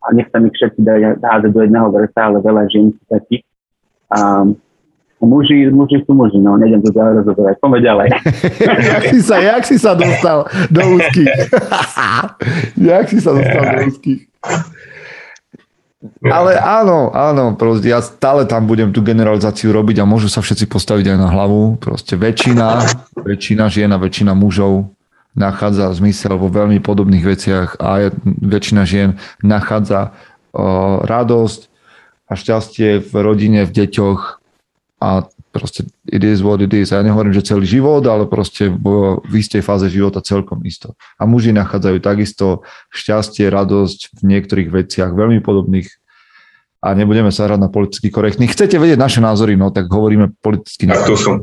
a 0.00 0.06
nechcem 0.16 0.48
ich 0.48 0.56
všetci 0.56 0.80
dať 0.80 1.20
hádať 1.20 1.50
do 1.52 1.60
jedného 1.60 1.92
vrsta, 1.92 2.30
ale 2.30 2.40
veľa 2.40 2.62
žien 2.72 2.94
sú 2.94 3.02
takých. 3.10 3.44
A 4.16 4.46
muži, 5.20 5.68
muži 5.68 6.00
sú 6.06 6.14
muži, 6.14 6.38
no 6.38 6.56
nejdem 6.56 6.80
to 6.80 6.94
ďalej 6.94 7.20
rozoberať. 7.20 7.54
Poďme 7.58 7.80
ďalej. 7.82 8.08
si 9.12 9.20
sa, 9.20 9.36
jak 9.42 9.62
si 9.66 9.76
sa 9.76 9.92
dostal 9.98 10.46
do 10.70 10.80
úzkých? 10.96 11.36
jak 12.94 13.06
si 13.12 13.18
sa 13.18 13.30
dostal 13.34 13.62
do 13.66 13.78
úzkých? 13.92 14.20
Ale 16.22 16.58
áno, 16.58 17.12
áno, 17.14 17.54
proste 17.54 17.92
ja 17.92 18.02
stále 18.02 18.48
tam 18.48 18.66
budem 18.66 18.90
tú 18.90 19.00
generalizáciu 19.00 19.70
robiť 19.70 20.02
a 20.02 20.08
môžu 20.08 20.26
sa 20.26 20.42
všetci 20.42 20.66
postaviť 20.66 21.14
aj 21.14 21.18
na 21.18 21.28
hlavu. 21.30 21.78
Proste 21.78 22.18
väčšina, 22.18 22.84
väčšina 23.16 23.64
žien 23.70 23.90
a 23.92 23.98
väčšina 24.00 24.32
mužov 24.34 24.90
nachádza 25.36 25.92
zmysel 25.92 26.40
vo 26.40 26.48
veľmi 26.48 26.80
podobných 26.80 27.24
veciach 27.24 27.76
a 27.76 28.08
väčšina 28.24 28.82
žien 28.88 29.20
nachádza 29.44 30.16
o, 30.56 31.04
radosť 31.04 31.60
a 32.26 32.32
šťastie 32.34 33.04
v 33.04 33.12
rodine, 33.20 33.68
v 33.68 33.70
deťoch 33.70 34.40
a 34.98 35.28
proste 35.56 35.88
it 36.06 36.22
is 36.22 36.44
what 36.44 36.60
it 36.60 36.72
is. 36.72 36.92
Ja 36.92 37.00
nehovorím, 37.00 37.32
že 37.32 37.44
celý 37.44 37.64
život, 37.64 38.04
ale 38.04 38.28
proste 38.28 38.68
v, 38.68 39.18
v 39.24 39.34
istej 39.40 39.64
fáze 39.64 39.88
života 39.88 40.20
celkom 40.20 40.60
isto. 40.68 40.94
A 41.16 41.24
muži 41.24 41.50
nachádzajú 41.56 41.96
takisto 42.04 42.62
šťastie, 42.92 43.48
radosť 43.48 44.20
v 44.20 44.22
niektorých 44.36 44.68
veciach 44.68 45.10
veľmi 45.16 45.40
podobných 45.40 45.88
a 46.86 46.94
nebudeme 46.94 47.34
sa 47.34 47.50
hrať 47.50 47.58
na 47.58 47.66
politicky 47.72 48.12
korektných. 48.12 48.52
Chcete 48.52 48.78
vedieť 48.78 49.00
naše 49.00 49.18
názory, 49.18 49.58
no 49.58 49.74
tak 49.74 49.90
hovoríme 49.90 50.38
politicky. 50.38 50.86
Tak 50.86 51.08
tu 51.08 51.18
sú. 51.18 51.42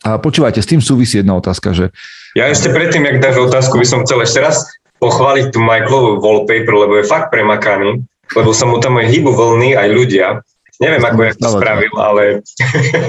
A 0.00 0.16
počúvajte, 0.16 0.62
s 0.62 0.70
tým 0.70 0.80
súvisí 0.80 1.20
jedna 1.20 1.36
otázka, 1.36 1.76
že 1.76 1.92
Ja 2.32 2.48
ešte 2.48 2.72
predtým, 2.72 3.04
jak 3.04 3.20
dáš 3.20 3.36
otázku, 3.42 3.76
by 3.76 3.86
som 3.88 4.00
chcel 4.06 4.22
ešte 4.24 4.40
raz 4.40 4.64
pochváliť 5.02 5.52
tú 5.52 5.58
Michaelovú 5.60 6.20
wallpaper, 6.20 6.72
lebo 6.72 7.00
je 7.00 7.04
fakt 7.08 7.32
premakaný, 7.32 8.04
lebo 8.36 8.54
sa 8.54 8.68
mu 8.68 8.78
tam 8.78 9.00
aj 9.00 9.10
hýbu 9.10 9.32
vlny, 9.32 9.76
aj 9.76 9.88
ľudia. 9.90 10.26
Neviem, 10.80 11.04
ako 11.04 11.20
ja 11.28 11.32
to 11.36 11.48
spravil, 11.60 11.92
ale 12.00 12.22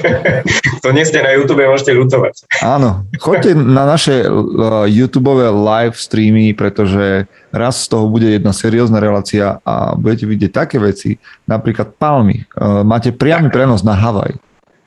to 0.84 0.92
nie 0.92 1.08
ste 1.08 1.24
na 1.24 1.32
YouTube, 1.32 1.64
môžete 1.64 1.96
ľutovať. 1.96 2.60
áno, 2.60 3.08
choďte 3.16 3.56
na 3.56 3.88
naše 3.88 4.28
uh, 4.28 4.84
YouTube 4.92 5.32
live 5.40 5.96
streamy, 5.96 6.52
pretože 6.52 7.32
raz 7.56 7.88
z 7.88 7.96
toho 7.96 8.12
bude 8.12 8.28
jedna 8.28 8.52
seriózna 8.52 9.00
relácia 9.00 9.64
a 9.64 9.96
budete 9.96 10.28
vidieť 10.28 10.52
také 10.52 10.84
veci, 10.84 11.16
napríklad 11.48 11.96
palmy. 11.96 12.44
Uh, 12.60 12.84
máte 12.84 13.16
priamy 13.16 13.48
prenos 13.48 13.88
na 13.88 13.96
Havaj. 13.96 14.36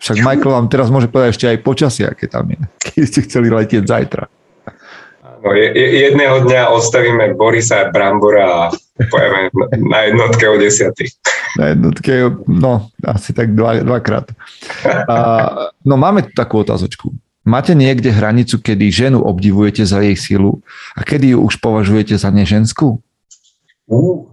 Však 0.04 0.20
Michael 0.20 0.52
vám 0.52 0.68
teraz 0.68 0.92
môže 0.92 1.08
povedať 1.08 1.40
ešte 1.40 1.46
aj 1.48 1.64
počasie, 1.64 2.04
aké 2.04 2.28
tam 2.28 2.52
je, 2.52 2.60
keď 2.84 3.02
ste 3.08 3.20
chceli 3.24 3.48
letieť 3.48 3.88
zajtra. 3.88 4.28
No, 5.40 5.52
je, 5.56 5.72
je, 5.72 5.88
jedného 6.08 6.44
dňa 6.44 6.68
odstavíme 6.68 7.32
Borisa 7.32 7.88
a 7.88 7.92
Brambora 7.92 8.44
a 8.44 8.64
pojeme 9.08 9.52
na 9.88 10.08
jednotke 10.08 10.44
o 10.48 10.56
desiatých. 10.56 11.16
Na 11.54 11.70
jednotke, 11.70 12.34
no, 12.50 12.90
asi 13.04 13.30
tak 13.30 13.54
dva, 13.54 13.78
dvakrát. 13.78 14.26
A, 15.06 15.16
no 15.86 15.94
máme 15.94 16.26
tu 16.26 16.34
takú 16.34 16.66
otázočku. 16.66 17.14
Máte 17.44 17.76
niekde 17.76 18.08
hranicu, 18.08 18.56
kedy 18.58 18.88
ženu 18.88 19.20
obdivujete 19.20 19.84
za 19.84 20.00
jej 20.00 20.16
silu 20.16 20.64
a 20.96 21.04
kedy 21.04 21.36
ju 21.36 21.44
už 21.44 21.60
považujete 21.60 22.16
za 22.16 22.32
neženskú? 22.32 23.04
Uh, 23.84 24.24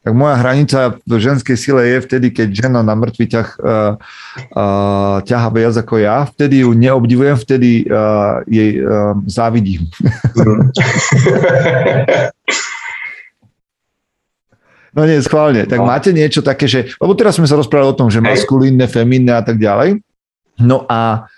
Tak 0.00 0.16
moja 0.16 0.32
hranica 0.40 0.96
v 1.04 1.20
ženskej 1.20 1.60
sile 1.60 1.84
je 1.84 1.98
vtedy, 2.00 2.32
keď 2.32 2.48
žena 2.56 2.80
na 2.80 2.96
mŕtvy 2.96 3.36
ťah 3.36 3.48
uh, 3.60 4.00
uh, 4.56 5.20
ťaha 5.20 5.48
viac 5.52 5.76
ako 5.76 6.00
ja. 6.00 6.24
Vtedy 6.24 6.64
ju 6.64 6.72
neobdivujem, 6.72 7.36
vtedy 7.36 7.84
uh, 7.84 8.40
jej 8.48 8.80
uh, 8.80 9.12
závidím. 9.28 9.84
No 14.90 15.06
nie, 15.06 15.22
schválne. 15.22 15.66
Tak 15.70 15.78
No. 15.78 15.86
máte 15.86 16.10
niečo 16.10 16.42
také, 16.42 16.66
že... 16.66 16.90
Lebo 16.98 17.14
teraz 17.14 17.38
sme 17.38 17.46
sa 17.46 17.54
rozprávali 17.54 17.94
o 17.94 17.98
tom, 17.98 18.10
že 18.10 18.18
maskulínne, 18.18 18.90
feminné 18.90 19.38
a 19.38 19.42
tak 19.44 19.62
ďalej. 19.62 20.02
No 20.58 20.84
a 20.90 21.30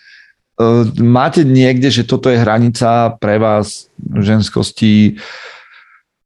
uh, 0.56 0.84
máte 0.98 1.44
niekde, 1.44 1.92
že 1.92 2.08
toto 2.08 2.32
je 2.32 2.40
hranica 2.40 3.12
pre 3.20 3.36
vás 3.36 3.92
ženskosti, 4.00 5.20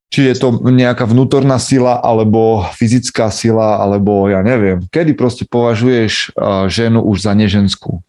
či 0.06 0.20
je 0.22 0.34
to 0.38 0.62
nejaká 0.70 1.02
vnútorná 1.02 1.58
sila, 1.58 1.98
alebo 1.98 2.62
fyzická 2.78 3.26
sila, 3.34 3.82
alebo 3.82 4.30
ja 4.30 4.40
neviem. 4.40 4.86
Kedy 4.86 5.18
proste 5.18 5.44
považuješ 5.50 6.30
uh, 6.38 6.70
ženu 6.70 7.02
už 7.02 7.26
za 7.26 7.34
neženskú? 7.34 8.00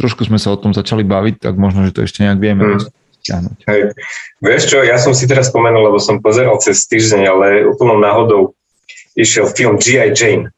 Trošku 0.00 0.24
sme 0.24 0.40
sa 0.40 0.48
o 0.48 0.56
tom 0.56 0.72
začali 0.72 1.04
baviť, 1.04 1.44
tak 1.44 1.54
možno, 1.60 1.84
že 1.84 1.92
to 1.92 2.08
ešte 2.08 2.24
nejak 2.24 2.40
vieme 2.40 2.64
Hmm. 3.22 3.54
Hej. 3.70 3.94
Vieš 4.42 4.62
čo, 4.66 4.82
ja 4.82 4.98
som 4.98 5.14
si 5.14 5.30
teraz 5.30 5.46
spomenul, 5.54 5.86
lebo 5.86 6.02
som 6.02 6.18
pozeral 6.18 6.58
cez 6.58 6.82
týždeň, 6.90 7.22
ale 7.30 7.46
úplnou 7.70 8.02
náhodou 8.02 8.58
išiel 9.16 9.50
film 9.52 9.76
G.I. 9.78 10.12
Jane. 10.12 10.52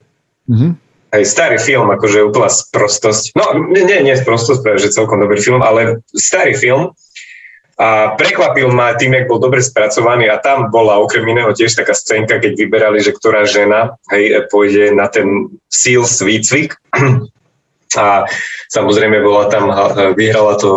Mhm. 0.49 0.81
Hej, 1.15 1.31
starý 1.31 1.63
film, 1.63 1.87
akože 1.95 2.27
úplná 2.27 2.51
sprostosť. 2.51 3.39
No, 3.39 3.71
nie, 3.71 3.87
nie 4.03 4.19
sprostosť, 4.19 4.67
pretože 4.67 4.91
celkom 4.99 5.23
dobrý 5.23 5.39
film, 5.39 5.63
ale 5.63 6.03
starý 6.11 6.59
film. 6.59 6.91
A 7.79 8.15
prekvapil 8.15 8.71
ma 8.71 8.95
tým, 8.95 9.15
jak 9.15 9.31
bol 9.31 9.43
dobre 9.43 9.59
spracovaný 9.63 10.31
a 10.31 10.39
tam 10.43 10.71
bola 10.71 10.99
okrem 10.99 11.27
iného 11.27 11.51
tiež 11.51 11.75
taká 11.75 11.95
scénka, 11.95 12.39
keď 12.39 12.55
vyberali, 12.55 13.03
že 13.03 13.15
ktorá 13.15 13.47
žena 13.47 13.99
hej, 14.15 14.47
pôjde 14.51 14.95
na 14.95 15.11
ten 15.11 15.55
SEALS 15.71 16.23
výcvik. 16.23 16.79
A 17.99 18.27
samozrejme 18.71 19.23
bola 19.23 19.47
tam, 19.47 19.71
vyhrala 20.19 20.59
to 20.59 20.71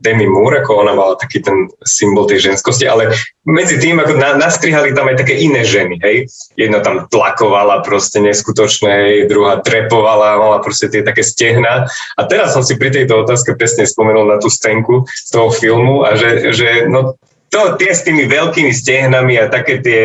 Demi 0.00 0.26
Moore, 0.26 0.62
ako 0.62 0.86
ona 0.86 0.92
mala 0.92 1.14
taký 1.16 1.40
ten 1.40 1.70
symbol 1.86 2.26
tej 2.26 2.50
ženskosti, 2.50 2.88
ale 2.88 3.14
medzi 3.44 3.76
tým 3.76 4.00
ako 4.00 4.16
na, 4.16 4.34
nastrihali 4.40 4.96
tam 4.96 5.12
aj 5.12 5.20
také 5.20 5.36
iné 5.36 5.62
ženy, 5.62 6.00
hej. 6.00 6.26
Jedna 6.56 6.80
tam 6.80 7.06
tlakovala 7.06 7.84
proste 7.84 8.18
neskutočné, 8.24 8.90
hej, 8.90 9.16
druhá 9.28 9.60
trepovala, 9.60 10.40
mala 10.40 10.58
proste 10.64 10.88
tie 10.88 11.04
také 11.04 11.20
stehna. 11.20 11.86
A 12.18 12.22
teraz 12.24 12.56
som 12.56 12.64
si 12.64 12.74
pri 12.80 12.90
tejto 12.90 13.22
otázke 13.22 13.54
presne 13.54 13.84
spomenul 13.84 14.26
na 14.26 14.40
tú 14.40 14.48
scénku 14.48 15.04
z 15.06 15.30
toho 15.30 15.52
filmu 15.52 16.02
a 16.02 16.16
že, 16.16 16.56
že 16.56 16.88
no, 16.88 17.14
to, 17.54 17.78
tie 17.78 17.94
s 17.94 18.02
tými 18.02 18.26
veľkými 18.26 18.72
stehnami 18.74 19.38
a 19.38 19.46
také 19.46 19.78
tie 19.78 20.00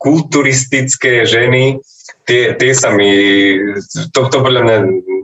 kulturistické 0.00 1.28
ženy, 1.28 1.80
tie, 2.26 2.54
tie 2.54 2.72
sa 2.74 2.90
mi, 2.92 3.10
to, 4.12 4.28
to 4.28 4.38
podľa 4.42 4.62
mňa 4.62 4.76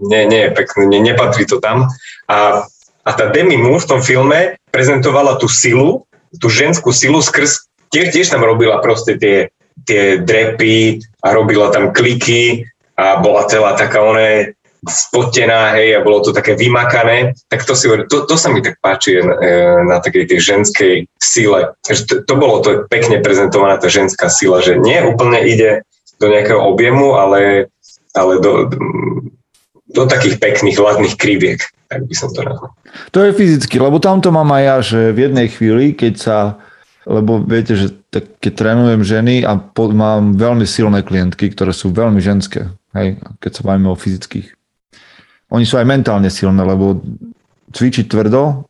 nie, 0.03 0.23
nie 0.27 0.41
je 0.49 0.51
pekné, 0.55 0.83
nie, 0.87 1.01
nepatrí 1.03 1.47
to 1.47 1.63
tam. 1.63 1.91
A, 2.27 2.67
a 3.03 3.11
tá 3.15 3.31
Demi 3.31 3.59
Moore 3.59 3.83
v 3.83 3.91
tom 3.91 4.01
filme 4.03 4.59
prezentovala 4.71 5.39
tú 5.39 5.47
silu, 5.47 6.07
tú 6.39 6.49
ženskú 6.49 6.95
silu 6.95 7.21
skrz, 7.21 7.69
tiež, 7.93 8.15
tiež 8.15 8.27
tam 8.33 8.43
robila 8.43 8.81
proste 8.81 9.19
tie, 9.19 9.53
tie 9.85 10.19
drepy 10.23 11.03
a 11.23 11.35
robila 11.35 11.71
tam 11.71 11.93
kliky 11.93 12.67
a 12.97 13.21
bola 13.21 13.47
celá 13.47 13.75
taká 13.75 14.03
ona 14.03 14.51
spotená, 14.83 15.79
hej, 15.79 15.95
a 15.95 16.03
bolo 16.03 16.27
to 16.27 16.35
také 16.35 16.59
vymakané, 16.59 17.39
tak 17.47 17.63
to 17.63 17.79
si 17.79 17.87
to, 18.11 18.27
to 18.27 18.35
sa 18.35 18.51
mi 18.51 18.67
tak 18.67 18.83
páči 18.83 19.23
na, 19.23 19.35
e, 19.39 19.51
na 19.87 19.97
takej 20.03 20.27
tej 20.27 20.41
ženskej 20.43 20.95
sile. 21.23 21.79
To, 21.87 22.15
to 22.27 22.35
bolo 22.35 22.59
to 22.67 22.71
pekne 22.91 23.23
prezentovaná 23.23 23.79
tá 23.79 23.87
ženská 23.87 24.27
sila, 24.27 24.59
že 24.59 24.75
nie 24.83 24.99
úplne 25.07 25.39
ide 25.47 25.87
do 26.23 26.31
nejakého 26.31 26.63
objemu, 26.63 27.19
ale, 27.19 27.67
ale 28.15 28.39
do, 28.39 28.71
do 29.91 30.03
takých 30.07 30.39
pekných, 30.39 30.79
hladných 30.79 31.19
kriviek, 31.19 31.59
tak 31.91 32.07
by 32.07 32.15
som 32.15 32.31
to 32.31 32.47
nazval. 32.47 32.71
To 33.11 33.19
je 33.27 33.35
fyzicky, 33.35 33.83
lebo 33.83 33.99
tam 33.99 34.23
to 34.23 34.31
mám 34.31 34.49
aj 34.55 34.63
ja, 34.63 34.77
že 34.81 35.01
v 35.11 35.19
jednej 35.27 35.51
chvíli, 35.51 35.99
keď 35.99 36.15
sa, 36.15 36.37
lebo 37.03 37.43
viete, 37.43 37.75
že 37.75 37.91
tak, 38.15 38.39
keď 38.39 38.53
trénujem 38.55 39.03
ženy 39.03 39.43
a 39.43 39.59
pod, 39.59 39.91
mám 39.91 40.39
veľmi 40.39 40.63
silné 40.63 41.03
klientky, 41.03 41.51
ktoré 41.51 41.75
sú 41.75 41.91
veľmi 41.91 42.23
ženské, 42.23 42.71
hej, 42.95 43.19
keď 43.43 43.51
sa 43.51 43.63
bavíme 43.67 43.91
o 43.91 43.99
fyzických 43.99 44.55
oni 45.53 45.69
sú 45.69 45.77
aj 45.77 45.87
mentálne 45.87 46.33
silné, 46.33 46.65
lebo 46.65 47.05
cvičiť 47.77 48.09
tvrdo 48.09 48.65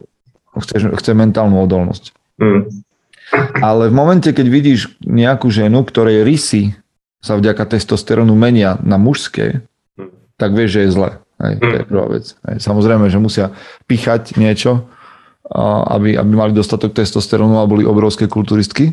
chce, 0.59 0.91
chce 0.99 1.11
mentálnu 1.15 1.63
odolnosť. 1.63 2.11
Mm. 2.43 2.67
Ale 3.63 3.89
v 3.89 3.95
momente, 3.95 4.29
keď 4.35 4.47
vidíš 4.51 4.99
nejakú 5.07 5.49
ženu, 5.49 5.87
ktorej 5.87 6.27
rysy 6.27 6.75
sa 7.23 7.39
vďaka 7.39 7.65
testosterónu 7.65 8.35
menia 8.35 8.77
na 8.83 8.99
mužské, 8.99 9.63
mm. 9.95 10.37
tak 10.37 10.53
vieš, 10.53 10.77
že 10.77 10.81
je 10.85 10.91
zle. 10.91 11.11
Hej, 11.39 11.55
to 11.63 11.75
je 11.75 11.85
mm. 11.87 11.91
prvá 11.91 12.07
vec. 12.11 12.25
Hej, 12.51 12.57
samozrejme, 12.61 13.07
že 13.09 13.23
musia 13.23 13.47
pichať 13.87 14.35
niečo, 14.35 14.91
aby, 15.87 16.19
aby 16.19 16.33
mali 16.35 16.53
dostatok 16.53 16.93
testosterónu 16.93 17.63
a 17.63 17.71
boli 17.71 17.87
obrovské 17.87 18.27
kulturistky. 18.27 18.93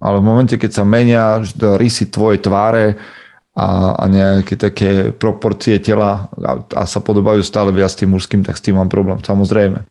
Ale 0.00 0.20
v 0.20 0.24
momente, 0.24 0.56
keď 0.56 0.70
sa 0.72 0.84
menia 0.88 1.40
rysy 1.80 2.08
tvojej 2.08 2.40
tváre, 2.40 2.96
a, 3.52 4.00
a 4.00 4.04
nejaké 4.08 4.56
také 4.56 5.12
proporcie 5.12 5.76
tela 5.76 6.32
a, 6.40 6.52
a 6.72 6.82
sa 6.88 7.04
podobajú 7.04 7.44
stále 7.44 7.68
viac 7.68 7.92
tým 7.92 8.16
mužským, 8.16 8.40
tak 8.40 8.56
s 8.56 8.64
tým 8.64 8.80
mám 8.80 8.88
problém, 8.88 9.20
samozrejme. 9.20 9.84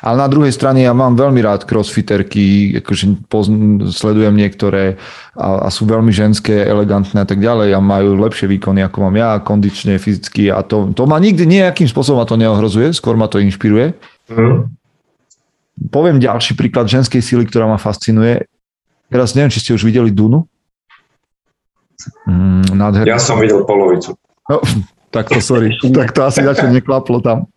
Ale 0.00 0.16
na 0.20 0.28
druhej 0.28 0.52
strane 0.52 0.82
ja 0.82 0.92
mám 0.96 1.14
veľmi 1.14 1.40
rád 1.44 1.68
crossfiterky, 1.68 2.76
akože 2.80 3.28
pozn- 3.30 3.88
sledujem 3.92 4.34
niektoré 4.34 4.96
a, 5.36 5.66
a 5.66 5.68
sú 5.68 5.84
veľmi 5.84 6.10
ženské, 6.10 6.64
elegantné 6.64 7.22
a 7.22 7.28
tak 7.28 7.38
ďalej 7.38 7.76
a 7.76 7.80
majú 7.80 8.16
lepšie 8.20 8.48
výkony 8.50 8.82
ako 8.84 9.08
mám 9.08 9.16
ja, 9.16 9.30
kondične, 9.40 10.00
fyzicky 10.00 10.48
a 10.48 10.64
to, 10.64 10.92
to 10.96 11.04
ma 11.04 11.20
nikdy 11.20 11.44
nejakým 11.44 11.86
spôsobom 11.86 12.22
ma 12.22 12.26
to 12.26 12.40
neohrozuje, 12.40 12.92
skôr 12.96 13.14
ma 13.14 13.28
to 13.28 13.38
inšpiruje. 13.38 13.92
Mm. 14.32 14.72
Poviem 15.92 16.16
ďalší 16.18 16.56
príklad 16.56 16.88
ženskej 16.88 17.20
síly, 17.20 17.44
ktorá 17.44 17.68
ma 17.68 17.76
fascinuje. 17.76 18.48
Teraz 19.12 19.36
neviem, 19.36 19.52
či 19.52 19.60
ste 19.60 19.76
už 19.76 19.84
videli 19.84 20.08
Dunu. 20.10 20.48
Mm, 22.26 22.74
nádherný. 22.74 23.12
Ja 23.12 23.20
som 23.20 23.38
videl 23.38 23.62
polovicu. 23.68 24.16
No, 24.48 24.62
tak 25.16 25.32
to 25.32 25.40
sorry, 25.40 25.72
tak 25.96 26.12
to 26.12 26.20
asi 26.28 26.44
začo 26.44 26.68
neklaplo 26.68 27.24
tam. 27.24 27.48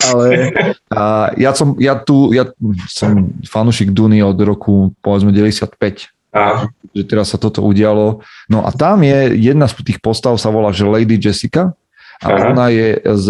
Ale 0.00 0.48
a 0.88 1.28
ja, 1.36 1.52
som, 1.52 1.76
ja 1.76 2.00
tu, 2.00 2.32
ja 2.32 2.48
som 2.88 3.28
fanušik 3.44 3.92
Duny 3.92 4.24
od 4.24 4.40
roku 4.40 4.96
povedzme 5.04 5.28
95. 5.28 6.08
A. 6.32 6.72
Že 6.96 7.02
teraz 7.04 7.36
sa 7.36 7.36
toto 7.36 7.60
udialo. 7.60 8.24
No 8.48 8.64
a 8.64 8.72
tam 8.72 9.04
je 9.04 9.36
jedna 9.36 9.68
z 9.68 9.84
tých 9.84 10.00
postav 10.00 10.40
sa 10.40 10.48
volá, 10.48 10.72
že 10.72 10.88
Lady 10.88 11.20
Jessica 11.20 11.76
a 12.24 12.26
Aha. 12.32 12.56
ona 12.56 12.72
je 12.72 12.96
z 13.04 13.28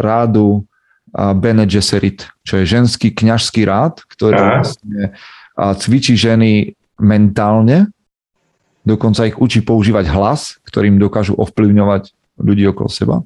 rádu 0.00 0.64
Bene 1.12 1.68
Gesserit, 1.68 2.32
čo 2.46 2.62
je 2.62 2.64
ženský 2.64 3.12
kňažský 3.12 3.68
rád, 3.68 4.00
ktorý 4.08 4.40
vlastne 4.40 5.12
cvičí 5.58 6.16
ženy 6.16 6.72
mentálne 6.96 7.92
dokonca 8.84 9.28
ich 9.28 9.36
učí 9.36 9.60
používať 9.60 10.08
hlas, 10.08 10.58
ktorým 10.64 10.96
dokážu 10.96 11.36
ovplyvňovať 11.36 12.12
ľudí 12.40 12.66
okolo 12.68 12.88
seba. 12.88 13.16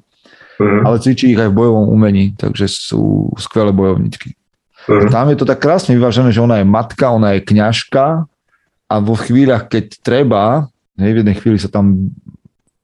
Mm. 0.59 0.87
Ale 0.87 1.01
cvičí 1.03 1.35
ich 1.35 1.39
aj 1.39 1.51
v 1.51 1.57
bojovom 1.57 1.91
umení, 1.91 2.31
takže 2.35 2.71
sú 2.71 3.31
skvelé 3.35 3.75
bojovničky. 3.75 4.35
Mm. 4.87 5.11
Tam 5.11 5.27
je 5.31 5.37
to 5.39 5.45
tak 5.47 5.59
krásne 5.59 5.97
vyvážené, 5.97 6.31
že 6.31 6.43
ona 6.43 6.61
je 6.61 6.67
matka, 6.67 7.11
ona 7.11 7.35
je 7.35 7.43
kňažka 7.43 8.29
a 8.85 8.95
vo 9.01 9.15
chvíľach, 9.17 9.67
keď 9.67 9.99
treba, 9.99 10.69
v 10.95 11.19
jednej 11.19 11.35
chvíli 11.35 11.59
sa 11.59 11.67
tam 11.67 12.13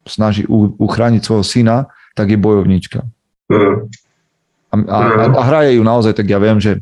snaží 0.03 0.43
uchrániť 0.81 1.21
svojho 1.21 1.45
syna, 1.45 1.77
tak 2.17 2.33
je 2.33 2.41
bojovnička. 2.41 3.05
Mm. 3.47 3.87
A, 4.71 4.75
a, 4.87 4.99
a 5.35 5.41
hraje 5.51 5.77
ju 5.77 5.83
naozaj, 5.83 6.15
tak 6.15 6.27
ja 6.31 6.39
viem, 6.39 6.59
že 6.59 6.79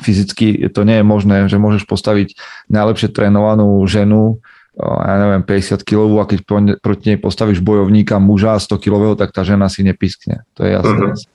fyzicky 0.00 0.66
to 0.72 0.82
nie 0.82 0.98
je 1.00 1.06
možné, 1.06 1.46
že 1.46 1.60
môžeš 1.60 1.86
postaviť 1.86 2.34
najlepšie 2.72 3.12
trénovanú 3.12 3.80
ženu 3.86 4.40
ja 4.78 5.16
neviem, 5.18 5.42
50 5.42 5.82
kg 5.82 6.22
a 6.22 6.24
keď 6.30 6.38
proti 6.78 7.04
nej 7.10 7.18
postavíš 7.18 7.58
bojovníka 7.58 8.22
muža 8.22 8.54
100 8.56 8.78
kg, 8.78 9.18
tak 9.18 9.34
tá 9.34 9.42
žena 9.42 9.66
si 9.66 9.82
nepiskne. 9.82 10.46
To 10.54 10.62
je 10.62 10.70
jasné. 10.78 11.10
Uh-huh. 11.10 11.26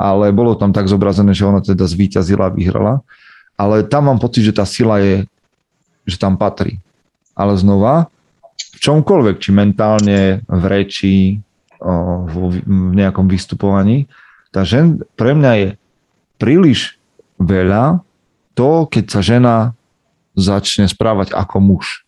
Ale 0.00 0.32
bolo 0.34 0.56
tam 0.56 0.74
tak 0.74 0.90
zobrazené, 0.90 1.30
že 1.36 1.46
ona 1.46 1.62
teda 1.62 1.86
zvíťazila 1.86 2.50
a 2.50 2.54
vyhrala. 2.54 2.94
Ale 3.54 3.84
tam 3.84 4.08
mám 4.08 4.18
pocit, 4.18 4.42
že 4.42 4.56
tá 4.56 4.64
sila 4.64 4.98
je, 5.04 5.28
že 6.08 6.16
tam 6.16 6.40
patrí. 6.40 6.80
Ale 7.36 7.54
znova, 7.60 8.08
v 8.74 8.78
čomkoľvek, 8.80 9.36
či 9.38 9.50
mentálne, 9.52 10.40
v 10.48 10.64
reči, 10.64 11.16
v 11.80 12.34
nejakom 12.96 13.28
vystupovaní, 13.28 14.08
tá 14.50 14.66
žen 14.66 15.04
pre 15.14 15.32
mňa 15.32 15.52
je 15.56 15.68
príliš 16.40 16.98
veľa 17.38 18.02
to, 18.56 18.84
keď 18.88 19.04
sa 19.08 19.20
žena 19.22 19.54
začne 20.34 20.88
správať 20.88 21.32
ako 21.36 21.56
muž. 21.60 22.04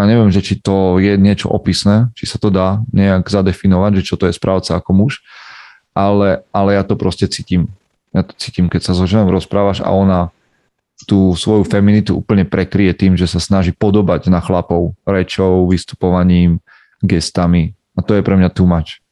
Ja 0.00 0.08
neviem, 0.08 0.32
že 0.32 0.40
či 0.40 0.56
to 0.56 0.96
je 0.96 1.20
niečo 1.20 1.52
opisné, 1.52 2.08
či 2.16 2.24
sa 2.24 2.40
to 2.40 2.48
dá 2.48 2.80
nejak 2.88 3.28
zadefinovať, 3.28 4.00
že 4.00 4.06
čo 4.08 4.16
to 4.16 4.24
je 4.24 4.32
správca 4.32 4.80
ako 4.80 4.96
muž, 4.96 5.20
ale, 5.92 6.40
ale 6.56 6.80
ja 6.80 6.82
to 6.88 6.96
proste 6.96 7.28
cítim. 7.28 7.68
Ja 8.16 8.24
to 8.24 8.32
cítim, 8.40 8.72
keď 8.72 8.88
sa 8.88 8.92
so 8.96 9.04
ženou 9.04 9.28
rozprávaš 9.28 9.84
a 9.84 9.92
ona 9.92 10.32
tú 11.04 11.36
svoju 11.36 11.68
feminitu 11.68 12.16
úplne 12.16 12.48
prekrie 12.48 12.96
tým, 12.96 13.12
že 13.12 13.28
sa 13.28 13.40
snaží 13.44 13.76
podobať 13.76 14.32
na 14.32 14.40
chlapov 14.40 14.96
rečou, 15.04 15.68
vystupovaním, 15.68 16.64
gestami. 17.04 17.76
A 17.92 18.00
to 18.00 18.16
je 18.16 18.24
pre 18.24 18.40
mňa 18.40 18.48
too 18.56 18.64
much. 18.64 19.04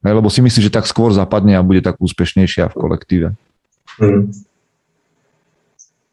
Lebo 0.00 0.32
si 0.32 0.40
myslí, 0.40 0.68
že 0.68 0.72
tak 0.72 0.88
skôr 0.88 1.12
zapadne 1.12 1.56
a 1.56 1.64
bude 1.64 1.84
tak 1.84 2.00
úspešnejšia 2.00 2.72
v 2.72 2.76
kolektíve. 2.76 3.28
Mm. 4.00 4.32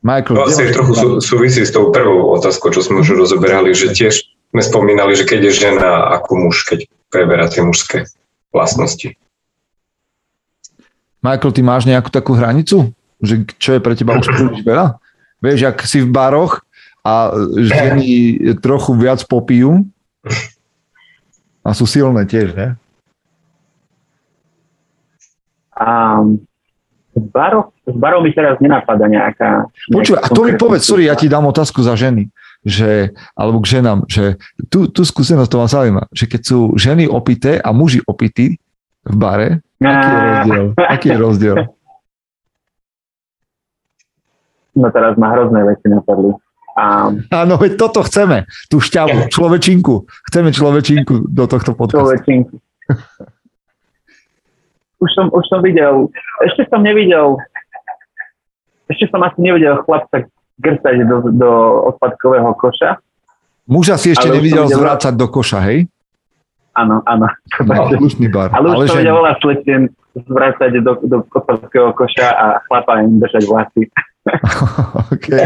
Michael, 0.01 0.33
to 0.33 0.43
asi 0.49 0.73
trochu 0.73 0.93
sú, 0.97 1.07
súvisí 1.21 1.61
s 1.61 1.69
tou 1.69 1.93
prvou 1.93 2.33
otázkou, 2.33 2.73
čo 2.73 2.81
sme 2.81 3.05
už 3.05 3.21
rozoberali, 3.21 3.69
že 3.77 3.93
tiež 3.93 4.25
sme 4.49 4.61
spomínali, 4.65 5.13
že 5.13 5.29
keď 5.29 5.39
je 5.47 5.53
žena 5.69 6.09
ako 6.17 6.49
muž, 6.49 6.65
keď 6.65 6.89
preberá 7.13 7.45
tie 7.45 7.61
mužské 7.61 8.09
vlastnosti. 8.49 9.13
Michael, 11.21 11.53
ty 11.53 11.61
máš 11.61 11.85
nejakú 11.85 12.09
takú 12.09 12.33
hranicu? 12.33 12.89
Že 13.21 13.45
čo 13.61 13.77
je 13.77 13.79
pre 13.79 13.93
teba 13.93 14.17
už 14.17 14.25
príliš 14.25 14.65
veľa? 14.65 14.97
Vieš, 15.37 15.59
ak 15.69 15.77
si 15.85 16.01
v 16.01 16.09
baroch 16.09 16.65
a 17.05 17.33
ženy 17.53 18.37
trochu 18.57 18.97
viac 18.97 19.21
popijú 19.29 19.85
a 21.61 21.77
sú 21.77 21.85
silné 21.85 22.25
tiež, 22.25 22.57
ne? 22.57 22.67
Um, 25.77 26.41
z 27.11 27.25
barov, 27.27 27.75
z 27.83 27.95
barov 27.99 28.23
mi 28.23 28.31
teraz 28.31 28.55
nenapadá 28.63 29.05
nejaká... 29.07 29.67
Počuj, 29.91 30.15
a 30.15 30.27
to 30.31 30.47
mi 30.47 30.55
povedz, 30.55 30.87
sorry, 30.87 31.11
ja 31.11 31.15
ti 31.19 31.27
dám 31.27 31.43
otázku 31.43 31.83
za 31.83 31.99
ženy, 31.99 32.31
že, 32.63 33.11
alebo 33.35 33.59
k 33.59 33.79
ženám, 33.79 34.07
že 34.07 34.39
tu, 34.71 34.87
tu 34.87 35.03
skúsenosť 35.03 35.49
to 35.51 35.57
ma 35.59 35.67
zaujíma, 35.67 36.03
že 36.15 36.25
keď 36.31 36.41
sú 36.41 36.59
ženy 36.79 37.11
opité 37.11 37.59
a 37.59 37.75
muži 37.75 37.99
opití 38.07 38.63
v 39.03 39.15
bare, 39.19 39.49
aký 39.83 40.07
je 40.07 40.21
rozdiel? 40.23 40.65
Aký 40.77 41.07
je 41.11 41.17
rozdiel? 41.19 41.55
No 44.71 44.87
teraz 44.87 45.19
ma 45.19 45.35
hrozné 45.35 45.67
veci 45.67 45.91
napadli. 45.91 46.31
A... 46.79 47.11
Áno, 47.11 47.59
veď 47.59 47.75
toto 47.75 47.99
chceme, 48.07 48.47
tú 48.71 48.79
šťavu, 48.79 49.27
človečinku. 49.27 50.07
Chceme 50.31 50.55
človečinku 50.55 51.27
do 51.27 51.43
tohto 51.43 51.75
podcastu. 51.75 52.07
Človečinku 52.07 52.55
už 55.01 55.09
som, 55.17 55.25
už 55.33 55.45
som 55.49 55.59
videl, 55.65 56.07
ešte 56.45 56.69
som 56.69 56.85
nevidel, 56.85 57.41
ešte 58.85 59.09
som 59.09 59.19
asi 59.25 59.41
nevidel 59.41 59.81
chlapca 59.81 60.29
grstať 60.61 61.09
do, 61.09 61.17
do 61.33 61.51
odpadkového 61.89 62.53
koša. 62.53 63.01
Muža 63.65 63.97
si 63.97 64.13
ešte 64.13 64.29
nevidel 64.29 64.69
videl... 64.69 64.77
zvrácať 64.77 65.13
do 65.17 65.27
koša, 65.27 65.59
hej? 65.65 65.89
Áno, 66.77 67.03
áno. 67.03 67.27
No, 67.65 67.73
bar. 68.31 68.47
Ale 68.55 68.67
už 68.71 68.75
Ale 68.77 68.83
som 68.87 68.95
že... 68.95 69.01
videl 69.03 69.15
veľa 69.17 69.33
zvrácať 70.13 70.71
do, 70.83 70.91
do 71.03 71.17
odpadkového 71.23 71.95
koša 71.95 72.27
a 72.29 72.45
chlapa 72.67 72.99
im 73.01 73.19
držať 73.19 73.43
vlasy. 73.47 73.83
okay. 75.13 75.41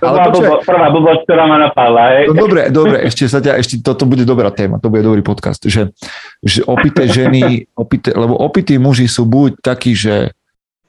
To 0.00 0.04
Ale 0.08 0.16
bola 0.16 0.26
počkaj. 0.32 0.48
blbo, 0.48 0.54
prvá 0.64 0.88
blbosť, 0.88 1.20
ktorá 1.28 1.44
ma 1.44 1.56
napadla. 1.60 2.02
Hej. 2.16 2.24
No 2.30 2.34
dobre, 2.40 2.60
dobre, 2.72 2.96
ešte 3.04 3.28
sa 3.28 3.44
ťa, 3.44 3.60
ešte 3.60 3.84
toto 3.84 4.08
bude 4.08 4.24
dobrá 4.24 4.48
téma, 4.48 4.80
to 4.80 4.88
bude 4.88 5.04
dobrý 5.04 5.20
podcast, 5.20 5.60
že, 5.60 5.92
že 6.40 6.64
opité 6.64 7.04
ženy, 7.04 7.68
opité, 7.76 8.16
lebo 8.16 8.32
opití 8.32 8.80
muži 8.80 9.04
sú 9.04 9.28
buď 9.28 9.60
takí, 9.60 9.92
že 9.92 10.32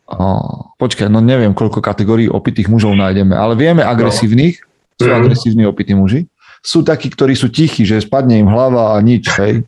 o, 0.08 0.72
počkaj, 0.80 1.12
no 1.12 1.20
neviem, 1.20 1.52
koľko 1.52 1.84
kategórií 1.84 2.32
opitých 2.32 2.72
mužov 2.72 2.96
nájdeme, 2.96 3.36
ale 3.36 3.60
vieme 3.60 3.84
agresívnych, 3.84 4.64
sú 4.96 5.12
Mhm. 5.12 5.18
agresívni 5.20 5.64
opití 5.68 5.92
muži, 5.92 6.26
sú 6.64 6.88
takí, 6.88 7.12
ktorí 7.12 7.36
sú 7.36 7.52
tichí, 7.52 7.84
že 7.84 8.00
spadne 8.00 8.40
im 8.40 8.48
hlava 8.48 8.96
a 8.96 8.98
nič, 9.04 9.28
hej, 9.36 9.68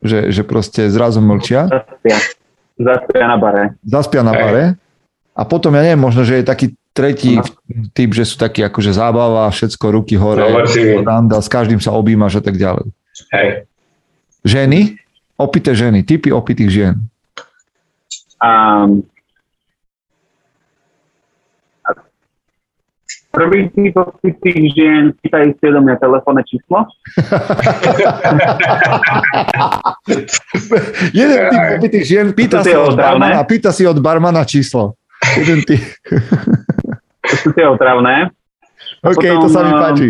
že, 0.00 0.30
že 0.30 0.42
proste 0.46 0.86
zrazu 0.88 1.18
mlčia. 1.20 1.66
Zaspia 2.80 3.26
na 3.26 3.36
bare. 3.36 3.64
zaspia 3.84 4.22
na 4.22 4.32
Hej. 4.32 4.40
bare 4.40 4.64
a 5.30 5.42
potom, 5.44 5.70
ja 5.72 5.82
neviem, 5.82 6.00
možno, 6.00 6.24
že 6.24 6.40
je 6.40 6.44
taký 6.44 6.66
tretí 6.90 7.36
No. 7.36 7.44
typ, 7.90 8.10
že 8.10 8.24
sú 8.24 8.34
takí 8.36 8.60
akože 8.60 8.90
zábava, 8.90 9.46
všetko, 9.46 9.84
ruky 9.90 10.16
hore, 10.16 10.42
Zovrčivý. 10.42 11.00
randa, 11.00 11.38
s 11.38 11.46
každým 11.46 11.78
sa 11.78 11.92
objímaš 11.92 12.40
a 12.40 12.42
tak 12.42 12.56
ďalej. 12.56 12.88
Hej. 13.30 13.48
Ženy, 14.42 14.80
opité 15.36 15.70
ženy, 15.70 16.02
typy 16.02 16.28
opitých 16.30 16.70
žien. 16.70 16.94
Um, 18.38 19.04
Prvý 23.30 23.70
typ 23.70 23.94
tých 24.42 24.74
žien 24.74 25.14
pýtajú 25.22 25.54
si 25.54 25.62
odo 25.70 25.80
mňa 25.86 25.96
telefónne 26.02 26.42
číslo. 26.42 26.82
Jeden 31.14 31.38
typ 31.46 31.62
opitých 31.78 32.04
žien 32.06 32.26
pýta 32.34 32.58
To 32.62 32.66
si 32.66 32.74
od 32.74 32.98
barmana, 32.98 33.42
pýta 33.46 33.70
si 33.70 33.86
od 33.86 33.98
barmana 34.02 34.42
číslo. 34.42 34.98
Jeden 35.38 35.62
typ. 35.62 35.78
To 37.30 37.34
sú 37.38 37.54
tie 37.54 37.70
otravné. 37.70 38.34
OK, 39.06 39.22
to 39.22 39.46
potom, 39.46 39.54
sa 39.54 39.60
mi 39.62 39.72
páči. 39.78 40.08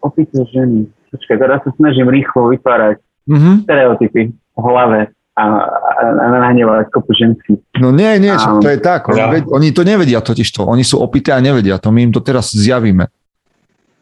Opité 0.00 0.40
ženy. 0.48 0.88
Počkaj, 1.12 1.36
teraz 1.36 1.60
sa 1.68 1.70
snažím 1.76 2.08
rýchlo 2.08 2.48
vytvárať 2.48 2.96
Mhm. 3.28 3.68
stereotypy 3.68 4.32
v 4.32 4.58
hlave 4.58 5.12
a, 5.40 5.44
a, 5.64 6.02
a 6.12 6.24
nahnevať 6.44 6.92
kopu 6.92 7.16
ženských. 7.16 7.60
No 7.80 7.88
nie, 7.90 8.20
nie, 8.20 8.30
čo, 8.30 8.60
to 8.60 8.68
je 8.68 8.76
tak. 8.76 9.08
Oni, 9.08 9.16
Ja. 9.16 9.32
ved, 9.32 9.48
oni 9.48 9.72
to 9.72 9.80
nevedia 9.82 10.20
totiž 10.20 10.44
to. 10.46 10.62
Oni 10.64 10.84
sú 10.84 11.00
opité 11.00 11.32
a 11.32 11.40
nevedia 11.40 11.80
to. 11.80 11.88
My 11.88 12.04
im 12.04 12.12
to 12.12 12.20
teraz 12.20 12.52
zjavíme. 12.52 13.08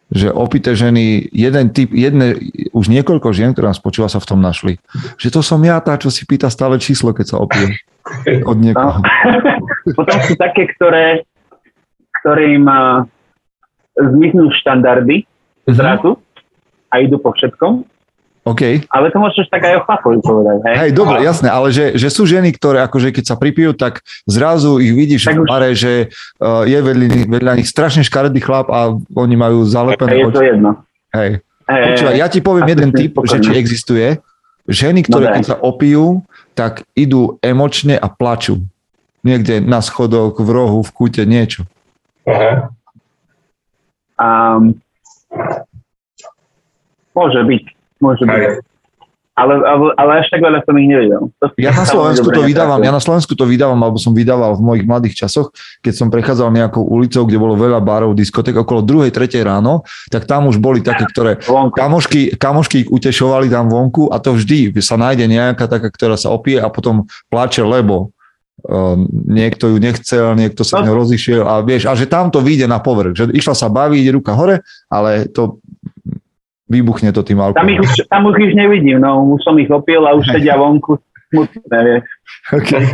Že 0.09 0.33
opité 0.33 0.73
ženy, 0.73 1.29
jeden 1.31 1.69
typ, 1.69 1.93
jedne, 1.93 2.33
už 2.73 2.89
niekoľko 2.89 3.29
žien, 3.31 3.53
ktoré 3.53 3.69
nás 3.69 3.79
počúva, 3.79 4.09
sa 4.09 4.19
v 4.19 4.27
tom 4.27 4.41
našli. 4.41 4.81
Že 5.15 5.29
to 5.31 5.41
som 5.41 5.61
ja, 5.61 5.79
tá, 5.79 5.95
čo 5.95 6.09
si 6.09 6.25
pýta 6.25 6.49
stále 6.49 6.81
číslo, 6.81 7.13
keď 7.13 7.27
sa 7.29 7.37
opije. 7.39 7.77
Od 8.51 8.57
niekoho. 8.57 9.05
Potom 10.01 10.19
sú 10.25 10.33
také, 10.35 10.65
ktoré, 10.73 11.29
ktorým 12.19 12.65
uh, 12.65 13.05
zmiznú 13.95 14.51
štandardy 14.51 15.23
Mhm. 15.69 15.77
zrazu 15.77 16.17
a 16.89 17.05
idú 17.05 17.21
po 17.21 17.29
všetkom. 17.31 17.85
OK. 18.49 18.89
Ale 18.89 19.13
to 19.13 19.19
môžeš 19.19 19.47
tak 19.47 19.61
aj 19.61 19.77
o 19.77 19.85
chlapovi 19.85 20.19
povedať, 20.19 20.59
hej? 20.65 20.75
Hej, 20.79 20.91
dobre, 20.93 21.21
jasné, 21.21 21.49
ale 21.49 21.69
že, 21.69 21.93
že 21.95 22.09
sú 22.09 22.25
ženy, 22.25 22.49
ktoré 22.51 22.81
akože 22.81 23.13
keď 23.13 23.25
sa 23.27 23.37
pripijú, 23.37 23.73
tak 23.73 24.01
zrazu 24.25 24.79
ich 24.79 24.91
vidíš 24.91 25.27
Tak 25.27 25.35
v 25.35 25.41
už- 25.43 25.49
bare, 25.49 25.71
že 25.73 26.09
uh, 26.39 26.65
je 26.65 26.79
vedľa, 26.79 27.07
vedľa 27.29 27.53
nich 27.55 27.69
strašne 27.69 28.01
škaredý 28.01 28.41
chlap 28.41 28.67
a 28.69 28.91
oni 28.95 29.37
majú 29.37 29.63
Hej, 29.63 29.71
zalepené 29.71 30.13
je 30.15 30.25
to 30.25 30.33
oči. 30.33 30.49
jedno. 30.49 30.71
Hej. 31.11 31.31
Hej, 31.67 31.83
Počúvaj, 31.85 32.17
ja 32.17 32.27
ti 32.27 32.41
poviem 32.41 32.67
jeden 32.67 32.91
si 32.91 32.97
typ, 32.97 33.13
že 33.13 33.37
spokojný. 33.37 33.45
či 33.45 33.51
existuje. 33.55 34.07
Ženy, 34.65 35.01
ktoré 35.05 35.25
No 35.25 35.35
keď 35.35 35.45
sa 35.45 35.57
opijú, 35.59 36.07
tak 36.53 36.89
idú 36.93 37.37
emočne 37.41 37.95
a 37.95 38.07
plačú. 38.07 38.65
Niekde 39.21 39.61
na 39.61 39.81
schodok, 39.81 40.39
v 40.39 40.49
rohu, 40.49 40.81
v 40.81 40.91
kúte, 40.91 41.23
niečo. 41.25 41.69
Aha. 42.25 42.73
Um, 44.17 44.81
môže 47.13 47.41
byť, 47.41 47.65
môže 48.01 48.25
byť. 48.25 48.65
Ale, 49.39 49.55
ale, 49.55 49.95
ale 49.95 50.11
až 50.19 50.35
tak 50.35 50.43
veľa 50.43 50.67
som 50.67 50.75
ich 50.83 50.91
nevedel. 50.91 51.31
To 51.39 51.47
Ja 51.63 51.71
na 51.71 51.87
Slovensku 51.87 52.27
to 52.27 52.43
vydávam, 52.43 52.83
ja 52.83 52.91
na 52.91 52.99
Slovensku 52.99 53.39
to 53.39 53.47
vydávam, 53.47 53.79
alebo 53.79 53.95
som 53.95 54.11
vydával 54.11 54.59
v 54.59 54.67
mojich 54.67 54.83
mladých 54.83 55.15
časoch, 55.15 55.55
keď 55.79 55.95
som 55.95 56.11
prechádzal 56.11 56.51
nejakou 56.51 56.83
ulicou, 56.83 57.23
kde 57.23 57.39
bolo 57.39 57.55
veľa 57.55 57.79
barov, 57.79 58.19
diskotek 58.19 58.59
okolo 58.59 58.83
2. 58.83 59.15
3. 59.15 59.47
ráno, 59.47 59.87
tak 60.11 60.27
tam 60.27 60.51
už 60.51 60.59
boli 60.59 60.83
také, 60.83 61.07
ktoré 61.07 61.39
kamošky, 61.71 62.35
kamošky 62.35 62.83
ich 62.83 62.91
utešovali 62.91 63.47
tam 63.47 63.71
vonku 63.71 64.11
a 64.11 64.19
to 64.19 64.35
vždy 64.35 64.75
sa 64.83 64.99
nájde 64.99 65.31
nejaká 65.31 65.71
taká, 65.71 65.87
ktorá 65.87 66.19
sa 66.19 66.35
opije 66.35 66.59
a 66.59 66.67
potom 66.67 67.07
plače, 67.31 67.63
lebo 67.63 68.11
um, 68.67 69.07
niekto 69.31 69.71
ju 69.71 69.77
nechcel, 69.79 70.35
niekto 70.35 70.67
sa 70.67 70.83
No. 70.83 70.91
ňou 70.91 71.07
rozišiel 71.07 71.47
a 71.47 71.63
vieš, 71.63 71.87
a 71.87 71.95
že 71.95 72.11
tam 72.11 72.35
to 72.35 72.43
vyjde 72.43 72.67
na 72.67 72.83
povrch, 72.83 73.15
že 73.15 73.25
išla 73.31 73.55
sa 73.55 73.71
baviť, 73.71 74.11
ruka 74.11 74.35
hore, 74.35 74.67
ale 74.91 75.31
to 75.31 75.63
vybuchne 76.69 77.11
to 77.17 77.25
tým 77.25 77.41
Tam 77.41 77.65
ich, 77.69 77.81
alkoholom. 77.81 77.81
už, 77.81 77.91
tam 78.13 78.23
už 78.29 78.37
ich 78.45 78.55
nevidím, 78.55 79.01
no 79.01 79.25
už 79.35 79.41
som 79.43 79.57
ich 79.59 79.73
opil 79.73 80.05
a 80.05 80.13
už 80.13 80.29
sedia 80.29 80.55
vonku 80.57 81.01
smutné, 81.33 81.79
vieš. 81.85 82.05
Okay. 82.53 82.85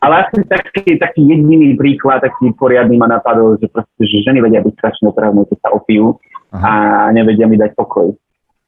Ale 0.00 0.24
asi 0.24 0.40
taký, 0.48 0.96
taký 0.96 1.20
jediný 1.28 1.76
príklad, 1.76 2.24
taký 2.24 2.56
poriadny 2.56 2.96
ma 2.96 3.04
napadol, 3.04 3.60
že 3.60 3.68
proste, 3.68 4.08
že 4.08 4.24
ženy 4.24 4.40
vedia 4.40 4.64
byť 4.64 4.72
strašne 4.80 5.12
otravné, 5.12 5.44
keď 5.44 5.58
sa 5.60 5.70
opijú 5.76 6.16
a 6.56 6.70
nevedia 7.12 7.44
mi 7.44 7.60
dať 7.60 7.76
pokoj. 7.76 8.16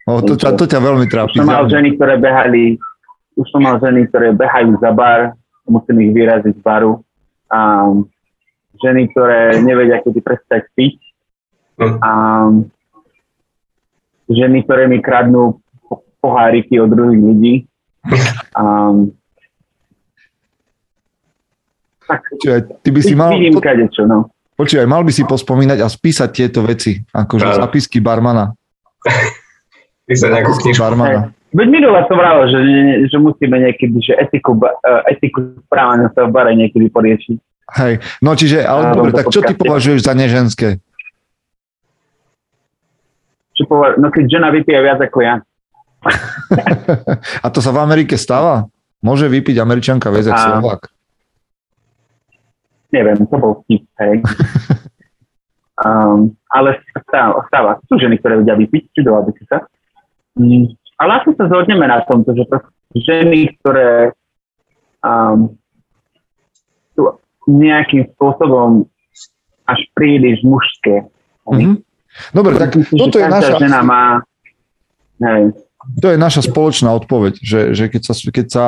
O, 0.04 0.20
to, 0.20 0.36
ťa, 0.36 0.52
to 0.60 0.68
ťa 0.68 0.78
veľmi 0.82 1.06
Už 1.08 1.12
trápi. 1.14 1.38
som 1.40 1.48
mal 1.48 1.64
ženy, 1.72 1.96
ktoré 1.96 2.20
behali, 2.20 2.76
už 3.38 3.46
som 3.48 3.64
mal 3.64 3.80
ženy, 3.80 4.12
ktoré 4.12 4.36
behajú 4.36 4.76
za 4.82 4.92
bar, 4.92 5.32
musím 5.64 6.04
ich 6.04 6.12
vyraziť 6.12 6.52
z 6.58 6.62
baru. 6.62 7.00
A 7.48 7.88
ženy, 8.80 9.10
ktoré 9.12 9.60
nevedia, 9.60 10.00
kedy 10.00 10.20
prestať 10.24 10.68
piť. 10.72 10.96
Hm. 11.76 11.96
A 12.00 12.10
ženy, 14.30 14.64
ktoré 14.64 14.88
mi 14.88 15.02
kradnú 15.02 15.60
po- 15.84 16.04
poháriky 16.22 16.80
od 16.80 16.88
druhých 16.92 17.20
ľudí. 17.20 17.54
A, 18.52 18.62
tak 22.02 22.20
Čiže 22.36 22.56
ty 22.82 22.88
by 22.92 23.00
si 23.00 23.14
mal, 23.16 23.30
vidím 23.32 23.56
kadečo, 23.56 24.04
no. 24.04 24.28
počúvaj, 24.58 24.84
mal 24.84 25.00
by 25.06 25.12
si 25.14 25.22
pospomínať 25.24 25.80
a 25.80 25.88
spísať 25.88 26.28
tieto 26.28 26.60
veci, 26.66 27.00
akože 27.08 27.46
Áno. 27.46 27.58
zapisky 27.64 28.02
barmana. 28.04 28.52
Písať 30.10 30.28
nejakú 30.28 30.52
knižku. 30.60 30.82
barmana. 30.82 31.32
Veď 31.52 31.68
minule 31.68 32.00
som 32.08 32.16
vravel, 32.16 32.48
že, 32.48 32.58
že 33.12 33.16
musíme 33.20 33.60
niekedy, 33.60 33.96
že 34.00 34.12
etiku, 34.18 34.56
eh, 34.60 35.14
etiku 35.16 35.56
správania 35.68 36.08
sa 36.16 36.24
v 36.24 36.32
bare 36.32 36.52
niekedy 36.56 36.88
poriešiť. 36.88 37.36
Hej, 37.72 38.04
no 38.20 38.36
čiže, 38.36 38.60
ale 38.60 38.92
dobre, 38.92 39.12
tak 39.16 39.32
čo 39.32 39.40
ty 39.40 39.56
považuješ 39.56 40.04
za 40.04 40.12
neženské? 40.12 40.76
Čo 43.56 43.64
povie, 43.68 43.96
no 43.96 44.12
keď 44.12 44.24
žena 44.28 44.48
vypije 44.52 44.80
viac 44.80 45.00
ako 45.00 45.18
ja. 45.24 45.40
A 47.44 47.46
to 47.48 47.64
sa 47.64 47.70
v 47.72 47.80
Amerike 47.80 48.20
stáva? 48.20 48.68
Môže 49.00 49.28
vypiť 49.28 49.56
Američanka 49.60 50.12
viac 50.12 50.28
ako 50.28 50.40
A- 50.40 50.46
Slovák? 50.58 50.82
Neviem, 52.92 53.24
to 53.24 53.36
bol 53.40 53.64
vtip, 53.64 53.88
hej. 54.04 54.20
Um, 55.82 56.36
ale 56.46 56.78
stáva, 57.08 57.42
stáva. 57.50 57.70
Sú 57.90 57.98
ženy, 57.98 58.22
ktoré 58.22 58.38
vedia 58.38 58.54
vypiť, 58.54 58.94
čudoval 58.94 59.26
by 59.26 59.32
si 59.34 59.44
sa. 59.50 59.66
Mm, 60.38 60.70
ale 61.02 61.10
asi 61.18 61.34
sa 61.34 61.50
zhodneme 61.50 61.90
na 61.90 62.06
tomto, 62.06 62.36
že 62.38 62.46
ženy, 62.94 63.58
ktoré 63.58 64.14
um, 65.02 65.58
nejakým 67.48 68.06
spôsobom 68.14 68.86
až 69.66 69.80
príliš 69.94 70.42
mužské. 70.42 71.06
Mhm. 71.46 71.82
Dobre, 72.36 72.60
tak 72.60 72.76
Myslím 72.76 72.98
toto 72.98 73.16
je 73.18 73.28
naša, 73.28 73.54
žena 73.56 73.80
má 73.80 74.02
to 75.98 76.14
je 76.14 76.18
naša 76.18 76.46
spoločná 76.46 76.94
odpoveď, 76.94 77.42
že, 77.42 77.60
že 77.74 77.90
keď, 77.90 78.02
sa, 78.06 78.14
keď, 78.14 78.46
sa, 78.46 78.66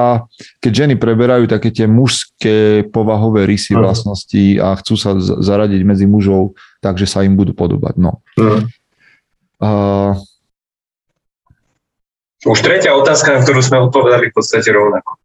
keď 0.59 0.73
ženy 0.87 0.95
preberajú 0.99 1.47
také 1.47 1.71
tie 1.71 1.87
mužské 1.87 2.83
povahové 2.91 3.47
rysy 3.47 3.75
Mhm. 3.75 3.81
vlastnosti 3.83 4.45
a 4.59 4.75
chcú 4.83 4.95
sa 4.99 5.15
z- 5.19 5.39
zaradiť 5.39 5.83
medzi 5.87 6.07
mužov, 6.11 6.59
takže 6.83 7.07
sa 7.07 7.23
im 7.23 7.39
budú 7.39 7.55
podobať. 7.55 7.95
No. 8.03 8.19
Hm. 8.35 8.67
Uh, 9.63 10.13
Už 12.45 12.61
tretia 12.61 12.93
otázka, 12.93 13.33
na 13.33 13.41
ktorú 13.41 13.63
sme 13.65 13.81
odpovedali 13.89 14.29
v 14.29 14.35
podstate 14.35 14.69
rovnako. 14.69 15.17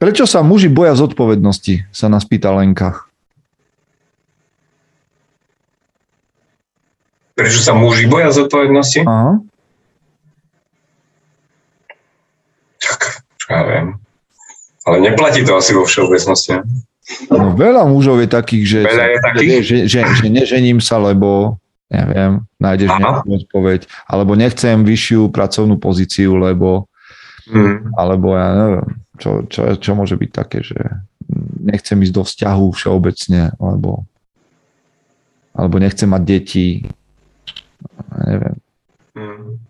Prečo 0.00 0.24
sa 0.24 0.40
muži 0.40 0.72
boja 0.72 0.96
zodpovednosti, 0.96 1.84
sa 1.92 2.08
nás 2.08 2.24
pýta 2.24 2.48
Lenka. 2.56 3.04
Prečo 7.36 7.60
sa 7.60 7.76
muži 7.76 8.08
boja 8.08 8.32
zodpovednosti? 8.32 9.04
Aha. 9.04 9.44
Tak, 12.80 13.00
ja 13.52 13.60
viem. 13.68 13.86
Ale 14.88 14.96
neplatí 15.04 15.44
to 15.44 15.52
asi 15.60 15.76
vo 15.76 15.84
všeobecnosti. 15.84 16.64
No, 17.28 17.52
veľa 17.52 17.84
mužov 17.84 18.24
je 18.24 18.28
takých, 18.32 18.64
že, 18.64 18.80
Veľa 18.88 19.04
je 19.04 19.18
takých? 19.20 19.60
že, 19.60 19.76
že, 19.84 20.00
že 20.16 20.26
nežením 20.32 20.78
sa, 20.80 20.96
lebo 20.96 21.60
neviem, 21.92 22.40
nájdeš 22.56 22.88
Aha. 22.88 22.98
nejakú 22.98 23.28
odpoveď, 23.44 23.80
alebo 24.08 24.32
nechcem 24.38 24.80
vyššiu 24.80 25.28
pracovnú 25.28 25.76
pozíciu, 25.76 26.40
lebo 26.40 26.90
Mm. 27.50 27.90
Alebo 27.98 28.38
ja 28.38 28.48
neviem, 28.54 28.88
čo, 29.20 29.44
čo, 29.46 29.76
čo 29.76 29.92
môže 29.92 30.16
byť 30.16 30.30
také, 30.32 30.64
že 30.64 30.80
nechcem 31.60 32.00
ísť 32.00 32.14
do 32.16 32.24
vzťahu 32.24 32.66
všeobecne, 32.72 33.54
alebo, 33.60 34.08
alebo 35.52 35.76
nechcem 35.78 36.08
mať 36.08 36.22
deti. 36.24 36.66
Neviem. 38.16 38.56
Mm. 39.14 39.60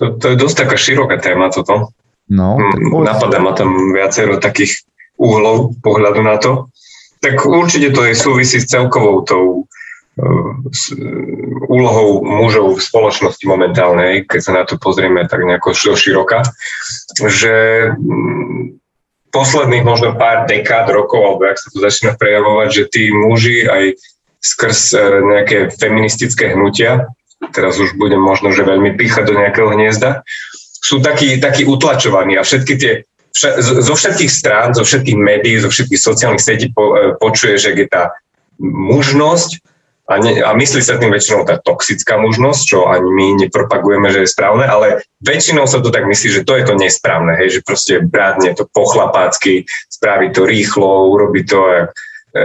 To, 0.00 0.16
to 0.16 0.24
je 0.32 0.36
dosť 0.40 0.56
taká 0.64 0.76
široká 0.80 1.20
téma 1.20 1.52
toto. 1.52 1.92
No, 2.30 2.56
mm, 2.56 3.04
Napadá 3.04 3.42
ma 3.42 3.52
tam 3.52 3.92
viacero 3.92 4.40
takých 4.40 4.86
uhlov 5.20 5.76
pohľadu 5.84 6.22
na 6.24 6.40
to. 6.40 6.72
Tak 7.20 7.44
určite 7.44 7.92
to 7.92 8.08
je 8.08 8.16
súvisí 8.16 8.56
s 8.64 8.70
celkovou 8.70 9.20
tou 9.28 9.68
s 10.72 10.94
úlohou 11.68 12.24
mužov 12.24 12.78
v 12.78 12.84
spoločnosti 12.84 13.44
momentálnej, 13.46 14.24
keď 14.26 14.40
sa 14.40 14.52
na 14.52 14.62
to 14.66 14.76
pozrieme 14.76 15.24
tak 15.26 15.44
nejako 15.44 15.74
široka, 15.74 16.44
že 17.16 17.88
mm, 17.94 18.80
posledných 19.30 19.86
možno 19.86 20.18
pár 20.18 20.46
dekád, 20.50 20.90
rokov, 20.90 21.22
alebo 21.22 21.50
ak 21.50 21.58
sa 21.58 21.68
to 21.70 21.78
začína 21.78 22.12
prejavovať, 22.18 22.68
že 22.68 22.84
tí 22.90 23.02
muži 23.14 23.66
aj 23.66 23.94
skrz 24.40 24.80
e, 24.96 25.00
nejaké 25.22 25.58
feministické 25.76 26.56
hnutia, 26.56 27.06
teraz 27.54 27.78
už 27.78 27.96
budem 27.96 28.20
možno, 28.20 28.50
že 28.50 28.66
veľmi 28.66 28.98
píchať 28.98 29.30
do 29.30 29.34
nejakého 29.38 29.70
hniezda, 29.72 30.26
sú 30.80 30.98
takí, 31.04 31.38
takí 31.38 31.68
utlačovaní 31.68 32.40
a 32.40 32.44
všetky 32.44 32.74
tie 32.76 32.92
zo 33.60 33.94
všetkých 33.94 34.26
strán, 34.26 34.74
zo 34.74 34.82
všetkých 34.82 35.14
médií, 35.14 35.62
zo 35.62 35.70
všetkých 35.70 36.02
sociálnych 36.02 36.42
sietí 36.42 36.74
po, 36.74 36.98
e, 36.98 37.14
počuje, 37.14 37.56
že 37.62 37.78
je 37.78 37.86
tá 37.86 38.10
mužnosť 38.58 39.62
a, 40.10 40.18
ne, 40.18 40.42
a 40.42 40.50
myslí 40.58 40.82
sa 40.82 40.98
tým 40.98 41.14
väčšinou 41.14 41.46
tá 41.46 41.62
toxická 41.62 42.18
mužnosť, 42.18 42.62
čo 42.66 42.90
ani 42.90 43.06
my 43.06 43.26
nepropagujeme, 43.46 44.10
že 44.10 44.26
je 44.26 44.34
správne, 44.34 44.66
ale 44.66 45.06
väčšinou 45.22 45.70
sa 45.70 45.78
to 45.78 45.94
tak 45.94 46.02
myslí, 46.10 46.42
že 46.42 46.42
to 46.42 46.58
je 46.58 46.66
to 46.66 46.74
nesprávne, 46.74 47.38
hej, 47.38 47.48
že 47.54 47.60
proste 47.62 48.02
brádne 48.02 48.58
to 48.58 48.66
pochlapácky, 48.66 49.70
spraví 49.86 50.34
to 50.34 50.42
rýchlo, 50.42 51.14
urobí 51.14 51.46
to 51.46 51.62
jak, 51.62 51.90
e, 52.34 52.44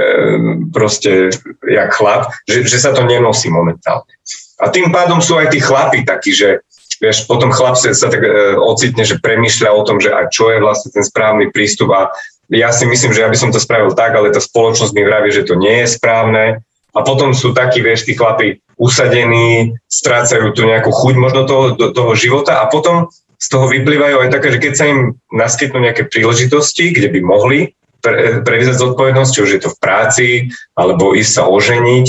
proste 0.70 1.34
jak 1.66 1.90
chlap, 1.90 2.30
že, 2.46 2.70
že 2.70 2.78
sa 2.78 2.94
to 2.94 3.02
nenosí 3.02 3.50
momentálne. 3.50 4.14
A 4.62 4.70
tým 4.70 4.94
pádom 4.94 5.18
sú 5.18 5.42
aj 5.42 5.50
tí 5.50 5.58
chlapi 5.58 6.06
takí, 6.06 6.38
že 6.38 6.62
vieš, 7.02 7.26
potom 7.26 7.50
chlap 7.50 7.82
sa, 7.82 7.90
sa 7.98 8.14
tak 8.14 8.22
e, 8.22 8.62
ocitne, 8.62 9.02
že 9.02 9.18
premýšľa 9.18 9.74
o 9.74 9.82
tom, 9.82 9.98
že 9.98 10.14
a 10.14 10.30
čo 10.30 10.54
je 10.54 10.62
vlastne 10.62 10.94
ten 10.94 11.02
správny 11.02 11.50
prístup 11.50 11.90
a 11.98 12.14
ja 12.54 12.70
si 12.70 12.86
myslím, 12.86 13.10
že 13.10 13.26
ja 13.26 13.30
by 13.34 13.38
som 13.42 13.50
to 13.50 13.58
spravil 13.58 13.90
tak, 13.98 14.14
ale 14.14 14.30
tá 14.30 14.38
spoločnosť 14.38 14.94
mi 14.94 15.02
vraví, 15.02 15.34
že 15.34 15.50
to 15.50 15.58
nie 15.58 15.82
je 15.82 15.98
správne 15.98 16.62
a 16.96 17.00
potom 17.04 17.36
sú 17.36 17.52
takí, 17.52 17.84
vieš, 17.84 18.08
tí 18.08 18.16
chlapi 18.16 18.64
usadení, 18.80 19.76
strácajú 19.92 20.56
tu 20.56 20.64
nejakú 20.64 20.92
chuť 20.92 21.16
možno 21.20 21.44
toho, 21.44 21.76
do 21.76 21.92
toho 21.92 22.16
života 22.16 22.64
a 22.64 22.72
potom 22.72 23.12
z 23.36 23.48
toho 23.52 23.68
vyplývajú 23.68 24.26
aj 24.26 24.30
také, 24.32 24.48
že 24.56 24.60
keď 24.64 24.74
sa 24.74 24.86
im 24.88 25.00
naskytnú 25.30 25.84
nejaké 25.84 26.08
príležitosti, 26.08 26.96
kde 26.96 27.12
by 27.12 27.20
mohli 27.20 27.60
pre, 28.00 28.40
prevzať 28.42 28.80
zodpovednosť, 28.80 29.32
či 29.32 29.44
už 29.44 29.52
je 29.52 29.62
to 29.62 29.70
v 29.76 29.82
práci, 29.84 30.28
alebo 30.74 31.12
ísť 31.12 31.32
sa 31.36 31.44
oženiť, 31.52 32.06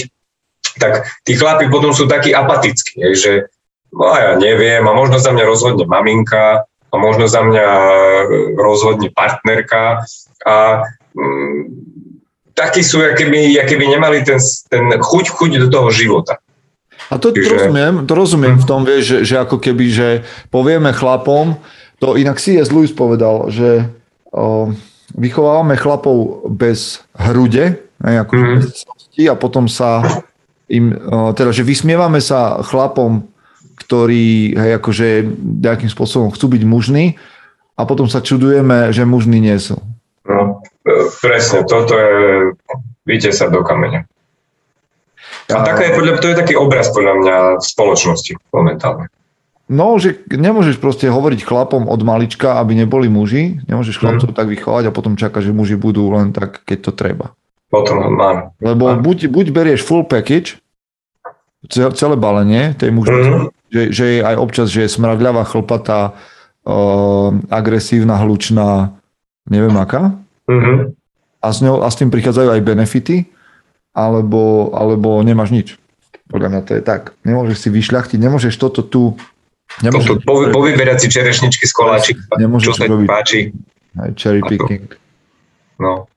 tak 0.79 1.11
tí 1.27 1.35
chlapi 1.35 1.67
potom 1.67 1.91
sú 1.91 2.07
takí 2.07 2.31
apatickí, 2.31 3.03
že 3.19 3.51
no 3.91 4.07
ja 4.15 4.39
neviem, 4.39 4.87
a 4.87 4.93
možno 4.95 5.19
za 5.19 5.35
mňa 5.35 5.45
rozhodne 5.45 5.85
maminka, 5.89 6.63
a 6.93 6.95
možno 6.97 7.27
za 7.27 7.43
mňa 7.43 7.67
rozhodne 8.57 9.11
partnerka 9.11 10.07
a 10.47 10.57
mm, 11.13 11.61
takí 12.57 12.81
sú, 12.81 13.05
keby, 13.05 13.61
keby 13.69 13.85
nemali 13.85 14.25
ten, 14.25 14.41
ten 14.73 14.89
chuť, 14.97 15.25
chuť 15.29 15.51
do 15.61 15.69
toho 15.69 15.93
života. 15.93 16.41
A 17.13 17.21
to, 17.21 17.31
Čiže... 17.31 17.45
to 17.45 17.51
rozumiem, 17.55 17.95
to 18.09 18.13
rozumiem 18.17 18.57
v 18.59 18.67
tom, 18.67 18.81
vieš, 18.83 19.05
že, 19.05 19.19
že 19.23 19.37
ako 19.45 19.63
keby, 19.63 19.85
že 19.93 20.09
povieme 20.51 20.91
chlapom, 20.91 21.61
to 22.01 22.19
inak 22.19 22.41
C.S. 22.41 22.73
Lewis 22.75 22.91
povedal, 22.91 23.53
že 23.53 23.87
o, 24.35 24.73
vychovávame 25.15 25.79
chlapov 25.79 26.49
bez 26.51 27.05
hrude, 27.15 27.79
ne, 28.03 28.13
ako 28.19 28.33
mm. 28.35 28.57
bez 28.59 28.85
a 29.17 29.35
potom 29.39 29.71
sa 29.71 30.03
im, 30.67 30.93
o, 30.93 31.31
teda, 31.31 31.55
že 31.55 31.63
vysmievame 31.63 32.19
sa 32.19 32.59
chlapom, 32.65 33.23
ktorí, 33.87 34.57
hej, 34.57 34.73
akože 34.83 35.07
nejakým 35.63 35.93
spôsobom 35.93 36.35
chcú 36.35 36.59
byť 36.59 36.63
mužní 36.67 37.21
a 37.79 37.87
potom 37.87 38.11
sa 38.11 38.19
čudujeme, 38.19 38.91
že 38.91 39.07
mužní 39.07 39.39
nie 39.39 39.57
sú. 39.63 39.79
No, 40.27 40.56
presne, 41.21 41.67
toto 41.67 41.95
je 41.95 42.55
víte 43.07 43.31
sa 43.31 43.51
do 43.51 43.63
kameňa. 43.63 44.05
A 45.47 45.63
taká 45.63 45.83
je, 45.87 45.93
podľa, 45.95 46.13
to 46.19 46.27
je 46.35 46.37
taký 46.37 46.55
obraz 46.59 46.91
podľa 46.91 47.15
mňa 47.23 47.37
v 47.63 47.65
spoločnosti 47.65 48.33
momentálne. 48.51 49.07
No, 49.67 49.99
že 49.99 50.23
nemôžeš 50.31 50.79
proste 50.79 51.11
hovoriť 51.11 51.43
chlapom 51.43 51.91
od 51.91 52.01
malička, 52.07 52.59
aby 52.63 52.79
neboli 52.79 53.11
muži, 53.11 53.63
nemôžeš 53.67 53.99
chlapcov 53.99 54.31
mm. 54.31 54.39
tak 54.39 54.47
vychovať 54.47 54.85
a 54.91 54.95
potom 54.95 55.19
čakať, 55.19 55.51
že 55.51 55.53
muži 55.55 55.75
budú 55.75 56.07
len 56.15 56.31
tak, 56.31 56.63
keď 56.63 56.91
to 56.91 56.93
treba. 56.95 57.27
Potom 57.67 57.99
mám. 58.15 58.55
Lebo 58.63 58.95
mám. 58.95 59.03
Buď, 59.03 59.27
buď 59.27 59.47
berieš 59.51 59.83
full 59.83 60.07
package, 60.07 60.63
celé 61.71 62.15
balenie 62.15 62.79
tej 62.79 62.95
mužnosti, 62.95 63.51
mm. 63.51 63.75
že, 63.75 63.83
že 63.91 64.05
je 64.07 64.21
aj 64.23 64.37
občas, 64.39 64.71
že 64.71 64.87
je 64.87 64.95
smradľavá, 64.95 65.43
chlpatá, 65.51 66.15
uh, 66.15 67.35
agresívna, 67.51 68.23
hlučná, 68.23 68.95
neviem 69.51 69.75
aká. 69.75 70.15
Mm-hmm. 70.47 70.77
A, 71.43 71.49
s 71.51 71.59
ňou, 71.63 71.83
a 71.83 71.89
s 71.91 71.99
tým 71.99 72.11
prichádzajú 72.11 72.49
aj 72.55 72.67
benefity, 72.67 73.27
alebo, 73.95 74.75
alebo 74.75 75.23
nemáš 75.23 75.51
nič. 75.55 75.69
Podľa 76.27 76.49
mňa 76.51 76.61
to 76.67 76.73
je 76.79 76.83
tak. 76.83 77.15
Nemôžeš 77.23 77.67
si 77.67 77.69
vyšľachtiť, 77.71 78.19
nemôžeš 78.19 78.55
toto 78.59 78.83
tu... 78.83 79.15
Nemôžeš, 79.83 80.21
toto, 80.21 80.27
po, 80.27 80.47
povyberať 80.51 81.07
si 81.07 81.09
čerešničky 81.11 81.67
z 81.67 81.73
koláčik, 81.75 82.17
čo 82.63 82.73
sa 82.75 82.87
ti 82.87 83.07
páči. 83.07 83.41
Aj 83.97 84.11
cherry 84.19 84.43
picking. 84.45 84.91
No. 85.79 86.11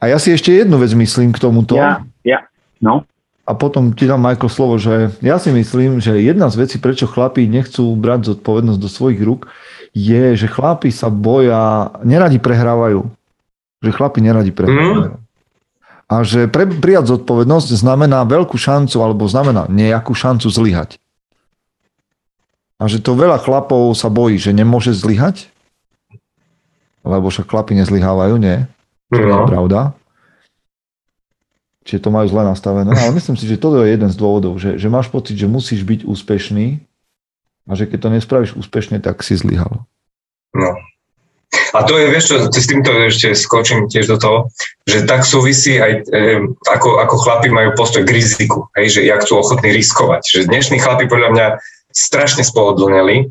A 0.00 0.08
ja 0.08 0.16
si 0.16 0.32
ešte 0.32 0.54
jednu 0.54 0.80
vec 0.80 0.92
myslím 0.96 1.36
k 1.36 1.38
tomuto. 1.38 1.76
Ja, 1.76 2.00
ja, 2.24 2.48
no. 2.80 3.04
A 3.44 3.52
potom 3.52 3.92
ti 3.92 4.06
dám, 4.06 4.22
Michael, 4.22 4.48
slovo, 4.48 4.78
že 4.78 5.10
ja 5.20 5.36
si 5.42 5.50
myslím, 5.50 5.98
že 5.98 6.22
jedna 6.22 6.48
z 6.48 6.66
vecí, 6.66 6.76
prečo 6.78 7.10
chlapí 7.10 7.50
nechcú 7.50 7.98
brať 7.98 8.32
zodpovednosť 8.32 8.80
do 8.80 8.88
svojich 8.88 9.20
rúk, 9.26 9.50
je, 9.90 10.38
že 10.38 10.46
chlapi 10.46 10.94
sa 10.94 11.10
boja, 11.10 11.90
neradi 12.06 12.38
prehrávajú. 12.38 13.10
Že 13.80 13.90
chlapi 13.96 14.20
neradi 14.20 14.52
prehrávajú. 14.52 15.16
Mm. 15.16 15.28
A 16.10 16.26
že 16.26 16.50
pre, 16.50 16.66
prijať 16.66 17.14
zodpovednosť 17.16 17.70
znamená 17.78 18.26
veľkú 18.26 18.58
šancu, 18.58 18.98
alebo 18.98 19.30
znamená 19.30 19.70
nejakú 19.70 20.10
šancu 20.10 20.50
zlyhať. 20.50 20.98
A 22.82 22.90
že 22.90 22.98
to 22.98 23.14
veľa 23.14 23.38
chlapov 23.38 23.94
sa 23.94 24.10
bojí, 24.10 24.40
že 24.40 24.50
nemôže 24.50 24.90
zlyhať, 24.90 25.52
lebo 27.06 27.30
však 27.30 27.46
chlapi 27.46 27.78
nezlyhávajú, 27.78 28.34
nie? 28.42 28.66
Čo 29.14 29.22
no. 29.22 29.28
je 29.30 29.40
pravda. 29.46 29.80
Čiže 31.86 32.00
to 32.02 32.10
majú 32.10 32.26
zle 32.26 32.42
nastavené. 32.42 32.90
Ale 32.90 33.14
myslím 33.14 33.38
si, 33.38 33.46
že 33.46 33.60
toto 33.60 33.80
je 33.82 33.94
jeden 33.94 34.10
z 34.10 34.16
dôvodov, 34.18 34.58
že, 34.58 34.76
že 34.76 34.88
máš 34.90 35.08
pocit, 35.08 35.38
že 35.38 35.48
musíš 35.48 35.86
byť 35.86 36.04
úspešný 36.04 36.82
a 37.70 37.72
že 37.78 37.86
keď 37.86 37.98
to 38.02 38.08
nespravíš 38.18 38.52
úspešne, 38.58 38.98
tak 38.98 39.22
si 39.22 39.38
zlyhal. 39.38 39.86
No. 40.50 40.70
A 41.50 41.82
to 41.82 41.98
je, 41.98 42.06
vieš 42.10 42.24
čo, 42.30 42.36
s 42.46 42.66
týmto 42.66 42.90
ešte 42.94 43.34
skočím 43.34 43.90
tiež 43.90 44.06
do 44.10 44.18
toho, 44.18 44.38
že 44.86 45.06
tak 45.06 45.26
súvisí 45.26 45.78
aj, 45.78 45.92
e, 46.10 46.38
ako, 46.66 47.02
ako 47.02 47.14
chlapi 47.26 47.50
majú 47.50 47.74
postoj 47.74 48.06
k 48.06 48.14
riziku, 48.14 48.70
hej, 48.78 48.98
že 48.98 49.00
jak 49.06 49.22
sú 49.26 49.38
ochotní 49.38 49.74
riskovať. 49.74 50.22
Že 50.26 50.50
dnešní 50.50 50.78
chlapi 50.78 51.10
podľa 51.10 51.28
mňa 51.34 51.46
strašne 51.90 52.46
spohodlneli 52.46 53.30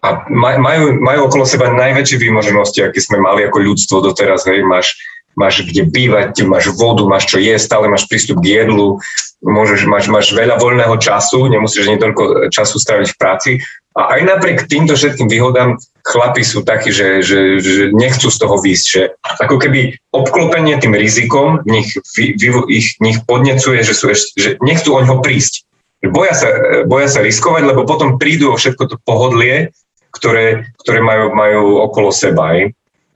a 0.00 0.08
majú, 0.32 0.96
majú 0.96 1.20
okolo 1.28 1.44
seba 1.44 1.68
najväčšie 1.72 2.16
výmoženosti, 2.16 2.84
aké 2.84 3.00
sme 3.04 3.20
mali 3.20 3.44
ako 3.44 3.60
ľudstvo 3.60 4.00
doteraz. 4.00 4.48
Hej, 4.48 4.64
máš, 4.64 4.96
máš 5.36 5.64
kde 5.64 5.84
bývať, 5.88 6.40
máš 6.48 6.72
vodu, 6.72 7.04
máš 7.04 7.28
čo 7.28 7.36
jesť, 7.36 7.72
stále 7.72 7.86
máš 7.92 8.08
prístup 8.08 8.40
k 8.40 8.64
jedlu, 8.64 8.96
môžeš, 9.44 9.84
máš, 9.84 10.08
máš 10.08 10.32
veľa 10.32 10.56
voľného 10.56 10.96
času, 10.96 11.52
nemusíš 11.52 11.88
ani 11.88 12.00
toľko 12.00 12.48
času 12.48 12.76
stráviť 12.80 13.08
v 13.12 13.18
práci 13.20 13.50
a 13.98 14.18
aj 14.18 14.20
napriek 14.26 14.70
týmto 14.70 14.94
všetkým 14.94 15.26
výhodám 15.26 15.78
chlapi 16.08 16.40
sú 16.40 16.64
takí, 16.64 16.88
že, 16.88 17.20
že, 17.20 17.60
že 17.60 17.92
nechcú 17.92 18.32
z 18.32 18.38
toho 18.40 18.56
výjsť. 18.56 18.86
Že 18.88 19.02
ako 19.44 19.56
keby 19.60 19.80
obklopenie 20.16 20.80
tým 20.80 20.96
rizikom 20.96 21.60
nich, 21.68 21.92
vy, 22.16 22.32
vy, 22.40 22.48
ich, 22.72 22.96
nich 23.04 23.20
podnecuje, 23.28 23.84
že, 23.84 23.92
sú 23.92 24.08
ešte, 24.08 24.32
že 24.40 24.50
nechcú 24.64 24.96
o 24.96 25.04
ňoho 25.04 25.20
prísť. 25.20 25.68
Boja 26.08 26.32
sa, 26.32 26.48
boja 26.88 27.12
sa 27.12 27.20
riskovať, 27.20 27.68
lebo 27.68 27.84
potom 27.84 28.16
prídu 28.16 28.54
o 28.54 28.56
všetko 28.56 28.84
to 28.88 28.96
pohodlie, 29.04 29.74
ktoré, 30.14 30.72
ktoré 30.80 31.04
majú, 31.04 31.36
majú 31.36 31.62
okolo 31.84 32.08
seba. 32.08 32.56
Aj. 32.56 32.60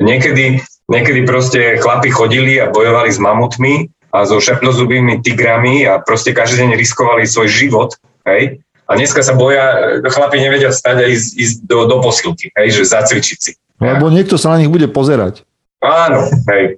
Niekedy, 0.02 0.60
niekedy 0.92 1.20
proste 1.24 1.80
chlapi 1.80 2.12
chodili 2.12 2.60
a 2.60 2.68
bojovali 2.68 3.08
s 3.08 3.22
mamutmi 3.22 3.88
a 4.12 4.28
so 4.28 4.36
šeplozubými 4.36 5.24
tigrami 5.24 5.88
a 5.88 6.02
proste 6.02 6.36
každý 6.36 6.68
deň 6.68 6.70
riskovali 6.76 7.24
svoj 7.24 7.48
život. 7.48 7.90
Hej? 8.28 8.60
A 8.92 9.00
dneska 9.00 9.24
sa 9.24 9.32
boja, 9.32 9.96
chlapi 10.04 10.36
nevedia 10.36 10.68
stať 10.68 10.96
a 11.00 11.06
ísť, 11.08 11.28
ísť 11.32 11.56
do, 11.64 11.88
do 11.88 12.04
posilky, 12.04 12.52
hej, 12.52 12.68
že 12.76 12.92
zacvičiť 12.92 13.38
si. 13.40 13.52
Lebo 13.80 14.12
niekto 14.12 14.36
sa 14.36 14.52
na 14.52 14.60
nich 14.60 14.68
bude 14.68 14.84
pozerať. 14.92 15.48
Áno, 15.80 16.28
hej. 16.52 16.76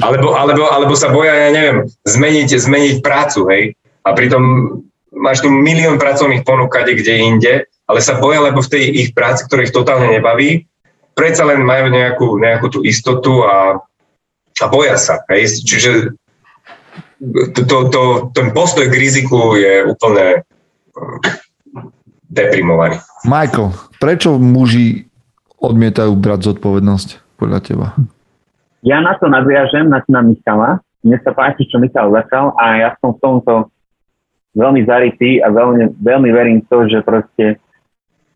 Alebo, 0.00 0.32
alebo, 0.32 0.64
alebo 0.72 0.94
sa 0.96 1.12
boja, 1.12 1.36
ja 1.36 1.50
neviem, 1.52 1.84
zmeniť, 2.08 2.48
zmeniť 2.48 2.96
prácu, 3.04 3.44
hej. 3.52 3.62
A 4.08 4.16
pritom 4.16 4.42
máš 5.12 5.44
tu 5.44 5.52
milión 5.52 6.00
pracovných 6.00 6.48
ponúk 6.48 6.72
kde 6.72 7.14
inde, 7.20 7.52
ale 7.84 8.00
sa 8.00 8.16
boja, 8.16 8.40
lebo 8.40 8.64
v 8.64 8.72
tej 8.72 8.84
ich 8.88 9.08
práci, 9.12 9.44
ktorá 9.44 9.68
ich 9.68 9.76
totálne 9.76 10.08
nebaví, 10.08 10.64
predsa 11.12 11.44
len 11.44 11.60
majú 11.60 11.92
nejakú, 11.92 12.40
nejakú 12.40 12.66
tú 12.72 12.78
istotu 12.88 13.44
a, 13.44 13.76
a 14.56 14.66
boja 14.72 14.96
sa. 14.96 15.20
Hej? 15.28 15.60
Čiže 15.60 15.90
to, 17.52 17.60
to, 17.66 17.76
to, 17.90 18.02
ten 18.32 18.54
postoj 18.54 18.86
k 18.86 18.94
riziku 18.94 19.58
je 19.58 19.82
úplne 19.84 20.46
deprimovaný. 22.28 23.00
Michael, 23.24 23.72
prečo 23.98 24.36
muži 24.36 25.08
odmietajú 25.58 26.12
brať 26.14 26.54
zodpovednosť 26.54 27.38
podľa 27.40 27.60
teba? 27.64 27.86
Ja 28.86 29.02
na 29.02 29.18
to 29.18 29.26
nadviažem, 29.26 29.90
na 29.90 29.98
čo 30.04 30.14
nám 30.14 30.30
Michala. 30.30 30.78
Mne 31.02 31.18
sa 31.22 31.34
páči, 31.34 31.66
čo 31.66 31.82
Michal 31.82 32.14
začal 32.14 32.54
a 32.58 32.64
ja 32.78 32.90
som 33.02 33.14
v 33.14 33.22
tomto 33.22 33.52
veľmi 34.54 34.86
zarytý 34.86 35.42
a 35.42 35.50
veľmi, 35.50 35.98
veľmi 35.98 36.30
verím 36.30 36.58
to, 36.66 36.86
že 36.90 37.02
proste 37.02 37.58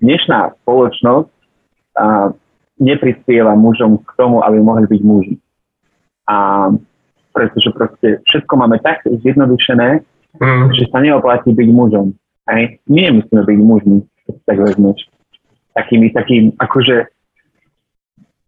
dnešná 0.02 0.54
spoločnosť 0.62 1.30
a, 1.98 2.30
neprispieva 2.82 3.54
mužom 3.54 4.02
k 4.02 4.10
tomu, 4.18 4.42
aby 4.42 4.58
mohli 4.58 4.90
byť 4.90 5.00
muži. 5.06 5.34
A 6.26 6.70
pretože 7.32 7.70
proste 7.72 8.08
všetko 8.28 8.52
máme 8.58 8.82
tak 8.82 9.06
zjednodušené, 9.06 10.02
mm. 10.36 10.74
že 10.74 10.84
sa 10.90 10.98
neoplatí 11.00 11.54
byť 11.54 11.68
mužom. 11.70 12.12
Aj 12.48 12.62
my 12.90 12.98
nemusíme 13.10 13.42
byť 13.46 13.58
mužmi, 13.58 13.98
keď 14.26 14.34
tak 14.46 14.58
vezmeš. 14.58 14.98
Takými, 15.72 16.12
takým, 16.12 16.44
akože 16.60 17.08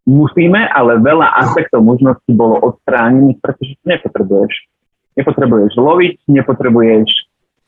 musíme, 0.05 0.69
ale 0.69 1.01
veľa 1.01 1.33
aspektov 1.41 1.81
možností 1.81 2.37
bolo 2.37 2.61
odstránených, 2.61 3.41
pretože 3.41 3.75
nepotrebuješ. 3.89 4.55
Nepotrebuješ 5.15 5.73
loviť, 5.79 6.15
nepotrebuješ 6.27 7.09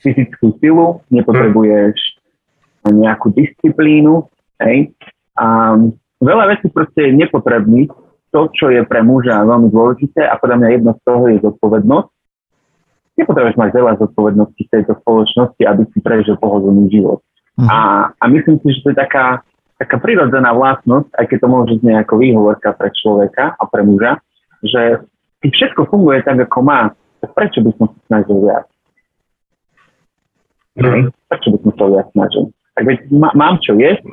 fyzickú 0.02 0.58
silu, 0.60 1.00
nepotrebuješ 1.08 1.96
nejakú 2.84 3.32
disciplínu. 3.32 4.28
Hej? 4.60 4.92
A 5.38 5.78
veľa 6.20 6.44
vecí 6.56 6.68
proste 6.68 7.10
je 7.10 7.18
nepotrebných, 7.18 7.90
to, 8.34 8.40
čo 8.52 8.68
je 8.68 8.84
pre 8.84 9.00
muža 9.00 9.46
veľmi 9.46 9.72
dôležité 9.72 10.26
a 10.28 10.36
podľa 10.36 10.56
mňa 10.60 10.68
jedno 10.76 10.92
z 10.92 11.00
toho 11.06 11.24
je 11.32 11.36
zodpovednosť. 11.40 12.10
Nepotrebuješ 13.16 13.56
mať 13.56 13.70
veľa 13.72 13.92
zodpovedností 13.96 14.68
v 14.68 14.72
tejto 14.72 14.92
spoločnosti, 15.00 15.62
aby 15.64 15.82
si 15.88 15.98
prežil 16.04 16.36
pohodlný 16.36 16.92
život. 16.92 17.24
Mm. 17.56 17.68
A, 17.68 17.78
a 18.12 18.24
myslím 18.28 18.60
si, 18.60 18.76
že 18.76 18.84
to 18.84 18.88
je 18.92 18.98
taká, 19.00 19.40
taká 19.80 19.96
prirodzená 19.96 20.52
vlastnosť, 20.52 21.16
aj 21.16 21.24
keď 21.24 21.38
to 21.40 21.48
môže 21.48 21.72
znieť 21.80 22.04
ako 22.04 22.14
výhovorka 22.20 22.76
pre 22.76 22.92
človeka 22.92 23.56
a 23.56 23.62
pre 23.64 23.82
muža, 23.88 24.20
že 24.60 25.00
keď 25.40 25.50
všetko 25.52 25.82
funguje 25.88 26.20
tak, 26.20 26.36
ako 26.44 26.58
má, 26.60 26.92
tak 27.24 27.32
prečo 27.32 27.64
by 27.64 27.70
som 27.80 27.86
sa 27.88 28.00
snažil 28.12 28.36
viac? 28.44 28.66
Mm. 30.76 31.08
Prečo 31.32 31.48
by 31.56 31.58
som 31.64 31.72
sa 31.72 31.84
viac 31.88 32.06
snažil? 32.12 32.44
Tak 32.76 32.84
veď 32.84 32.98
mám 33.16 33.56
čo 33.64 33.72
jesť, 33.80 34.04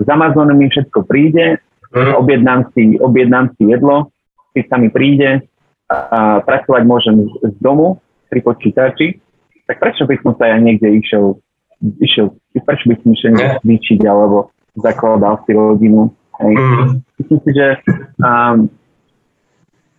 z 0.00 0.08
Amazonu 0.08 0.56
mi 0.56 0.72
všetko 0.72 1.04
príde, 1.04 1.60
mm. 1.92 2.16
objednám, 2.16 2.72
si, 2.72 2.96
objednám 2.96 3.52
si 3.60 3.68
jedlo, 3.68 4.08
keď 4.56 4.64
sa 4.72 4.76
mi 4.80 4.88
príde, 4.88 5.44
a 5.90 6.38
pracovať 6.46 6.82
môžem 6.86 7.26
z 7.42 7.56
domu 7.58 7.98
pri 8.30 8.40
počítači, 8.46 9.18
tak 9.66 9.82
prečo 9.82 10.06
by 10.06 10.16
som 10.22 10.32
sa 10.38 10.54
ja 10.54 10.56
niekde 10.62 10.86
išiel, 11.02 11.36
išiel 11.98 12.32
prečo 12.62 12.86
by 12.86 12.94
som 13.02 13.08
išiel 13.10 13.34
cvičiť 13.60 14.00
alebo 14.06 14.54
zakladal 14.78 15.42
si 15.44 15.52
rodinu. 15.52 16.14
Hej. 16.40 16.54
Mm. 16.56 16.88
Myslím 17.20 17.38
si, 17.44 17.50
že 17.52 17.66
um, 18.22 18.70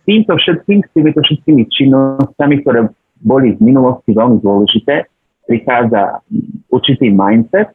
týmto 0.08 0.32
všetkým, 0.34 0.80
týmito 0.90 1.20
všetkými 1.22 1.62
činnosťami, 1.70 2.54
ktoré 2.64 2.90
boli 3.22 3.54
v 3.54 3.60
minulosti 3.62 4.10
veľmi 4.10 4.42
dôležité, 4.42 5.06
prichádza 5.46 6.24
určitý 6.72 7.12
mindset, 7.12 7.70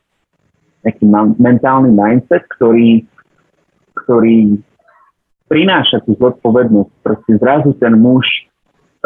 nejaký 0.84 1.03
mentálny 1.39 1.93
mindset, 1.93 2.43
ktorý 2.60 3.08
ktorý 4.08 4.64
prináša 5.51 5.99
tú 6.08 6.16
zodpovednosť. 6.16 6.91
Proste 7.03 7.32
zrazu 7.43 7.76
ten 7.76 7.99
muž 7.99 8.24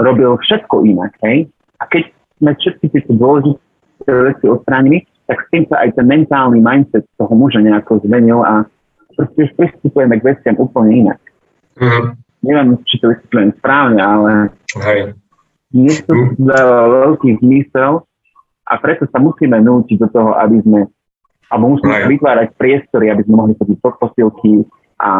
robil 0.01 0.37
všetko 0.37 0.85
inak, 0.85 1.13
hej? 1.25 1.47
A 1.81 1.87
keď 1.89 2.09
sme 2.41 2.51
všetky 2.57 2.85
tieto 2.89 3.13
dôležité 3.17 4.09
veci 4.09 4.45
odstránili, 4.49 5.05
tak 5.29 5.37
s 5.45 5.47
tým 5.53 5.63
sa 5.69 5.85
aj 5.85 5.95
ten 5.95 6.05
mentálny 6.09 6.59
mindset 6.59 7.05
toho 7.15 7.33
muža 7.37 7.63
nejako 7.63 8.03
zmenil 8.03 8.43
a 8.43 8.67
proste 9.15 9.47
pristupujeme 9.55 10.19
k 10.19 10.27
veciam 10.33 10.55
úplne 10.59 11.07
inak. 11.07 11.19
Mm-hmm. 11.79 12.05
Neviem, 12.41 12.67
či 12.89 12.97
to 12.97 13.13
vysvetľujem 13.13 13.51
správne, 13.61 14.01
ale 14.01 14.31
Hej. 14.81 14.99
mne 15.71 15.93
to 15.93 16.13
mm. 16.17 16.29
dáva 16.41 16.79
veľký 17.05 17.37
zmysel 17.37 18.01
a 18.65 18.73
preto 18.81 19.05
sa 19.13 19.21
musíme 19.21 19.61
naučiť 19.61 19.97
do 20.01 20.09
toho, 20.09 20.33
aby 20.41 20.57
sme 20.65 20.89
alebo 21.51 21.75
musíme 21.77 21.93
Hej. 21.93 22.07
vytvárať 22.17 22.47
priestory, 22.55 23.11
aby 23.11 23.27
sme 23.27 23.35
mohli 23.35 23.53
chodiť 23.59 23.77
pod 23.83 23.99
posilky, 23.99 24.63
a 25.01 25.11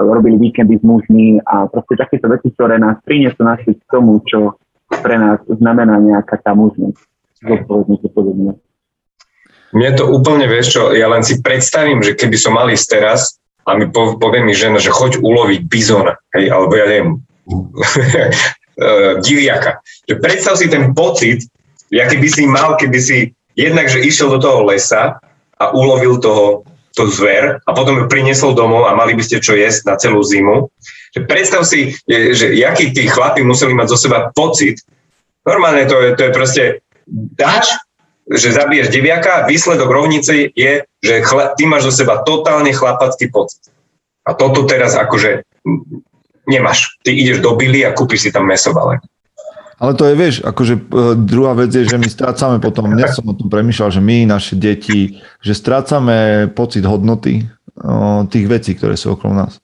robili 0.00 0.40
víkendy 0.40 0.80
s 0.80 0.84
mužmi 0.84 1.44
a 1.44 1.68
proste 1.68 2.00
takéto 2.00 2.32
veci, 2.32 2.48
ktoré 2.56 2.80
nás 2.80 2.96
prinesú 3.04 3.44
našli 3.44 3.76
k 3.76 3.84
tomu, 3.92 4.24
čo 4.24 4.56
pre 4.88 5.20
nás 5.20 5.44
znamená 5.44 6.00
nejaká 6.00 6.40
tá 6.40 6.56
mužnosť, 6.56 6.96
zodpovednosť 7.44 8.02
a 8.08 8.10
podobne. 8.16 8.52
Mne 9.76 9.90
to 9.92 10.08
úplne, 10.08 10.48
vieš 10.48 10.80
čo, 10.80 10.82
ja 10.96 11.12
len 11.12 11.20
si 11.20 11.44
predstavím, 11.44 12.00
že 12.00 12.16
keby 12.16 12.36
som 12.40 12.56
mal 12.56 12.72
ísť 12.72 12.86
teraz 12.96 13.36
a 13.68 13.76
mi 13.76 13.92
povie 13.92 14.40
mi 14.40 14.56
žena, 14.56 14.80
že 14.80 14.94
choď 14.94 15.20
uloviť 15.20 15.60
bizona, 15.68 16.16
hej, 16.32 16.48
alebo 16.48 16.72
ja 16.78 16.86
neviem, 16.88 17.20
diviaka. 19.26 19.84
Že 20.08 20.14
predstav 20.22 20.54
si 20.56 20.72
ten 20.72 20.96
pocit, 20.96 21.44
aký 21.92 22.16
by 22.16 22.28
si 22.30 22.42
mal, 22.48 22.80
keby 22.80 22.98
si 23.02 23.36
jednak, 23.58 23.90
že 23.92 24.00
išiel 24.00 24.32
do 24.32 24.40
toho 24.40 24.64
lesa 24.64 25.18
a 25.60 25.64
ulovil 25.76 26.22
toho 26.22 26.64
to 26.96 27.12
zver 27.12 27.60
a 27.60 27.70
potom 27.76 28.00
ju 28.00 28.04
priniesol 28.08 28.56
domov 28.56 28.88
a 28.88 28.96
mali 28.96 29.12
by 29.12 29.20
ste 29.20 29.44
čo 29.44 29.52
jesť 29.52 29.80
na 29.84 29.94
celú 30.00 30.24
zimu. 30.24 30.72
Predstav 31.28 31.68
si, 31.68 31.92
že 32.08 32.56
jaký 32.56 32.96
tí 32.96 33.04
chlapi 33.04 33.44
museli 33.44 33.76
mať 33.76 33.92
zo 33.92 34.08
seba 34.08 34.32
pocit. 34.32 34.80
Normálne 35.44 35.84
to 35.84 36.00
je, 36.00 36.10
to 36.16 36.22
je 36.28 36.32
proste 36.32 36.62
dač, 37.36 37.68
že 38.26 38.56
zabiješ 38.56 38.90
deviaka 38.90 39.46
výsledok 39.46 39.86
rovnice 39.86 40.50
je, 40.56 40.72
že 40.82 41.14
chla, 41.22 41.54
ty 41.54 41.68
máš 41.68 41.92
zo 41.92 42.02
seba 42.02 42.24
totálne 42.24 42.72
chlapacký 42.74 43.30
pocit. 43.30 43.70
A 44.26 44.34
toto 44.34 44.66
teraz 44.66 44.98
akože 44.98 45.46
nemáš. 46.50 46.98
Ty 47.06 47.14
ideš 47.14 47.38
do 47.38 47.54
Billy 47.54 47.86
a 47.86 47.94
kúpiš 47.94 48.26
si 48.26 48.30
tam 48.34 48.50
mesobalek. 48.50 49.04
Ale 49.76 49.92
to 49.92 50.08
je, 50.08 50.14
vieš, 50.16 50.34
akože 50.40 50.74
e, 50.74 50.82
druhá 51.20 51.52
vec 51.52 51.68
je, 51.68 51.84
že 51.84 52.00
my 52.00 52.08
strácame 52.08 52.56
potom, 52.64 52.88
dnes 52.88 53.12
som 53.12 53.28
o 53.28 53.36
tom 53.36 53.52
premyšľal, 53.52 53.92
že 53.92 54.00
my, 54.00 54.24
naše 54.24 54.56
deti, 54.56 55.20
že 55.44 55.52
strácame 55.52 56.48
pocit 56.56 56.80
hodnoty 56.88 57.44
tých 58.32 58.46
vecí, 58.48 58.72
ktoré 58.72 58.96
sú 58.96 59.12
okolo 59.14 59.36
nás. 59.36 59.60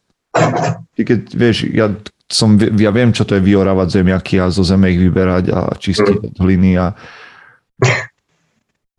Ty 0.92 1.00
keď, 1.00 1.20
vieš, 1.32 1.64
ja, 1.72 1.88
som, 2.28 2.56
ja 2.60 2.92
viem, 2.92 3.12
čo 3.12 3.24
to 3.24 3.36
je 3.36 3.44
vyorávať 3.44 4.00
zemiaky 4.00 4.40
a 4.40 4.52
zo 4.52 4.64
zeme 4.64 4.92
ich 4.92 5.00
vyberať 5.00 5.48
a 5.52 5.72
čistiť 5.76 6.32
od 6.32 6.36
hliny 6.36 6.76
a 6.76 6.92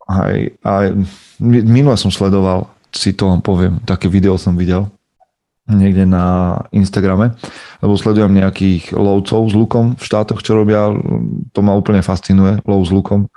aj, 0.09 0.35
aj 0.61 0.85
minule 1.41 1.97
som 1.97 2.09
sledoval, 2.09 2.69
si 2.93 3.13
to 3.13 3.29
vám 3.29 3.41
poviem, 3.41 3.81
také 3.85 4.09
video 4.09 4.37
som 4.37 4.53
videl, 4.53 4.89
niekde 5.67 6.03
na 6.03 6.59
Instagrame, 6.75 7.39
lebo 7.79 7.95
sledujem 7.95 8.35
nejakých 8.35 8.91
lovcov 8.91 9.47
s 9.47 9.55
lukom 9.55 9.85
v 9.95 10.03
štátoch, 10.03 10.43
čo 10.43 10.59
robia, 10.59 10.91
to 11.55 11.59
ma 11.63 11.71
úplne 11.71 12.03
fascinuje, 12.03 12.59
lov 12.67 12.83
s 12.83 12.91
lukom. 12.91 13.31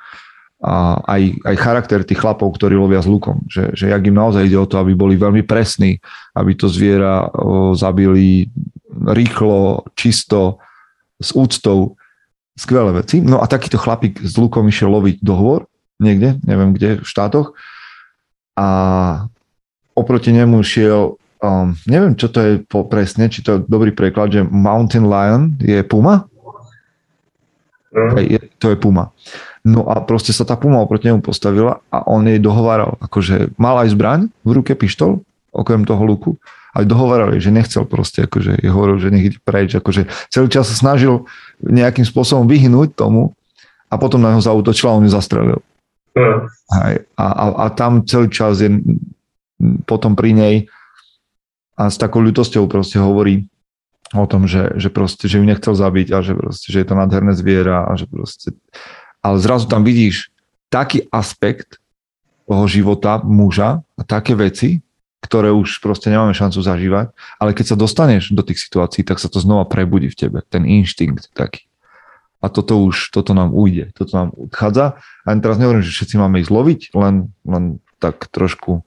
A 0.56 0.98
aj, 1.04 1.22
aj 1.46 1.56
charakter 1.60 2.00
tých 2.02 2.18
chlapov, 2.18 2.50
ktorí 2.56 2.74
lovia 2.74 2.98
s 2.98 3.06
lukom, 3.06 3.44
že, 3.46 3.70
že 3.76 3.92
jak 3.92 4.02
im 4.02 4.16
naozaj 4.16 4.48
ide 4.48 4.58
o 4.58 4.66
to, 4.66 4.80
aby 4.80 4.96
boli 4.96 5.14
veľmi 5.14 5.44
presní, 5.46 6.00
aby 6.34 6.56
to 6.56 6.66
zviera 6.66 7.28
o, 7.30 7.76
zabili 7.76 8.50
rýchlo, 8.90 9.86
čisto, 9.94 10.58
s 11.20 11.36
úctou, 11.36 11.94
skvelé 12.56 13.04
veci. 13.04 13.20
No 13.20 13.44
a 13.44 13.46
takýto 13.46 13.76
chlapík 13.76 14.24
s 14.24 14.34
lukom 14.40 14.66
išiel 14.66 14.88
loviť 14.90 15.20
dohovor, 15.20 15.68
niekde, 16.00 16.40
neviem 16.42 16.72
kde, 16.72 17.04
v 17.04 17.06
štátoch. 17.06 17.52
A 18.56 18.68
oproti 19.92 20.32
nemu 20.32 20.64
šiel 20.64 21.20
um, 21.42 21.76
neviem, 21.86 22.14
čo 22.16 22.32
to 22.32 22.38
je 22.40 22.52
po, 22.64 22.86
presne, 22.86 23.28
či 23.28 23.42
to 23.44 23.58
je 23.58 23.64
dobrý 23.68 23.92
preklad, 23.92 24.32
že 24.32 24.42
Mountain 24.44 25.06
Lion 25.08 25.42
je 25.60 25.80
puma? 25.84 26.28
Mm. 27.92 28.16
Je, 28.28 28.40
to 28.60 28.72
je 28.72 28.76
puma. 28.76 29.12
No 29.66 29.88
a 29.90 29.98
proste 30.04 30.30
sa 30.30 30.46
tá 30.46 30.54
puma 30.54 30.78
oproti 30.78 31.10
nemu 31.10 31.24
postavila 31.24 31.82
a 31.90 32.06
on 32.06 32.22
jej 32.28 32.38
dohováral, 32.38 32.94
akože 33.02 33.56
mal 33.58 33.82
aj 33.82 33.98
zbraň 33.98 34.20
v 34.46 34.50
ruke, 34.54 34.78
pištol, 34.78 35.24
okrem 35.50 35.82
toho 35.82 36.04
luku, 36.06 36.38
ale 36.76 36.84
dohováral 36.84 37.34
jej, 37.34 37.48
že 37.48 37.56
nechcel 37.56 37.82
proste, 37.88 38.28
akože 38.28 38.62
je 38.62 38.70
hovoril, 38.70 39.00
že 39.00 39.10
nech 39.10 39.32
ide 39.32 39.38
preč, 39.40 39.74
akože 39.74 40.06
celý 40.30 40.52
čas 40.52 40.70
sa 40.70 40.76
snažil 40.76 41.24
nejakým 41.64 42.04
spôsobom 42.04 42.44
vyhnúť 42.46 42.94
tomu 42.94 43.32
a 43.88 43.96
potom 43.96 44.20
na 44.20 44.36
neho 44.36 44.44
zautočil 44.44 44.92
a 44.92 44.96
on 45.00 45.08
ju 45.08 45.10
zastrelil. 45.10 45.60
Mm. 46.14 46.46
A, 46.70 46.76
a, 47.26 47.46
a 47.64 47.66
tam 47.72 48.04
celý 48.06 48.28
čas 48.28 48.60
je 48.60 48.70
potom 49.88 50.12
pri 50.12 50.30
nej 50.36 50.54
a 51.76 51.92
s 51.92 52.00
takou 52.00 52.24
ľutosťou 52.24 52.64
proste 52.66 52.96
hovorí 52.96 53.46
o 54.16 54.24
tom, 54.24 54.48
že, 54.48 54.72
že, 54.80 54.88
proste, 54.88 55.28
že 55.28 55.36
ju 55.38 55.44
nechcel 55.44 55.76
zabiť 55.76 56.08
a 56.14 56.18
že, 56.24 56.32
proste, 56.32 56.66
že 56.72 56.80
je 56.82 56.86
to 56.88 56.94
nádherné 56.96 57.36
zviera 57.36 57.84
a 57.84 57.92
že 57.94 58.08
proste... 58.08 58.56
Ale 59.20 59.42
zrazu 59.42 59.66
tam 59.68 59.82
vidíš 59.82 60.30
taký 60.70 61.04
aspekt 61.10 61.82
toho 62.46 62.64
života 62.70 63.18
muža 63.26 63.82
a 63.98 64.02
také 64.06 64.38
veci, 64.38 64.80
ktoré 65.26 65.50
už 65.50 65.82
proste 65.82 66.06
nemáme 66.06 66.30
šancu 66.30 66.62
zažívať, 66.62 67.10
ale 67.42 67.50
keď 67.50 67.74
sa 67.74 67.76
dostaneš 67.76 68.30
do 68.30 68.46
tých 68.46 68.62
situácií, 68.62 69.02
tak 69.02 69.18
sa 69.18 69.26
to 69.26 69.42
znova 69.42 69.66
prebudí 69.66 70.06
v 70.06 70.18
tebe, 70.18 70.38
ten 70.46 70.62
inštinkt 70.62 71.34
taký. 71.34 71.66
A 72.38 72.46
toto 72.46 72.78
už, 72.78 73.10
toto 73.10 73.34
nám 73.34 73.50
ujde, 73.50 73.90
toto 73.96 74.12
nám 74.14 74.28
odchádza. 74.38 75.02
A 75.26 75.34
teraz 75.42 75.58
nehovorím, 75.58 75.82
že 75.82 75.90
všetci 75.90 76.14
máme 76.14 76.38
ísť 76.44 76.52
loviť, 76.54 76.80
len, 76.94 77.34
len 77.42 77.82
tak 77.96 78.28
trošku 78.28 78.84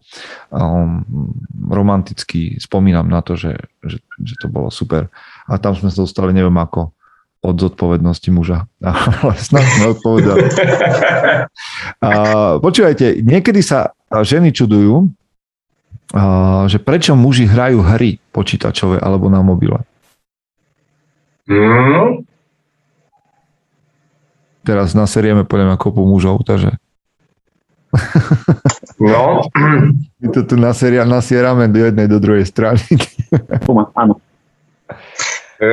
um, 0.54 1.06
romanticky 1.66 2.62
spomínam 2.62 3.10
na 3.10 3.26
to, 3.26 3.34
že, 3.34 3.58
že, 3.82 3.98
že 4.22 4.36
to 4.38 4.48
bolo 4.48 4.70
super. 4.70 5.10
A 5.50 5.58
tam 5.58 5.74
sme 5.74 5.90
sa 5.90 6.06
dostali 6.06 6.30
neviem 6.30 6.54
ako 6.58 6.94
od 7.40 7.56
zodpovednosti 7.56 8.30
muža. 8.30 8.68
Ale 9.24 9.34
snad 9.40 9.66
sme 9.66 9.86
odpovedali. 9.98 10.46
A, 12.04 12.10
počúvajte, 12.60 13.24
niekedy 13.24 13.64
sa 13.64 13.96
ženy 14.12 14.52
čudujú, 14.52 15.08
a, 16.14 16.66
že 16.68 16.78
prečo 16.78 17.16
muži 17.16 17.48
hrajú 17.48 17.82
hry 17.82 18.20
počítačové 18.30 19.00
alebo 19.00 19.32
na 19.32 19.40
mobile. 19.40 19.82
Mm. 21.50 22.30
Teraz 24.62 24.94
naserieme 24.94 25.50
podľa 25.50 25.74
mňa 25.74 25.78
kopu 25.82 26.06
mužov, 26.06 26.46
takže... 26.46 26.78
No. 29.00 29.48
My 30.20 30.28
to 30.36 30.44
tu 30.44 30.56
nasierame 30.60 31.72
do 31.72 31.80
jednej, 31.88 32.08
do 32.12 32.20
druhej 32.20 32.44
strany. 32.44 32.84
Áno. 33.96 34.20
E, 35.60 35.68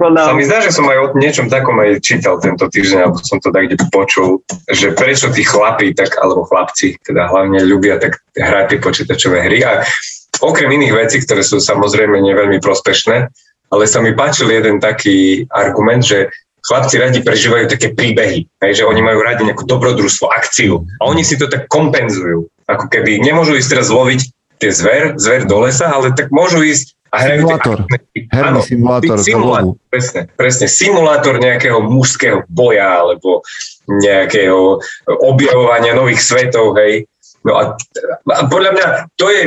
sa 0.00 0.32
mi 0.32 0.44
zdá, 0.44 0.64
že 0.64 0.72
som 0.72 0.88
aj 0.88 0.98
o 1.00 1.06
niečom 1.20 1.52
takom 1.52 1.76
aj 1.84 2.00
čítal 2.00 2.40
tento 2.40 2.64
týždeň, 2.64 2.98
alebo 3.04 3.20
som 3.20 3.36
to 3.44 3.52
tak 3.52 3.68
kde 3.68 3.76
počul, 3.92 4.40
že 4.72 4.96
prečo 4.96 5.28
tí 5.28 5.44
chlapí, 5.44 5.92
tak, 5.92 6.16
alebo 6.16 6.48
chlapci, 6.48 6.96
teda 7.04 7.28
hlavne 7.28 7.60
ľubia 7.60 8.00
tak 8.00 8.24
hrať 8.32 8.72
tie 8.72 8.78
počítačové 8.80 9.44
hry. 9.44 9.60
A 9.68 9.84
okrem 10.40 10.72
iných 10.72 10.96
vecí, 10.96 11.20
ktoré 11.20 11.44
sú 11.44 11.60
samozrejme 11.60 12.24
neveľmi 12.24 12.56
prospešné, 12.64 13.28
ale 13.72 13.84
sa 13.84 14.00
mi 14.00 14.16
páčil 14.16 14.48
jeden 14.48 14.80
taký 14.80 15.44
argument, 15.52 16.04
že 16.04 16.32
chlapci 16.62 16.96
radi 16.98 17.18
prežívajú 17.20 17.66
také 17.66 17.90
príbehy, 17.92 18.46
hej, 18.62 18.72
že 18.72 18.84
oni 18.86 19.02
majú 19.02 19.22
radi 19.22 19.42
nejakú 19.46 19.66
dobrodružstvo, 19.66 20.30
akciu 20.30 20.86
a 21.02 21.10
oni 21.10 21.26
si 21.26 21.34
to 21.34 21.50
tak 21.50 21.66
kompenzujú. 21.66 22.46
Ako 22.70 22.86
keby 22.86 23.18
nemôžu 23.18 23.58
ísť 23.58 23.70
teraz 23.78 23.88
loviť 23.90 24.20
tie 24.62 24.70
zver, 24.70 25.18
zver 25.18 25.50
do 25.50 25.58
lesa, 25.66 25.90
ale 25.90 26.14
tak 26.14 26.30
môžu 26.30 26.62
ísť 26.62 26.94
a 27.12 27.28
hrajú 27.28 27.44
simulátor. 27.44 27.78
Herný 28.32 28.60
simulátor. 28.64 29.16
simulátor 29.20 29.76
presne, 29.92 30.20
presne. 30.32 30.66
Simulátor 30.70 31.34
nejakého 31.36 31.84
mužského 31.84 32.48
boja 32.48 33.04
alebo 33.04 33.44
nejakého 33.84 34.80
objavovania 35.20 35.92
nových 35.92 36.24
svetov, 36.24 36.72
hej. 36.80 37.04
No 37.42 37.58
a, 37.58 37.74
a 38.38 38.42
podľa 38.46 38.70
mňa 38.70 38.86
to 39.18 39.26
je, 39.26 39.40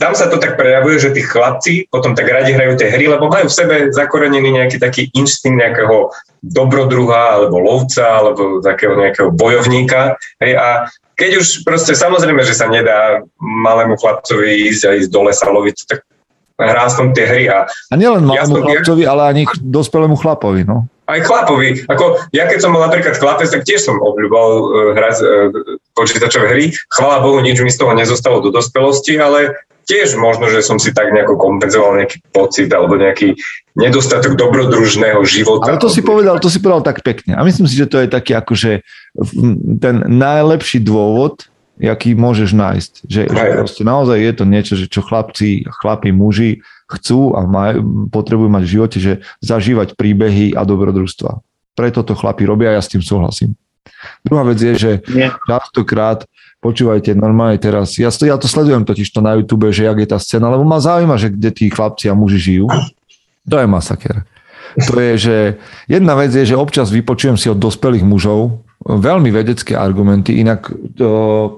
tam 0.00 0.16
sa 0.16 0.32
to 0.32 0.40
tak 0.40 0.56
prejavuje, 0.56 0.96
že 0.96 1.12
tí 1.12 1.20
chlapci 1.20 1.84
potom 1.92 2.16
tak 2.16 2.32
radi 2.32 2.56
hrajú 2.56 2.80
tie 2.80 2.88
hry, 2.88 3.12
lebo 3.12 3.28
majú 3.28 3.52
v 3.52 3.56
sebe 3.56 3.74
zakorenený 3.92 4.56
nejaký 4.56 4.80
taký 4.80 5.12
instinkt 5.12 5.60
nejakého 5.60 6.08
dobrodruha 6.40 7.36
alebo 7.36 7.60
lovca 7.60 8.24
alebo 8.24 8.64
takého 8.64 8.96
nejakého 8.96 9.28
bojovníka. 9.36 10.16
Hej, 10.40 10.56
a 10.56 10.88
keď 11.16 11.44
už 11.44 11.64
proste 11.64 11.92
samozrejme, 11.92 12.40
že 12.40 12.56
sa 12.56 12.72
nedá 12.72 13.20
malému 13.40 14.00
chlapcovi 14.00 14.72
ísť 14.72 14.82
a 14.88 14.90
ísť 14.96 15.10
do 15.12 15.20
lesa 15.28 15.48
loviť, 15.52 15.76
tak 15.92 16.08
hrá 16.56 16.88
som 16.88 17.12
tie 17.12 17.24
hry. 17.28 17.44
A, 17.52 17.68
a 17.68 17.94
nielen 18.00 18.24
malému 18.24 18.64
chlapcovi, 18.64 19.04
ale 19.04 19.22
ani 19.28 19.42
dospelému 19.60 20.16
chlapovi, 20.16 20.64
no. 20.64 20.88
Aj 21.06 21.20
chlapovi. 21.22 21.86
Ako, 21.86 22.18
ja 22.34 22.50
keď 22.50 22.58
som 22.64 22.74
bol 22.74 22.82
napríklad 22.82 23.14
chlapec, 23.14 23.46
tak 23.46 23.62
tiež 23.62 23.78
som 23.78 23.94
obľúbal 24.00 24.48
uh, 24.58 24.90
hrať 24.98 25.16
uh, 25.22 25.78
počítačové 25.96 26.46
hry. 26.52 26.64
Chvála 26.92 27.24
Bohu, 27.24 27.40
nič 27.40 27.56
mi 27.64 27.72
z 27.72 27.80
toho 27.80 27.96
nezostalo 27.96 28.44
do 28.44 28.52
dospelosti, 28.52 29.16
ale 29.16 29.56
tiež 29.88 30.20
možno, 30.20 30.52
že 30.52 30.60
som 30.60 30.76
si 30.76 30.92
tak 30.92 31.14
nejako 31.14 31.40
kompenzoval 31.40 31.96
nejaký 31.96 32.20
pocit 32.34 32.68
alebo 32.74 33.00
nejaký 33.00 33.38
nedostatok 33.78 34.34
dobrodružného 34.36 35.22
života. 35.24 35.72
Ale 35.72 35.80
to 35.80 35.88
si 35.88 36.02
povedal, 36.04 36.36
to 36.42 36.52
si 36.52 36.60
povedal 36.60 36.84
tak 36.84 37.00
pekne. 37.00 37.38
A 37.38 37.40
myslím 37.46 37.64
si, 37.70 37.78
že 37.78 37.88
to 37.88 38.02
je 38.02 38.08
taký 38.10 38.36
akože 38.36 38.84
ten 39.80 39.96
najlepší 40.04 40.82
dôvod, 40.82 41.48
jaký 41.76 42.16
môžeš 42.16 42.50
nájsť. 42.56 42.92
Že, 43.04 43.22
že 43.30 43.44
proste 43.56 43.82
naozaj 43.84 44.18
je 44.20 44.32
to 44.32 44.44
niečo, 44.48 44.74
že 44.74 44.86
čo 44.88 45.04
chlapci, 45.04 45.68
chlapi, 45.68 46.10
muži 46.10 46.64
chcú 46.86 47.34
a 47.34 47.44
maj, 47.44 47.78
potrebujú 48.10 48.48
mať 48.48 48.62
v 48.64 48.72
živote, 48.72 48.98
že 48.98 49.12
zažívať 49.42 49.98
príbehy 49.98 50.54
a 50.56 50.62
dobrodružstva. 50.64 51.42
Preto 51.76 52.00
to 52.00 52.16
chlapi 52.16 52.48
robia 52.48 52.72
a 52.72 52.80
ja 52.80 52.82
s 52.82 52.90
tým 52.90 53.04
súhlasím. 53.04 53.58
Druhá 54.22 54.42
vec 54.46 54.58
je, 54.58 54.74
že 54.74 54.92
častokrát 55.46 56.24
počúvajte, 56.60 57.14
normálne 57.14 57.60
teraz, 57.60 57.94
ja 58.00 58.10
to, 58.10 58.26
ja 58.26 58.34
to 58.40 58.50
sledujem 58.50 58.82
totiž 58.82 59.12
to 59.12 59.20
na 59.22 59.38
YouTube, 59.38 59.70
že 59.70 59.86
jak 59.86 59.98
je 60.02 60.08
tá 60.08 60.18
scéna, 60.18 60.50
lebo 60.50 60.66
ma 60.66 60.82
zaujíma, 60.82 61.14
že 61.20 61.30
kde 61.30 61.50
tí 61.54 61.70
chlapci 61.70 62.10
a 62.10 62.18
muži 62.18 62.38
žijú. 62.42 62.66
To 63.46 63.56
je 63.62 63.66
masaker. 63.70 64.26
To 64.76 64.94
je, 64.98 65.12
že 65.16 65.36
jedna 65.86 66.18
vec 66.18 66.34
je, 66.34 66.42
že 66.42 66.58
občas 66.58 66.90
vypočujem 66.90 67.38
si 67.38 67.46
od 67.48 67.56
dospelých 67.56 68.02
mužov, 68.02 68.66
veľmi 68.84 69.32
vedecké 69.32 69.72
argumenty. 69.72 70.42
Inak 70.42 70.68
to 70.98 71.08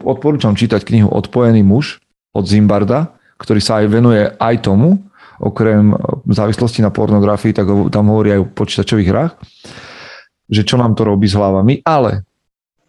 odporúčam 0.07 0.55
čítať 0.55 0.85
knihu 0.87 1.09
Odpojený 1.11 1.65
muž 1.67 1.99
od 2.37 2.45
Zimbarda, 2.47 3.17
ktorý 3.41 3.61
sa 3.65 3.83
aj 3.83 3.87
venuje 3.91 4.23
aj 4.39 4.55
tomu, 4.63 5.03
okrem 5.39 5.95
závislosti 6.27 6.83
na 6.83 6.91
pornografii, 6.91 7.55
tak 7.55 7.67
tam 7.95 8.11
hovorí 8.11 8.35
aj 8.35 8.41
o 8.43 8.51
počítačových 8.51 9.09
hrách, 9.11 9.33
že 10.49 10.65
čo 10.65 10.81
nám 10.81 10.97
to 10.97 11.05
robí 11.05 11.29
s 11.29 11.37
hlavami, 11.37 11.85
ale 11.85 12.25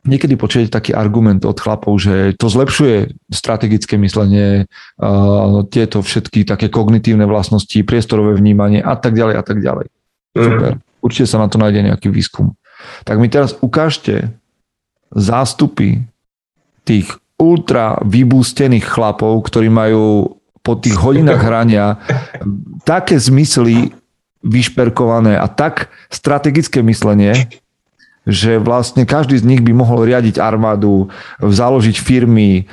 niekedy 0.08 0.40
počujete 0.40 0.72
taký 0.72 0.92
argument 0.96 1.44
od 1.44 1.60
chlapov, 1.60 2.00
že 2.00 2.34
to 2.40 2.48
zlepšuje 2.48 3.12
strategické 3.30 4.00
myslenie, 4.00 4.66
tieto 5.70 6.00
všetky 6.00 6.48
také 6.48 6.72
kognitívne 6.72 7.28
vlastnosti, 7.28 7.76
priestorové 7.84 8.40
vnímanie 8.40 8.80
a 8.80 8.96
tak 8.96 9.14
ďalej 9.14 9.36
a 9.36 9.44
tak 9.44 9.60
ďalej. 9.60 9.88
Mhm. 10.36 10.44
Super. 10.44 10.72
Určite 11.00 11.28
sa 11.32 11.40
na 11.40 11.48
to 11.48 11.60
nájde 11.60 11.88
nejaký 11.92 12.12
výskum. 12.12 12.56
Tak 13.08 13.20
mi 13.20 13.32
teraz 13.32 13.56
ukážte 13.60 14.32
zástupy 15.12 16.04
tých 16.84 17.12
ultra 17.40 18.00
vybústených 18.04 18.84
chlapov, 18.84 19.48
ktorí 19.48 19.72
majú 19.72 20.36
po 20.60 20.76
tých 20.76 21.00
hodinách 21.00 21.40
hrania 21.48 22.00
také 22.84 23.16
zmysly 23.16 23.96
vyšperkované 24.44 25.36
a 25.36 25.48
tak 25.52 25.92
strategické 26.08 26.80
myslenie, 26.80 27.50
že 28.30 28.62
vlastne 28.62 29.10
každý 29.10 29.42
z 29.42 29.48
nich 29.48 29.62
by 29.64 29.74
mohol 29.74 30.06
riadiť 30.06 30.38
armádu, 30.38 31.10
založiť 31.42 31.98
firmy, 31.98 32.70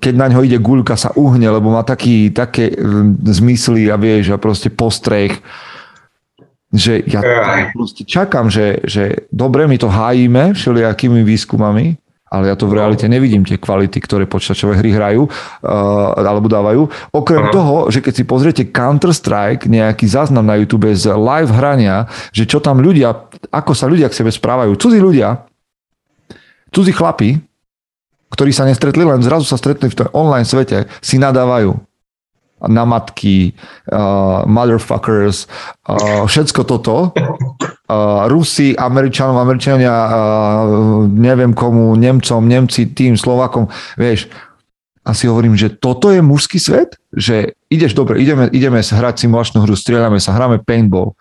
keď 0.00 0.14
na 0.16 0.26
ňo 0.26 0.42
ide 0.42 0.58
guľka, 0.58 0.98
sa 0.98 1.14
uhne, 1.14 1.46
lebo 1.46 1.70
má 1.70 1.86
taký, 1.86 2.34
také 2.34 2.74
zmysly 3.30 3.92
a 3.92 3.96
vieš, 3.96 4.34
a 4.34 4.42
proste 4.42 4.68
postreh 4.68 5.38
že 6.70 7.02
ja 7.02 7.18
proste 7.74 8.06
čakám, 8.06 8.46
že, 8.46 8.78
že 8.86 9.26
dobre, 9.34 9.66
my 9.66 9.74
to 9.74 9.90
hájime 9.90 10.54
všelijakými 10.54 11.26
výskumami, 11.26 11.98
ale 12.30 12.46
ja 12.46 12.54
to 12.54 12.70
v 12.70 12.78
realite 12.78 13.10
nevidím, 13.10 13.42
tie 13.42 13.58
kvality, 13.58 13.98
ktoré 13.98 14.22
počítačové 14.30 14.78
hry 14.78 14.94
hrajú 14.94 15.26
uh, 15.26 16.14
alebo 16.14 16.46
dávajú. 16.46 16.86
Okrem 17.10 17.50
uh-huh. 17.50 17.54
toho, 17.54 17.76
že 17.90 17.98
keď 17.98 18.12
si 18.14 18.24
pozriete 18.24 18.62
Counter-Strike, 18.70 19.66
nejaký 19.66 20.06
záznam 20.06 20.46
na 20.46 20.54
YouTube 20.54 20.86
z 20.94 21.10
live 21.10 21.50
hrania, 21.50 22.06
že 22.30 22.46
čo 22.46 22.62
tam 22.62 22.78
ľudia, 22.78 23.26
ako 23.50 23.74
sa 23.74 23.90
ľudia 23.90 24.06
k 24.06 24.22
sebe 24.22 24.30
správajú, 24.30 24.78
cudzí 24.78 25.02
ľudia, 25.02 25.42
cudzí 26.70 26.94
chlapi, 26.94 27.42
ktorí 28.30 28.54
sa 28.54 28.62
nestretli, 28.62 29.02
len 29.02 29.26
zrazu 29.26 29.42
sa 29.42 29.58
stretli 29.58 29.90
v 29.90 29.98
tom 29.98 30.14
online 30.14 30.46
svete, 30.46 30.86
si 31.02 31.18
nadávajú 31.18 31.74
na 32.70 32.84
matky, 32.84 33.56
uh, 33.90 34.44
motherfuckers, 34.46 35.50
uh, 35.88 36.28
všetko 36.30 36.60
toto. 36.62 37.10
Uh, 37.90 38.30
Rusi, 38.30 38.78
Američanom, 38.78 39.34
Američania, 39.34 39.90
uh, 39.90 40.10
neviem 41.10 41.50
komu, 41.50 41.98
Nemcom, 41.98 42.46
Nemci, 42.46 42.94
tým, 42.94 43.18
Slovakom, 43.18 43.66
vieš, 43.98 44.30
a 45.02 45.10
si 45.10 45.26
hovorím, 45.26 45.58
že 45.58 45.74
toto 45.74 46.14
je 46.14 46.22
mužský 46.22 46.62
svet? 46.62 46.94
Že 47.10 47.56
ideš, 47.66 47.98
dobre, 47.98 48.22
ideme, 48.22 48.46
ideme 48.54 48.78
hrať 48.78 49.26
simulačnú 49.26 49.66
hru, 49.66 49.74
strieľame 49.74 50.22
sa, 50.22 50.36
hráme 50.38 50.62
paintball 50.62 51.18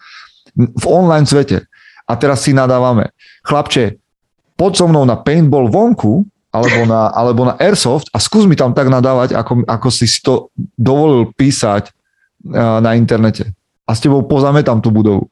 v 0.55 0.86
online 0.86 1.26
svete. 1.26 1.65
A 2.09 2.17
teraz 2.17 2.43
si 2.43 2.51
nadávame. 2.51 3.13
Chlapče, 3.45 4.01
poď 4.57 4.72
so 4.76 4.86
mnou 4.89 5.05
na 5.05 5.15
paintball 5.15 5.70
vonku 5.70 6.26
alebo 6.49 6.80
na, 6.89 7.09
alebo 7.20 7.45
na 7.45 7.53
Airsoft 7.61 8.09
a 8.11 8.17
skús 8.17 8.49
mi 8.49 8.57
tam 8.57 8.74
tak 8.74 8.89
nadávať, 8.89 9.38
ako, 9.38 9.63
ako 9.63 9.88
si 9.93 10.09
si 10.09 10.20
to 10.20 10.49
dovolil 10.76 11.30
písať 11.38 11.93
na 12.55 12.95
internete. 12.95 13.51
A 13.84 13.91
s 13.95 14.03
tebou 14.03 14.24
pozametám 14.24 14.80
tú 14.80 14.93
budovu. 14.93 15.28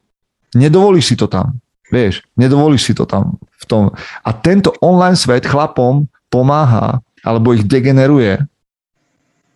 Nedovolíš 0.56 1.12
si 1.12 1.16
to 1.20 1.28
tam. 1.28 1.60
Vieš, 1.88 2.24
nedovolíš 2.36 2.92
si 2.92 2.94
to 2.96 3.08
tam 3.08 3.40
v 3.40 3.66
tom. 3.68 3.84
A 4.24 4.30
tento 4.36 4.76
online 4.84 5.16
svet 5.16 5.48
chlapom 5.48 6.08
pomáha, 6.28 7.00
alebo 7.24 7.56
ich 7.56 7.64
degeneruje 7.64 8.44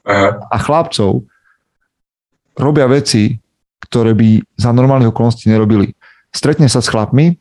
Aha. 0.07 0.29
a 0.47 0.57
chlapcov 0.59 1.27
robia 2.55 2.87
veci, 2.87 3.39
ktoré 3.83 4.15
by 4.15 4.39
za 4.55 4.71
normálnych 4.71 5.11
okolností 5.11 5.51
nerobili. 5.51 5.91
Stretne 6.31 6.71
sa 6.71 6.79
s 6.79 6.87
chlapmi 6.87 7.35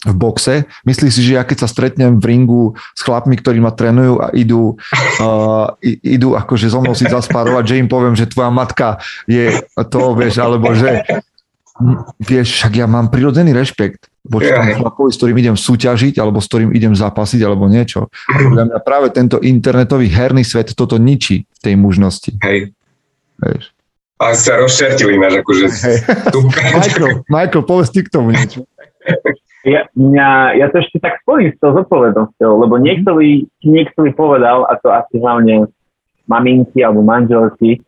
v 0.00 0.14
boxe. 0.16 0.64
Myslíš 0.88 1.12
si, 1.12 1.22
že 1.26 1.36
ja 1.36 1.44
keď 1.44 1.66
sa 1.66 1.68
stretnem 1.68 2.16
v 2.16 2.24
ringu 2.24 2.64
s 2.96 3.04
chlapmi, 3.04 3.36
ktorí 3.36 3.60
ma 3.60 3.74
trénujú 3.74 4.22
a 4.22 4.32
idú, 4.32 4.78
uh, 5.24 5.74
idú 5.82 6.38
akože 6.38 6.70
so 6.70 6.80
mnou 6.80 6.94
si 6.94 7.04
zaspárovať, 7.10 7.64
že 7.74 7.78
im 7.82 7.88
poviem, 7.90 8.14
že 8.14 8.30
tvoja 8.30 8.48
matka 8.48 9.02
je 9.26 9.60
to, 9.90 10.02
vieš, 10.14 10.40
alebo 10.40 10.72
že 10.72 11.04
vieš, 12.20 12.60
však 12.60 12.72
ja 12.80 12.86
mám 12.86 13.08
prirodzený 13.08 13.56
rešpekt 13.56 14.12
voči 14.24 14.52
tomu 14.52 14.76
chlapovi, 14.76 15.10
s 15.10 15.16
ktorým 15.16 15.38
idem 15.40 15.56
súťažiť, 15.56 16.20
alebo 16.20 16.38
s 16.38 16.46
ktorým 16.46 16.70
idem 16.76 16.92
zapasiť, 16.92 17.40
alebo 17.40 17.66
niečo. 17.66 18.12
Podľa 18.28 18.64
mňa 18.68 18.78
práve 18.84 19.08
tento 19.10 19.40
internetový 19.40 20.12
herný 20.12 20.44
svet 20.44 20.76
toto 20.76 21.00
ničí 21.00 21.48
v 21.48 21.58
tej 21.60 21.74
mužnosti. 21.80 22.36
Hej. 22.44 22.76
Vieš. 23.40 23.72
A 24.20 24.36
sa 24.36 24.60
rozšertili 24.60 25.16
náš 25.16 25.40
akože... 25.40 25.66
Hey. 25.80 25.96
Michael, 26.76 27.24
Michael, 27.32 27.64
povedz 27.64 27.88
ty 27.88 28.04
k 28.04 28.12
tomu 28.12 28.36
niečo. 28.36 28.68
Ja, 29.64 29.88
mňa, 29.96 30.60
ja 30.60 30.66
to 30.68 30.84
ešte 30.84 31.00
tak 31.00 31.20
spojím 31.24 31.52
s 31.52 31.58
tou 31.60 31.72
zodpovednosťou, 31.72 32.50
lebo 32.64 32.76
niekto 32.76 33.16
by, 33.16 33.48
niekto 33.64 34.04
by 34.04 34.10
povedal, 34.12 34.68
a 34.68 34.76
to 34.76 34.92
asi 34.92 35.16
hlavne 35.20 35.68
maminky 36.28 36.84
alebo 36.84 37.00
manželky, 37.00 37.80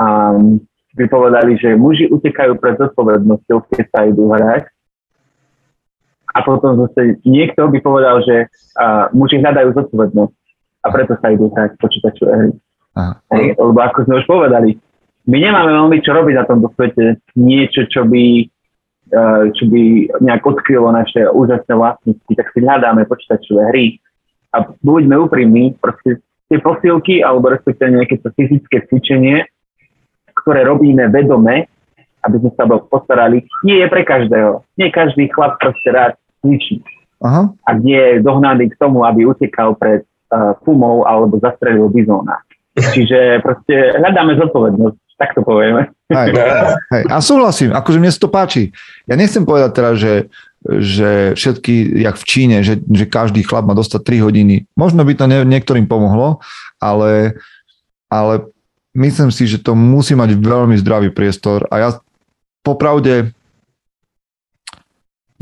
um, 0.00 0.60
by 0.96 1.04
povedali, 1.08 1.56
že 1.56 1.78
muži 1.78 2.08
utekajú 2.12 2.60
pred 2.60 2.76
zodpovednosťou, 2.76 3.58
keď 3.72 3.84
sa 3.88 4.00
idú 4.04 4.28
hrať. 4.28 4.68
A 6.32 6.38
potom 6.44 6.80
zase 6.88 7.20
niekto 7.28 7.68
by 7.68 7.78
povedal, 7.84 8.24
že 8.24 8.48
uh, 8.48 9.12
muži 9.12 9.40
hľadajú 9.40 9.76
zodpovednosť 9.76 10.36
a 10.82 10.86
preto 10.88 11.12
sa 11.20 11.28
idú 11.32 11.52
hrať 11.52 11.76
počítačové 11.76 12.32
hry. 12.32 12.52
Hej, 13.32 13.56
lebo 13.56 13.78
ako 13.80 14.04
sme 14.04 14.20
už 14.20 14.26
povedali, 14.28 14.76
my 15.28 15.36
nemáme 15.38 15.72
veľmi 15.72 15.96
čo 16.04 16.12
robiť 16.12 16.34
na 16.36 16.44
tomto 16.44 16.68
svete, 16.76 17.20
niečo, 17.36 17.88
čo 17.88 18.04
by 18.04 18.48
čo 19.52 19.68
by 19.68 20.08
nejak 20.24 20.40
odkrylo 20.40 20.88
naše 20.88 21.28
úžasné 21.28 21.76
vlastnosti, 21.76 22.32
tak 22.32 22.48
si 22.56 22.64
hľadáme 22.64 23.04
počítačové 23.04 23.62
hry. 23.68 23.86
A 24.56 24.64
buďme 24.80 25.20
úprimní, 25.28 25.76
proste 25.76 26.24
tie 26.48 26.56
posilky, 26.56 27.20
alebo 27.20 27.52
respektíve 27.52 27.92
nejaké 27.92 28.24
to 28.24 28.32
fyzické 28.32 28.88
cvičenie, 28.88 29.44
ktoré 30.42 30.66
robíme 30.66 31.08
vedome, 31.08 31.70
aby 32.22 32.36
sme 32.38 32.50
sa 32.54 32.66
postarali, 32.66 33.42
nie 33.66 33.82
je 33.82 33.86
pre 33.90 34.02
každého. 34.06 34.62
Nie 34.78 34.94
každý 34.94 35.26
chlap 35.30 35.58
proste 35.58 35.90
rád 35.90 36.14
cvičí. 36.42 36.82
Aha. 37.22 37.50
A 37.66 37.70
nie 37.78 37.98
je 37.98 38.22
dohnaný 38.22 38.70
k 38.70 38.78
tomu, 38.78 39.06
aby 39.06 39.26
utekal 39.26 39.74
pred 39.74 40.06
uh, 40.30 40.54
pumou 40.62 41.06
alebo 41.06 41.38
zastrelil 41.38 41.90
bizóna. 41.90 42.42
Čiže 42.72 43.42
proste 43.44 43.98
hľadáme 43.98 44.38
zodpovednosť 44.38 45.02
tak 45.22 45.38
to 45.38 45.46
povieme. 45.46 45.86
Hej, 46.10 46.34
hej. 46.98 47.04
A 47.06 47.22
súhlasím, 47.22 47.70
akože 47.70 48.02
mne 48.02 48.10
sa 48.10 48.26
to 48.26 48.26
páči. 48.26 48.74
Ja 49.06 49.14
nechcem 49.14 49.46
povedať 49.46 49.70
teraz, 49.70 49.94
že, 50.02 50.26
že 50.66 51.38
všetky, 51.38 52.02
jak 52.02 52.18
v 52.18 52.26
Číne, 52.26 52.56
že, 52.66 52.82
že 52.82 53.06
každý 53.06 53.46
chlap 53.46 53.70
má 53.70 53.78
dostať 53.78 54.02
3 54.02 54.26
hodiny. 54.26 54.66
Možno 54.74 55.06
by 55.06 55.14
to 55.14 55.30
nie, 55.30 55.46
niektorým 55.46 55.86
pomohlo, 55.86 56.42
ale, 56.82 57.38
ale 58.10 58.50
myslím 58.96 59.30
si, 59.32 59.48
že 59.48 59.60
to 59.60 59.72
musí 59.72 60.12
mať 60.12 60.36
veľmi 60.36 60.76
zdravý 60.80 61.12
priestor 61.12 61.68
a 61.72 61.74
ja 61.80 61.88
popravde 62.64 63.32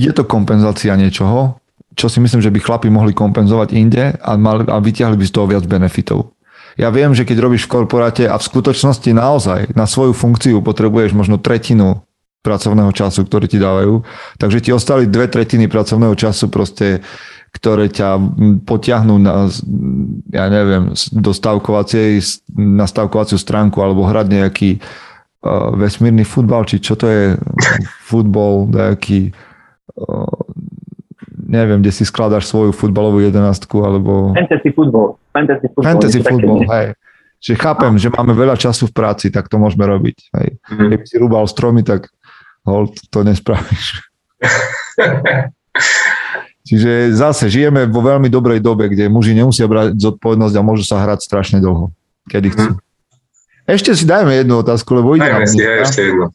je 0.01 0.11
to 0.17 0.25
kompenzácia 0.25 0.97
niečoho, 0.97 1.61
čo 1.93 2.09
si 2.09 2.23
myslím, 2.25 2.41
že 2.41 2.49
by 2.49 2.59
chlapi 2.63 2.89
mohli 2.89 3.13
kompenzovať 3.13 3.77
inde 3.77 4.17
a, 4.17 4.33
mali, 4.41 4.65
a 4.65 4.81
vyťahli 4.81 5.21
by 5.21 5.25
z 5.29 5.35
toho 5.35 5.47
viac 5.51 5.65
benefitov. 5.69 6.33
Ja 6.81 6.89
viem, 6.89 7.13
že 7.13 7.29
keď 7.29 7.45
robíš 7.45 7.69
v 7.69 7.83
korporáte 7.83 8.25
a 8.25 8.41
v 8.41 8.47
skutočnosti 8.47 9.11
naozaj 9.13 9.75
na 9.77 9.85
svoju 9.85 10.17
funkciu 10.17 10.65
potrebuješ 10.65 11.13
možno 11.13 11.37
tretinu 11.37 12.07
pracovného 12.41 12.89
času, 12.97 13.29
ktorý 13.29 13.47
ti 13.51 13.61
dávajú, 13.61 14.01
takže 14.41 14.65
ti 14.65 14.71
ostali 14.73 15.05
dve 15.05 15.29
tretiny 15.29 15.69
pracovného 15.69 16.17
času 16.17 16.49
proste 16.49 17.05
ktoré 17.51 17.91
ťa 17.91 18.17
potiahnú 18.63 19.19
na, 19.19 19.51
ja 20.31 20.47
neviem, 20.47 20.95
do 21.11 21.31
stavkovacej, 21.35 22.23
na 22.55 22.87
stavkovaciu 22.87 23.37
stránku 23.37 23.83
alebo 23.83 24.07
hrať 24.07 24.27
nejaký 24.31 24.71
uh, 24.79 25.75
vesmírny 25.75 26.23
futbal, 26.23 26.63
či 26.65 26.79
čo 26.79 26.95
to 26.95 27.11
je 27.11 27.25
futbol, 28.11 28.71
nejaký 28.71 29.35
uh, 29.99 30.41
neviem, 31.51 31.83
kde 31.83 31.91
si 31.91 32.07
skladáš 32.07 32.47
svoju 32.47 32.71
futbalovú 32.71 33.19
jedenastku, 33.19 33.83
alebo... 33.83 34.31
Fantasy 34.39 34.71
football. 34.71 35.19
Fantasy 35.35 35.67
football, 35.75 35.87
Fantasy 35.91 36.19
football 36.23 36.63
hej. 36.71 36.89
Čiže 37.41 37.57
chápem, 37.57 37.93
že 37.97 38.13
máme 38.13 38.37
veľa 38.37 38.55
času 38.55 38.87
v 38.87 38.95
práci, 38.95 39.33
tak 39.33 39.49
to 39.51 39.57
môžeme 39.59 39.83
robiť. 39.89 40.17
Hej. 40.39 40.49
Mm-hmm. 40.61 40.89
Keby 40.95 41.05
si 41.09 41.17
rúbal 41.19 41.45
stromy, 41.49 41.83
tak 41.83 42.13
hold, 42.69 42.95
to 43.11 43.25
nespravíš. 43.27 43.99
Čiže 46.71 47.11
zase 47.18 47.51
žijeme 47.51 47.91
vo 47.91 47.99
veľmi 47.99 48.31
dobrej 48.31 48.62
dobe, 48.62 48.87
kde 48.87 49.11
muži 49.11 49.35
nemusia 49.35 49.66
brať 49.66 49.99
zodpovednosť 49.99 50.55
a 50.55 50.62
môžu 50.62 50.87
sa 50.87 51.03
hrať 51.03 51.27
strašne 51.27 51.59
dlho, 51.59 51.91
kedy 52.31 52.55
chcú. 52.55 52.79
Mm. 52.79 52.81
Ešte 53.66 53.91
si 53.99 54.07
dajme 54.07 54.31
jednu 54.31 54.62
otázku, 54.62 54.95
lebo 54.95 55.18
ide 55.18 55.27
Dajme 55.27 55.51
si, 55.51 55.59
ešte 55.59 56.01
jednu 56.07 56.31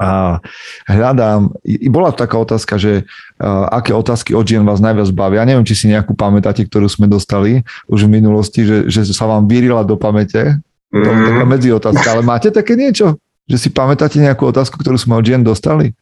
a 0.00 0.40
hľadám, 0.88 1.52
bola 1.92 2.08
taká 2.16 2.40
otázka, 2.40 2.80
že 2.80 3.04
uh, 3.04 3.68
aké 3.68 3.92
otázky 3.92 4.32
od 4.32 4.48
žien 4.48 4.64
vás 4.64 4.80
najviac 4.80 5.12
bavia. 5.12 5.44
Ja 5.44 5.48
neviem, 5.52 5.68
či 5.68 5.76
si 5.76 5.92
nejakú 5.92 6.16
pamätáte, 6.16 6.64
ktorú 6.64 6.88
sme 6.88 7.04
dostali 7.04 7.68
už 7.84 8.08
v 8.08 8.16
minulosti, 8.16 8.64
že, 8.64 8.88
že 8.88 9.04
sa 9.12 9.28
vám 9.28 9.44
vyrila 9.44 9.84
do 9.84 10.00
pamäte. 10.00 10.56
Mm-hmm. 10.88 11.04
To 11.04 11.08
je 11.12 11.20
taká 11.28 11.44
mhm. 11.44 11.52
medzi 11.52 11.68
otázka, 11.68 12.06
ale 12.16 12.22
máte 12.24 12.48
také 12.48 12.80
niečo? 12.80 13.20
Že 13.44 13.56
si 13.60 13.68
pamätáte 13.68 14.16
nejakú 14.16 14.48
otázku, 14.48 14.80
ktorú 14.80 14.96
sme 14.96 15.20
od 15.20 15.24
žien 15.28 15.44
dostali? 15.44 15.92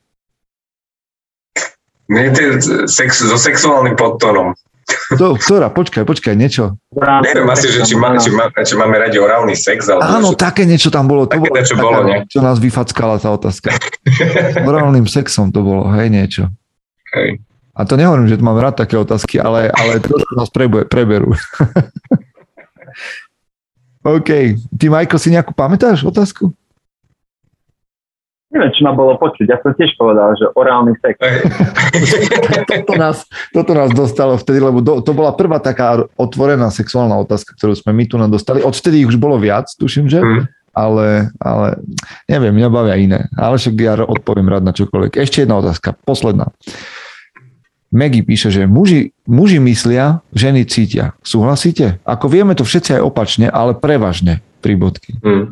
Nie, 2.09 2.32
je 2.32 2.88
sex, 2.88 3.20
so 3.20 3.36
sexuálnym 3.36 3.92
podtónom. 3.92 4.56
To, 5.20 5.36
ktorá? 5.36 5.68
Počkaj, 5.68 6.09
počkaj, 6.09 6.32
niečo. 6.32 6.80
Neviem 6.96 7.44
asi, 7.52 7.68
že 7.68 7.84
či, 7.84 7.92
má, 7.92 8.16
či, 8.16 8.32
má, 8.32 8.48
či 8.48 8.72
máme 8.72 8.96
radi 8.96 9.20
orálny 9.20 9.52
sex. 9.52 9.92
Ale 9.92 10.00
Áno, 10.00 10.32
že... 10.32 10.40
také 10.40 10.64
niečo 10.64 10.88
tam 10.88 11.04
bolo. 11.04 11.28
To 11.28 11.36
také 11.36 11.44
bolo, 11.44 11.56
niečo 11.61 11.76
taká, 11.76 11.84
bolo, 11.84 11.98
nie? 12.09 12.24
Čo 12.24 12.40
nás 12.40 12.56
vyfackala 12.56 13.20
tá 13.20 13.28
otázka. 13.28 13.68
orálnym 14.68 15.04
sexom 15.04 15.52
to 15.52 15.61
bolo, 15.61 15.92
hej, 15.92 16.09
niečo. 16.09 16.48
Hej. 17.12 17.44
A 17.76 17.84
to 17.84 18.00
nehovorím, 18.00 18.32
že 18.32 18.40
mám 18.40 18.56
rád 18.56 18.80
také 18.80 18.96
otázky, 18.96 19.36
ale, 19.36 19.68
ale 19.68 20.00
to 20.00 20.16
nás 20.32 20.48
prebe, 20.48 20.88
preberú. 20.88 21.36
OK. 24.16 24.30
Ty, 24.56 24.84
Michael, 24.88 25.20
si 25.20 25.28
nejakú 25.28 25.52
pamätáš 25.52 26.09
otázku? 26.09 26.56
Neviem, 28.49 28.72
či 28.72 28.80
ma 28.80 28.96
bolo 28.96 29.20
počuť. 29.20 29.44
Ja 29.44 29.61
som 29.61 29.76
tiež 29.76 29.92
povedal, 30.01 30.32
že 30.40 30.49
orálny 30.57 30.96
sex. 31.05 31.20
toto, 32.72 32.96
nás, 32.96 33.28
toto 33.53 33.76
nás 33.76 33.92
dostalo 33.92 34.40
vtedy, 34.40 34.64
lebo 34.64 34.80
do, 34.80 35.05
to 35.05 35.12
bola 35.12 35.36
prvá 35.36 35.61
taká 35.61 36.09
otvorená 36.16 36.72
sexuálna 36.72 37.12
otázka, 37.20 37.53
ktorú 37.61 37.76
sme 37.76 37.92
my 37.92 38.05
tu 38.09 38.16
nám 38.16 38.32
dostali. 38.32 38.64
Odvtedy 38.64 39.05
ich 39.05 39.09
už 39.12 39.20
bolo 39.20 39.36
viac, 39.36 39.68
tuším, 39.76 40.09
že? 40.09 40.24
Mm. 40.24 40.49
Ale, 40.72 41.28
ale 41.36 41.76
neviem, 42.24 42.57
mňa 42.57 42.68
bavia 42.72 42.96
iné. 42.96 43.20
Ale 43.36 43.61
však 43.61 43.74
ja 43.76 44.01
odpoviem 44.01 44.49
rád 44.49 44.64
na 44.64 44.72
čokoľvek. 44.72 45.20
Ešte 45.20 45.44
jedna 45.44 45.61
otázka, 45.61 46.01
posledná. 46.09 46.49
Maggie 47.92 48.24
píše, 48.24 48.49
že 48.49 48.64
muži, 48.64 49.12
muži 49.28 49.61
myslia, 49.61 50.24
ženy 50.32 50.64
cítia. 50.64 51.16
Súhlasíte? 51.20 52.01
Ako 52.05 52.32
vieme 52.32 52.57
to 52.57 52.64
všetci 52.64 53.01
aj 53.01 53.03
opačne, 53.05 53.46
ale 53.49 53.76
prevažne 53.76 54.40
pri 54.64 54.76
bodky. 54.76 55.16
Mm. 55.20 55.44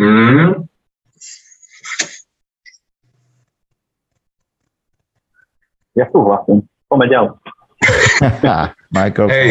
Mm. 0.00 0.69
Ja 6.00 6.08
súhlasím. 6.08 6.64
Poďme 6.88 7.06
ďalej. 7.12 7.30
Michael 8.96 9.28
Hej, 9.28 9.48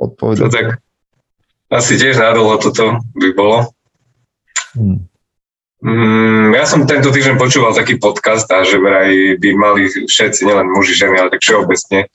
odpovedal. 0.00 0.48
No 0.48 0.52
tak 0.52 0.66
asi 1.68 1.92
tiež 2.00 2.16
nádolo 2.16 2.56
toto 2.56 3.04
by 3.12 3.28
bolo. 3.36 3.68
Hmm. 4.72 5.04
Mm, 5.84 6.56
ja 6.56 6.64
som 6.64 6.88
tento 6.88 7.12
týždeň 7.12 7.36
počúval 7.36 7.76
taký 7.76 8.00
podcast 8.00 8.48
a 8.48 8.64
že 8.64 8.80
vraj 8.80 9.36
by 9.36 9.48
mali 9.52 9.84
všetci, 9.92 10.48
nielen 10.48 10.72
muži, 10.72 10.96
ženy, 10.96 11.20
ale 11.20 11.28
tak 11.36 11.44
všeobecne, 11.44 12.08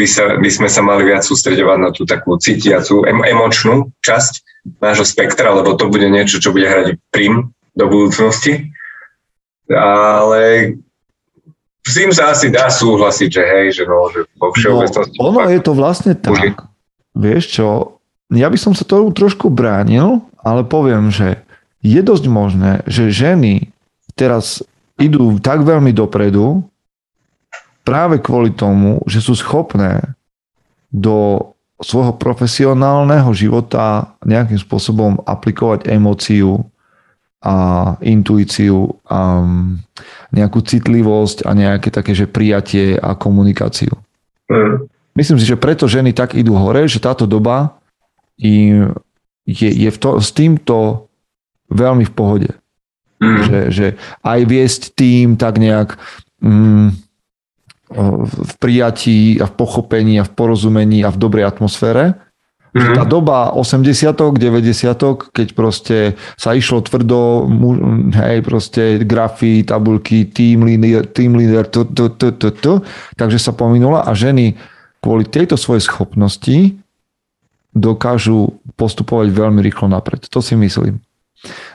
by, 0.00 0.06
sa, 0.08 0.40
by 0.40 0.48
sme 0.48 0.68
sa 0.72 0.80
mali 0.80 1.04
viac 1.04 1.20
sústredovať 1.20 1.78
na 1.84 1.92
tú 1.92 2.08
takú 2.08 2.40
cítiacu, 2.40 3.04
em, 3.04 3.20
emočnú 3.20 3.92
časť 4.00 4.32
nášho 4.80 5.04
spektra, 5.04 5.52
lebo 5.52 5.76
to 5.76 5.92
bude 5.92 6.08
niečo, 6.08 6.40
čo 6.40 6.56
bude 6.56 6.64
hrať 6.64 6.96
prim 7.12 7.52
do 7.76 7.84
budúcnosti. 7.92 8.72
Ale 9.68 10.74
s 11.90 11.98
tým 11.98 12.10
sa 12.14 12.30
asi 12.30 12.54
dá 12.54 12.70
súhlasiť, 12.70 13.28
že 13.28 13.42
hej, 13.42 13.66
že 13.74 13.82
no, 13.90 14.06
že 14.14 14.22
vo 14.38 14.54
všeobecnosti... 14.54 15.18
No, 15.18 15.34
ono 15.34 15.50
je 15.50 15.60
to 15.60 15.72
vlastne 15.74 16.14
tak, 16.14 16.30
muži. 16.30 16.50
vieš 17.18 17.44
čo, 17.58 17.98
ja 18.30 18.46
by 18.46 18.58
som 18.58 18.72
sa 18.78 18.86
tomu 18.86 19.10
trošku 19.10 19.50
bránil, 19.50 20.22
ale 20.38 20.62
poviem, 20.62 21.10
že 21.10 21.42
je 21.82 21.98
dosť 21.98 22.24
možné, 22.30 22.72
že 22.86 23.10
ženy 23.10 23.74
teraz 24.14 24.62
idú 25.00 25.40
tak 25.42 25.66
veľmi 25.66 25.90
dopredu 25.90 26.62
práve 27.82 28.22
kvôli 28.22 28.54
tomu, 28.54 29.02
že 29.10 29.18
sú 29.18 29.34
schopné 29.34 30.14
do 30.92 31.50
svojho 31.80 32.14
profesionálneho 32.20 33.32
života 33.32 34.14
nejakým 34.22 34.60
spôsobom 34.60 35.24
aplikovať 35.24 35.88
emóciu 35.88 36.68
a 37.40 37.96
intuíciu 38.04 39.00
a 39.08 39.42
nejakú 40.30 40.60
citlivosť 40.60 41.48
a 41.48 41.50
nejaké 41.56 41.88
také, 41.88 42.12
že 42.12 42.28
prijatie 42.28 43.00
a 43.00 43.16
komunikáciu. 43.16 43.96
Mm. 44.52 44.86
Myslím 45.16 45.38
si, 45.40 45.48
že 45.48 45.58
preto 45.58 45.88
ženy 45.88 46.12
tak 46.12 46.36
idú 46.36 46.54
hore, 46.54 46.84
že 46.86 47.00
táto 47.00 47.24
doba 47.24 47.80
im 48.36 48.92
je, 49.48 49.68
je 49.72 49.90
v 49.90 49.98
to, 49.98 50.20
s 50.22 50.30
týmto 50.30 51.08
veľmi 51.72 52.04
v 52.06 52.12
pohode. 52.14 52.50
Mm. 53.20 53.40
Že, 53.44 53.58
že 53.72 53.86
aj 54.24 54.40
viesť 54.46 54.82
tým 54.96 55.36
tak 55.36 55.60
nejak 55.60 55.96
mm, 56.40 56.88
v 58.22 58.52
prijatí 58.62 59.42
a 59.42 59.50
v 59.50 59.52
pochopení 59.58 60.22
a 60.22 60.24
v 60.24 60.32
porozumení 60.32 61.02
a 61.02 61.10
v 61.10 61.18
dobrej 61.18 61.44
atmosfére. 61.50 62.16
Mm-hmm. 62.70 62.94
Tá 62.94 63.02
doba 63.02 63.50
80 63.58 64.14
90 64.14 65.34
keď 65.34 65.48
proste 65.58 66.14
sa 66.38 66.54
išlo 66.54 66.86
tvrdo, 66.86 67.50
hej, 68.14 68.46
proste 68.46 69.02
grafy, 69.02 69.66
tabulky, 69.66 70.30
team 70.30 70.62
leader, 70.62 71.02
team 71.10 71.34
leader 71.34 71.66
to, 71.66 71.82
to, 71.90 72.14
to, 72.14 72.30
to, 72.38 72.48
to, 72.54 72.72
takže 73.18 73.42
sa 73.42 73.50
pominula 73.50 74.06
a 74.06 74.14
ženy 74.14 74.54
kvôli 75.02 75.26
tejto 75.26 75.58
svojej 75.58 75.82
schopnosti 75.82 76.78
dokážu 77.74 78.62
postupovať 78.78 79.34
veľmi 79.34 79.58
rýchlo 79.62 79.90
napred. 79.90 80.26
To 80.30 80.38
si 80.38 80.54
myslím. 80.54 81.02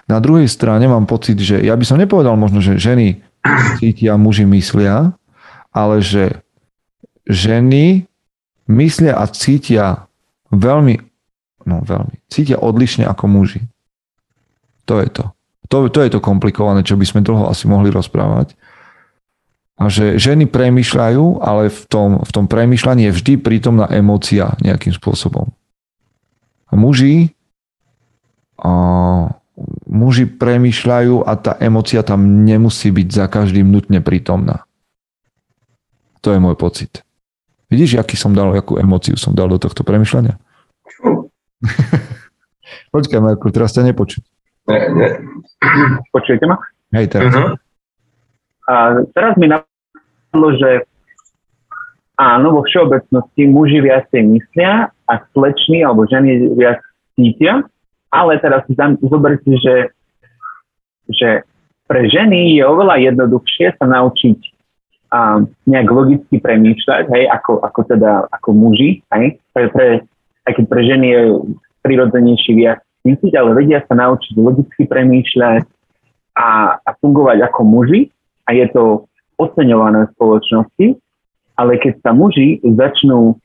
Na 0.05 0.21
druhej 0.21 0.45
strane 0.45 0.85
mám 0.85 1.09
pocit, 1.09 1.35
že 1.41 1.57
ja 1.59 1.73
by 1.73 1.83
som 1.83 1.97
nepovedal 1.97 2.37
možno, 2.37 2.61
že 2.61 2.77
ženy 2.79 3.19
cítia, 3.81 4.15
muži 4.15 4.47
myslia, 4.47 5.11
ale 5.75 5.99
že 5.99 6.39
ženy 7.27 8.05
myslia 8.69 9.17
a 9.17 9.25
cítia 9.27 10.05
veľmi, 10.51 10.95
no 11.65 11.81
veľmi, 11.81 12.25
cítia 12.29 12.61
odlišne 12.61 13.05
ako 13.05 13.25
muži. 13.29 13.61
To 14.85 15.01
je 15.01 15.09
to. 15.09 15.25
To, 15.69 15.89
to 15.89 15.99
je 16.05 16.13
to 16.13 16.21
komplikované, 16.21 16.85
čo 16.85 16.93
by 16.93 17.05
sme 17.09 17.25
dlho 17.25 17.49
asi 17.49 17.65
mohli 17.65 17.89
rozprávať. 17.89 18.53
A 19.75 19.91
že 19.91 20.15
ženy 20.15 20.47
premyšľajú, 20.47 21.41
ale 21.41 21.67
v 21.67 21.81
tom, 21.89 22.09
v 22.21 22.31
tom 22.31 22.45
premyšľaní 22.47 23.09
je 23.09 23.15
vždy 23.17 23.33
prítomná 23.41 23.89
emócia 23.91 24.55
nejakým 24.61 24.95
spôsobom. 24.95 25.51
A 26.69 26.73
muži, 26.79 27.35
a 28.61 28.71
muži 29.89 30.25
premyšľajú 30.31 31.27
a 31.27 31.31
tá 31.35 31.59
emócia 31.59 32.05
tam 32.07 32.45
nemusí 32.47 32.87
byť 32.93 33.07
za 33.11 33.25
každým 33.27 33.67
nutne 33.67 33.99
prítomná. 33.99 34.63
To 36.23 36.31
je 36.31 36.39
môj 36.39 36.55
pocit. 36.55 37.03
Vidíš, 37.69 37.97
aký 37.97 38.13
som 38.13 38.31
dal, 38.31 38.53
akú 38.53 38.77
emóciu 38.77 39.17
som 39.17 39.33
dal 39.33 39.49
do 39.49 39.57
tohto 39.57 39.81
premyšľania? 39.81 40.37
Počkaj, 42.93 43.19
Marko, 43.21 43.49
teraz 43.49 43.73
ťa 43.73 43.89
nepočuť. 43.89 44.23
Ne, 44.69 44.79
ne. 44.93 45.07
Počujete 46.13 46.45
ma? 46.45 46.57
Hej, 46.93 47.09
teraz. 47.13 47.33
Uh-huh. 47.33 47.53
A 48.65 48.73
teraz 49.13 49.33
mi 49.37 49.49
napadlo, 49.49 50.47
že 50.57 50.85
áno, 52.17 52.55
vo 52.55 52.61
všeobecnosti 52.65 53.43
muži 53.45 53.81
viacej 53.81 54.21
myslia 54.25 54.89
a 55.05 55.13
sleční 55.33 55.85
alebo 55.85 56.09
ženy 56.09 56.55
viac 56.57 56.81
cítia, 57.13 57.61
ale 58.09 58.41
teraz 58.41 58.65
si 58.65 58.73
zoberte, 59.05 59.53
že, 59.59 59.75
že 61.11 61.29
pre 61.85 62.09
ženy 62.09 62.57
je 62.57 62.63
oveľa 62.65 63.13
jednoduchšie 63.13 63.77
sa 63.77 63.85
naučiť 63.85 64.54
a 65.11 65.41
nejak 65.69 65.89
logicky 65.89 66.41
premýšľať, 66.41 67.03
hej, 67.13 67.23
ako, 67.29 67.61
ako 67.61 67.81
teda, 67.85 68.25
ako 68.31 68.49
muži, 68.53 69.05
hej, 69.13 69.37
pre, 69.53 69.65
pre, 69.69 69.87
aj 70.49 70.51
keď 70.57 70.65
pre 70.65 70.81
ženy 70.85 71.05
je 71.09 71.21
prirodzenejší 71.85 72.51
viac 72.57 72.79
cítiť, 73.05 73.33
ale 73.37 73.53
vedia 73.53 73.85
sa 73.85 73.93
naučiť 73.93 74.33
logicky 74.41 74.89
premýšľať 74.89 75.63
a, 76.35 76.81
a 76.81 76.89
fungovať 76.97 77.45
ako 77.45 77.61
muži 77.63 78.09
a 78.49 78.57
je 78.57 78.65
to 78.73 79.05
oceňované 79.37 80.09
v 80.09 80.13
spoločnosti, 80.17 80.87
ale 81.55 81.77
keď 81.77 81.93
sa 82.01 82.11
muži 82.11 82.59
začnú 82.63 83.37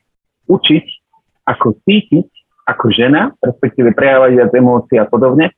učiť, 0.49 0.85
ako 1.45 1.77
cítiť 1.85 2.27
ako 2.69 2.93
žena, 2.93 3.33
respektíve 3.41 3.91
prejavovať 3.97 4.31
viac 4.37 4.51
emócií 4.53 4.97
a 5.01 5.09
podobne, 5.09 5.51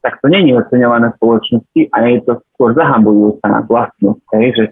tak 0.00 0.22
to 0.22 0.30
je 0.30 0.54
oceňované 0.54 1.10
v 1.10 1.18
spoločnosti 1.18 1.80
a 1.90 1.96
je 2.06 2.18
to 2.22 2.32
skôr 2.54 2.70
zahambujúca 2.78 3.66
vlastnosť, 3.66 4.26
hej, 4.38 4.48
že 4.54 4.64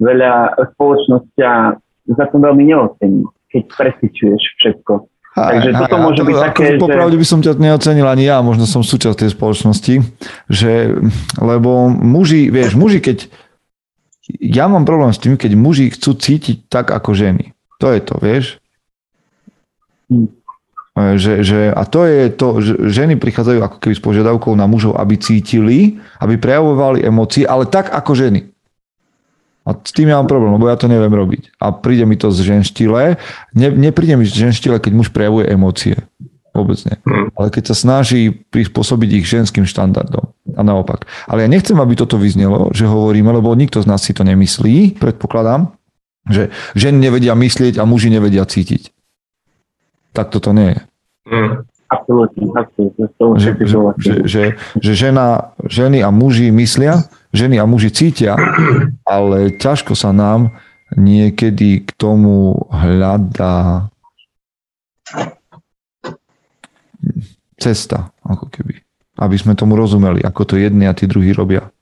veľa 0.00 0.56
spoločnosť 0.76 1.34
za 2.06 2.24
to 2.30 2.36
veľmi 2.38 2.70
neocení, 2.70 3.26
keď 3.50 3.62
presvičuješ 3.74 4.42
všetko. 4.62 4.92
Aj, 5.36 5.52
Takže 5.52 5.70
aj, 5.76 5.80
toto 5.84 5.96
môže 6.00 6.22
to, 6.24 6.28
byť 6.32 6.36
také, 6.40 6.64
že... 6.64 6.80
Popravde 6.80 7.16
by 7.20 7.26
som 7.28 7.44
ťa 7.44 7.60
neocenil 7.60 8.08
ani 8.08 8.24
ja, 8.24 8.40
možno 8.40 8.64
som 8.64 8.80
súčasť 8.80 9.20
tej 9.20 9.30
spoločnosti, 9.36 9.94
že, 10.48 10.96
lebo 11.36 11.92
muži, 11.92 12.48
vieš, 12.48 12.72
muži, 12.72 13.04
keď 13.04 13.28
ja 14.40 14.64
mám 14.66 14.88
problém 14.88 15.12
s 15.12 15.20
tým, 15.20 15.36
keď 15.36 15.52
muži 15.52 15.92
chcú 15.92 16.16
cítiť 16.16 16.72
tak 16.72 16.88
ako 16.88 17.12
ženy. 17.12 17.52
To 17.84 17.92
je 17.92 18.00
to, 18.00 18.14
vieš? 18.16 18.44
Hm. 20.08 20.32
Že, 20.96 21.44
že, 21.44 21.60
a 21.68 21.84
to 21.84 22.08
je 22.08 22.32
to, 22.32 22.48
že 22.64 22.72
ženy 22.88 23.20
prichádzajú 23.20 23.60
ako 23.60 23.76
keby 23.84 23.92
s 23.92 24.00
požiadavkou 24.00 24.56
na 24.56 24.64
mužov, 24.64 24.96
aby 24.96 25.20
cítili, 25.20 26.00
aby 26.24 26.40
prejavovali 26.40 27.04
emócie, 27.04 27.44
ale 27.44 27.68
tak 27.68 27.92
ako 27.92 28.16
ženy. 28.16 28.55
A 29.66 29.74
s 29.74 29.90
tým 29.90 30.06
ja 30.06 30.22
mám 30.22 30.30
problém, 30.30 30.54
lebo 30.54 30.70
ja 30.70 30.78
to 30.78 30.86
neviem 30.86 31.10
robiť. 31.10 31.58
A 31.58 31.74
príde 31.74 32.06
mi 32.06 32.14
to 32.14 32.30
z 32.30 32.54
ženštile. 32.54 33.18
Ne, 33.50 33.68
nepríde 33.74 34.14
mi 34.14 34.22
z 34.22 34.46
ženštile, 34.46 34.78
keď 34.78 34.92
muž 34.94 35.10
prejavuje 35.10 35.50
emócie. 35.50 35.98
Vôbec 36.54 36.78
nie. 36.86 36.96
Hmm. 37.02 37.28
Ale 37.34 37.50
keď 37.50 37.74
sa 37.74 37.76
snaží 37.76 38.30
prispôsobiť 38.30 39.10
ich 39.20 39.26
ženským 39.26 39.66
štandardom. 39.66 40.30
A 40.54 40.60
naopak. 40.62 41.04
Ale 41.26 41.44
ja 41.44 41.48
nechcem, 41.50 41.76
aby 41.76 41.98
toto 41.98 42.16
vyznelo, 42.16 42.70
že 42.70 42.86
hovoríme, 42.86 43.28
lebo 43.28 43.52
nikto 43.58 43.82
z 43.82 43.90
nás 43.90 44.00
si 44.06 44.14
to 44.14 44.22
nemyslí, 44.22 44.96
predpokladám, 45.02 45.74
že 46.30 46.48
ženy 46.78 47.10
nevedia 47.10 47.34
myslieť 47.34 47.76
a 47.76 47.84
muži 47.84 48.08
nevedia 48.08 48.46
cítiť. 48.46 48.94
Tak 50.14 50.32
toto 50.32 50.54
nie 50.54 50.72
je. 50.72 50.80
Hmm. 51.26 51.52
Absolutne, 51.86 52.50
absolútne. 52.54 53.06
Že, 53.38 53.50
že, 53.62 53.78
že, 53.98 54.12
že, 54.26 54.44
že 54.78 54.92
žena, 54.94 55.54
ženy 55.62 56.02
a 56.02 56.10
muži 56.10 56.50
myslia, 56.50 57.06
ženy 57.36 57.60
a 57.60 57.68
muži 57.68 57.92
cítia, 57.92 58.34
ale 59.04 59.52
ťažko 59.54 59.92
sa 59.92 60.10
nám 60.10 60.56
niekedy 60.96 61.84
k 61.84 61.90
tomu 61.94 62.56
hľadá 62.72 63.86
cesta, 67.60 68.10
ako 68.24 68.48
keby. 68.48 68.80
Aby 69.16 69.36
sme 69.40 69.56
tomu 69.56 69.76
rozumeli, 69.76 70.20
ako 70.20 70.42
to 70.44 70.54
jedni 70.60 70.84
a 70.88 70.96
tí 70.96 71.08
druhí 71.08 71.32
robia. 71.32 71.72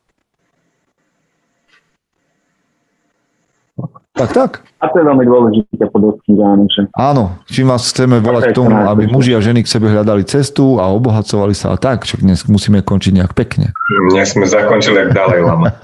Tak, 4.15 4.31
tak. 4.31 4.51
A 4.79 4.87
to 4.95 5.03
je 5.03 5.11
veľmi 5.11 5.27
dôležité 5.27 5.91
podotknúť, 5.91 6.39
áno. 6.39 6.71
Že... 6.71 6.87
Áno, 6.95 7.25
čím 7.51 7.67
vás 7.67 7.91
chceme 7.91 8.23
volať 8.23 8.55
k 8.55 8.63
tomu, 8.63 8.71
aby 8.71 9.11
muži 9.11 9.35
a 9.35 9.43
ženy 9.43 9.67
k 9.67 9.73
sebe 9.75 9.91
hľadali 9.91 10.23
cestu 10.23 10.79
a 10.79 10.87
obohacovali 10.87 11.51
sa 11.51 11.75
a 11.75 11.77
tak, 11.83 12.07
čo 12.07 12.23
dnes 12.23 12.47
musíme 12.47 12.79
končiť 12.87 13.11
nejak 13.11 13.35
pekne. 13.35 13.75
Dnes 14.15 14.31
sme 14.31 14.47
zakončili 14.47 15.03
jak 15.03 15.19
ďalej 15.19 15.41
lama. 15.43 15.75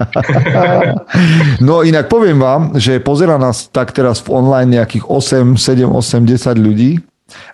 no 1.67 1.83
inak 1.83 2.07
poviem 2.07 2.39
vám, 2.39 2.79
že 2.79 3.03
pozera 3.03 3.35
nás 3.35 3.67
tak 3.67 3.91
teraz 3.91 4.23
v 4.23 4.31
online 4.31 4.79
nejakých 4.79 5.11
8, 5.11 5.59
7, 5.59 5.91
8, 5.91 6.23
10 6.23 6.55
ľudí 6.55 7.03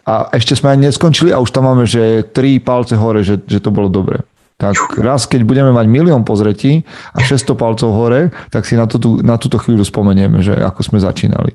a 0.05 0.30
ešte 0.30 0.53
sme 0.53 0.78
ani 0.78 0.93
neskončili 0.93 1.34
a 1.34 1.41
už 1.41 1.57
tam 1.57 1.65
máme, 1.65 1.89
že 1.89 2.21
3 2.21 2.61
palce 2.61 2.93
hore, 2.93 3.25
že, 3.25 3.41
že 3.49 3.57
to 3.57 3.73
bolo 3.73 3.89
dobre 3.89 4.21
tak 4.58 4.74
raz, 4.97 5.30
keď 5.30 5.45
budeme 5.45 5.70
mať 5.70 5.86
milión 5.86 6.26
pozretí 6.26 6.82
a 7.14 7.22
600 7.22 7.53
palcov 7.53 7.93
hore, 7.93 8.34
tak 8.49 8.66
si 8.66 8.74
na, 8.74 8.89
tú, 8.89 9.22
na 9.22 9.38
túto 9.38 9.62
chvíľu 9.62 9.86
spomenieme, 9.86 10.41
že 10.41 10.58
ako 10.58 10.82
sme 10.82 10.97
začínali. 10.97 11.53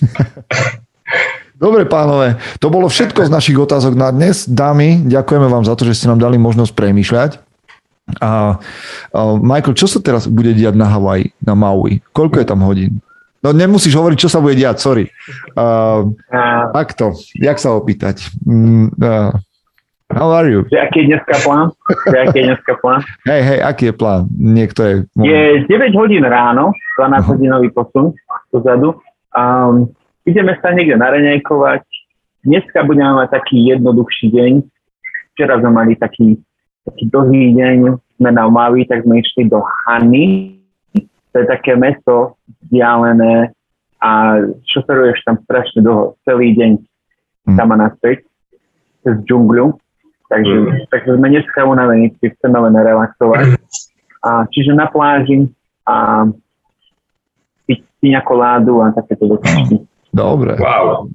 Dobre, 1.62 1.84
pánové, 1.86 2.40
to 2.58 2.72
bolo 2.72 2.88
všetko 2.88 3.28
z 3.28 3.30
našich 3.30 3.54
otázok 3.60 3.92
na 3.92 4.08
dnes. 4.08 4.48
Dámy, 4.48 5.04
ďakujeme 5.04 5.46
vám 5.46 5.68
za 5.68 5.76
to, 5.76 5.84
že 5.84 5.94
ste 6.00 6.08
nám 6.08 6.18
dali 6.18 6.40
možnosť 6.40 6.72
premýšľať. 6.74 7.30
A, 8.18 8.56
a 9.12 9.20
Michael, 9.38 9.78
čo 9.78 9.86
sa 9.86 10.02
teraz 10.02 10.26
bude 10.26 10.56
diať 10.56 10.74
na 10.74 10.88
Havaji, 10.90 11.36
na 11.44 11.54
Maui? 11.54 12.02
Koľko 12.16 12.40
je 12.40 12.46
tam 12.48 12.64
hodín? 12.64 12.98
No 13.44 13.52
nemusíš 13.52 13.94
hovoriť, 13.94 14.18
čo 14.26 14.32
sa 14.32 14.40
bude 14.40 14.56
diať, 14.56 14.80
sorry. 14.80 15.04
Uh, 15.54 16.10
takto, 16.72 17.14
jak 17.36 17.60
sa 17.60 17.76
opýtať? 17.76 18.32
uh, 18.48 19.36
How 20.12 20.28
are 20.28 20.48
you? 20.48 20.68
Že 20.68 20.78
aký 20.78 20.98
je 21.02 21.06
dneska 21.08 21.34
plán? 21.40 21.72
Že 22.08 22.16
aký 22.20 22.36
je 22.38 22.44
dneska 22.52 22.72
plán? 22.84 23.00
Hej, 23.30 23.42
hej, 23.48 23.58
aký 23.64 23.84
je 23.88 23.94
plán? 23.96 24.20
Niekto 24.36 24.80
je... 24.84 24.94
Je 25.24 25.40
9 25.66 25.96
hodín 25.96 26.24
ráno, 26.28 26.76
12 27.00 27.32
hodinový 27.32 27.72
posun 27.72 28.12
dozadu. 28.52 29.00
Um, 29.32 29.88
ideme 30.28 30.52
sa 30.60 30.76
niekde 30.76 31.00
nareňajkovať. 31.00 31.82
Dneska 32.44 32.84
budeme 32.84 33.24
mať 33.24 33.40
taký 33.40 33.72
jednoduchší 33.72 34.26
deň. 34.36 34.52
Včera 35.32 35.56
sme 35.64 35.70
mali 35.72 35.96
taký, 35.96 36.36
taký 36.84 37.04
dlhý 37.08 37.56
deň, 37.56 37.78
sme 38.20 38.30
na 38.36 38.44
Omavi, 38.44 38.84
tak 38.84 39.08
sme 39.08 39.24
išli 39.24 39.48
do 39.48 39.64
Hany. 39.64 40.58
To 41.32 41.36
je 41.40 41.46
také 41.48 41.72
mesto 41.80 42.36
vzdialené 42.68 43.56
a 44.04 44.42
šoferuješ 44.68 45.24
tam 45.24 45.40
strašne 45.48 45.80
dlho, 45.80 46.20
celý 46.28 46.52
deň 46.52 46.70
hm. 47.48 47.56
tam 47.56 47.72
a 47.72 47.76
naspäť 47.88 48.26
cez 49.02 49.16
džungľu 49.24 49.78
takže, 50.32 50.54
Mhm. 50.56 50.88
takže 50.88 51.10
sme 51.12 51.26
dneska 51.28 51.60
unavení, 51.62 52.08
či 52.16 52.32
chceme 52.32 52.56
len 52.58 52.72
relaxovať. 52.72 53.60
A, 54.18 54.48
čiže 54.48 54.72
na 54.72 54.86
pláži 54.86 55.52
a 55.82 56.24
piť 57.64 57.78
piňa 57.98 58.20
koládu 58.22 58.80
a 58.80 58.90
takéto 58.90 59.28
veci. 59.28 59.76
Dobre. 60.08 60.56
Wow, 60.56 61.12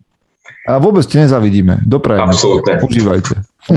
A 0.64 0.78
vôbec 0.78 1.04
ti 1.04 1.18
nezavidíme. 1.18 1.82
Doprajeme. 1.82 2.28
absolútne. 2.28 2.78
Užívajte. 2.78 3.40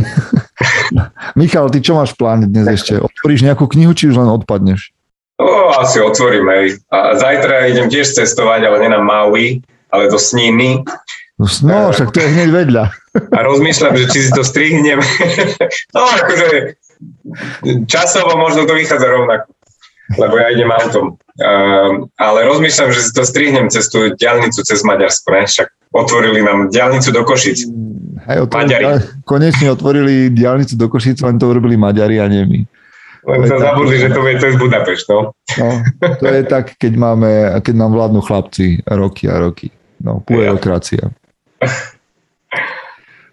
Michal, 1.35 1.67
ty 1.69 1.79
čo 1.79 1.95
máš 1.95 2.13
v 2.13 2.21
pláne 2.21 2.45
dnes 2.45 2.67
ešte? 2.69 2.99
Otvoríš 2.99 3.43
nejakú 3.43 3.67
knihu, 3.69 3.93
či 3.93 4.07
už 4.07 4.17
len 4.17 4.29
odpadneš? 4.29 4.91
O, 5.37 5.47
asi 5.73 5.99
otvorím, 5.99 6.47
hej. 6.51 6.67
A 6.89 7.15
zajtra 7.15 7.65
idem 7.67 7.87
tiež 7.87 8.13
cestovať, 8.13 8.61
ale 8.63 8.77
nie 8.79 8.91
na 8.91 9.01
Maui, 9.01 9.63
ale 9.89 10.07
do 10.07 10.19
Sníny. 10.19 10.83
No, 11.41 11.49
no 11.49 11.89
však 11.89 12.13
to 12.13 12.21
je 12.21 12.29
hneď 12.29 12.49
vedľa. 12.53 12.85
A 13.17 13.39
rozmýšľam, 13.41 13.97
že 13.97 14.05
či 14.13 14.19
si 14.29 14.31
to 14.37 14.45
strihnem. 14.45 15.01
no, 15.97 16.01
akože 16.05 16.77
časovo 17.89 18.37
možno 18.37 18.69
to 18.69 18.77
vychádza 18.77 19.09
rovnako, 19.09 19.49
lebo 20.21 20.35
ja 20.37 20.53
idem 20.53 20.69
autom. 20.69 21.17
Um, 21.41 22.13
ale 22.21 22.45
rozmýšľam, 22.45 22.93
že 22.93 23.01
si 23.09 23.11
to 23.17 23.25
strihnem 23.25 23.73
cez 23.73 23.89
tú 23.89 24.13
diálnicu 24.13 24.61
cez 24.61 24.85
Maďarsko, 24.85 25.33
ne? 25.33 25.49
Však 25.49 25.69
otvorili 25.97 26.45
nám 26.45 26.69
diálnicu 26.69 27.09
do 27.09 27.25
Košic. 27.25 27.65
Hej, 28.29 28.39
otvorili, 28.45 29.01
konečne 29.25 29.73
otvorili 29.73 30.29
diálnicu 30.29 30.77
do 30.77 30.93
Košic, 30.93 31.25
len 31.25 31.41
to 31.41 31.49
urobili 31.49 31.81
Maďari 31.81 32.21
a 32.21 32.29
nie 32.29 32.45
my. 32.45 32.61
Len 33.21 33.41
sa 33.49 33.57
zabudli, 33.57 33.97
že 33.97 34.13
to 34.13 34.21
je 34.29 34.37
cez 34.37 34.55
Budapešť, 34.61 35.05
no. 35.09 35.33
No, 35.33 35.69
to 36.21 36.27
je 36.29 36.43
tak, 36.53 36.77
keď, 36.77 36.93
máme, 37.01 37.31
keď 37.65 37.75
nám 37.81 37.97
vládnu 37.97 38.21
chlapci 38.21 38.85
roky 38.85 39.25
a 39.25 39.41
roky. 39.41 39.73
No, 40.01 40.21
puerokracia. 40.25 41.13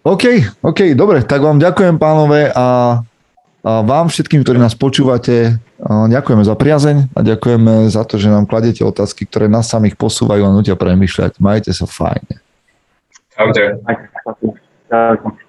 OK, 0.08 0.24
OK, 0.64 0.94
dobre, 0.96 1.24
tak 1.24 1.44
vám 1.44 1.60
ďakujem 1.60 2.00
pánové 2.00 2.48
a, 2.54 3.00
a 3.64 3.70
vám 3.82 4.08
všetkým, 4.08 4.40
ktorí 4.40 4.56
nás 4.56 4.72
počúvate, 4.72 5.60
ďakujeme 5.84 6.44
za 6.46 6.54
priazeň 6.56 7.12
a 7.12 7.20
ďakujeme 7.20 7.92
za 7.92 8.02
to, 8.08 8.16
že 8.16 8.32
nám 8.32 8.48
kladete 8.48 8.82
otázky, 8.82 9.28
ktoré 9.28 9.46
nás 9.52 9.68
samých 9.68 10.00
posúvajú 10.00 10.42
a 10.48 10.54
nutia 10.54 10.78
premyšľať. 10.78 11.38
Majte 11.42 11.70
sa 11.76 11.84
fajne. 11.84 12.40
Čaute. 13.36 13.78
Tak. 14.88 15.47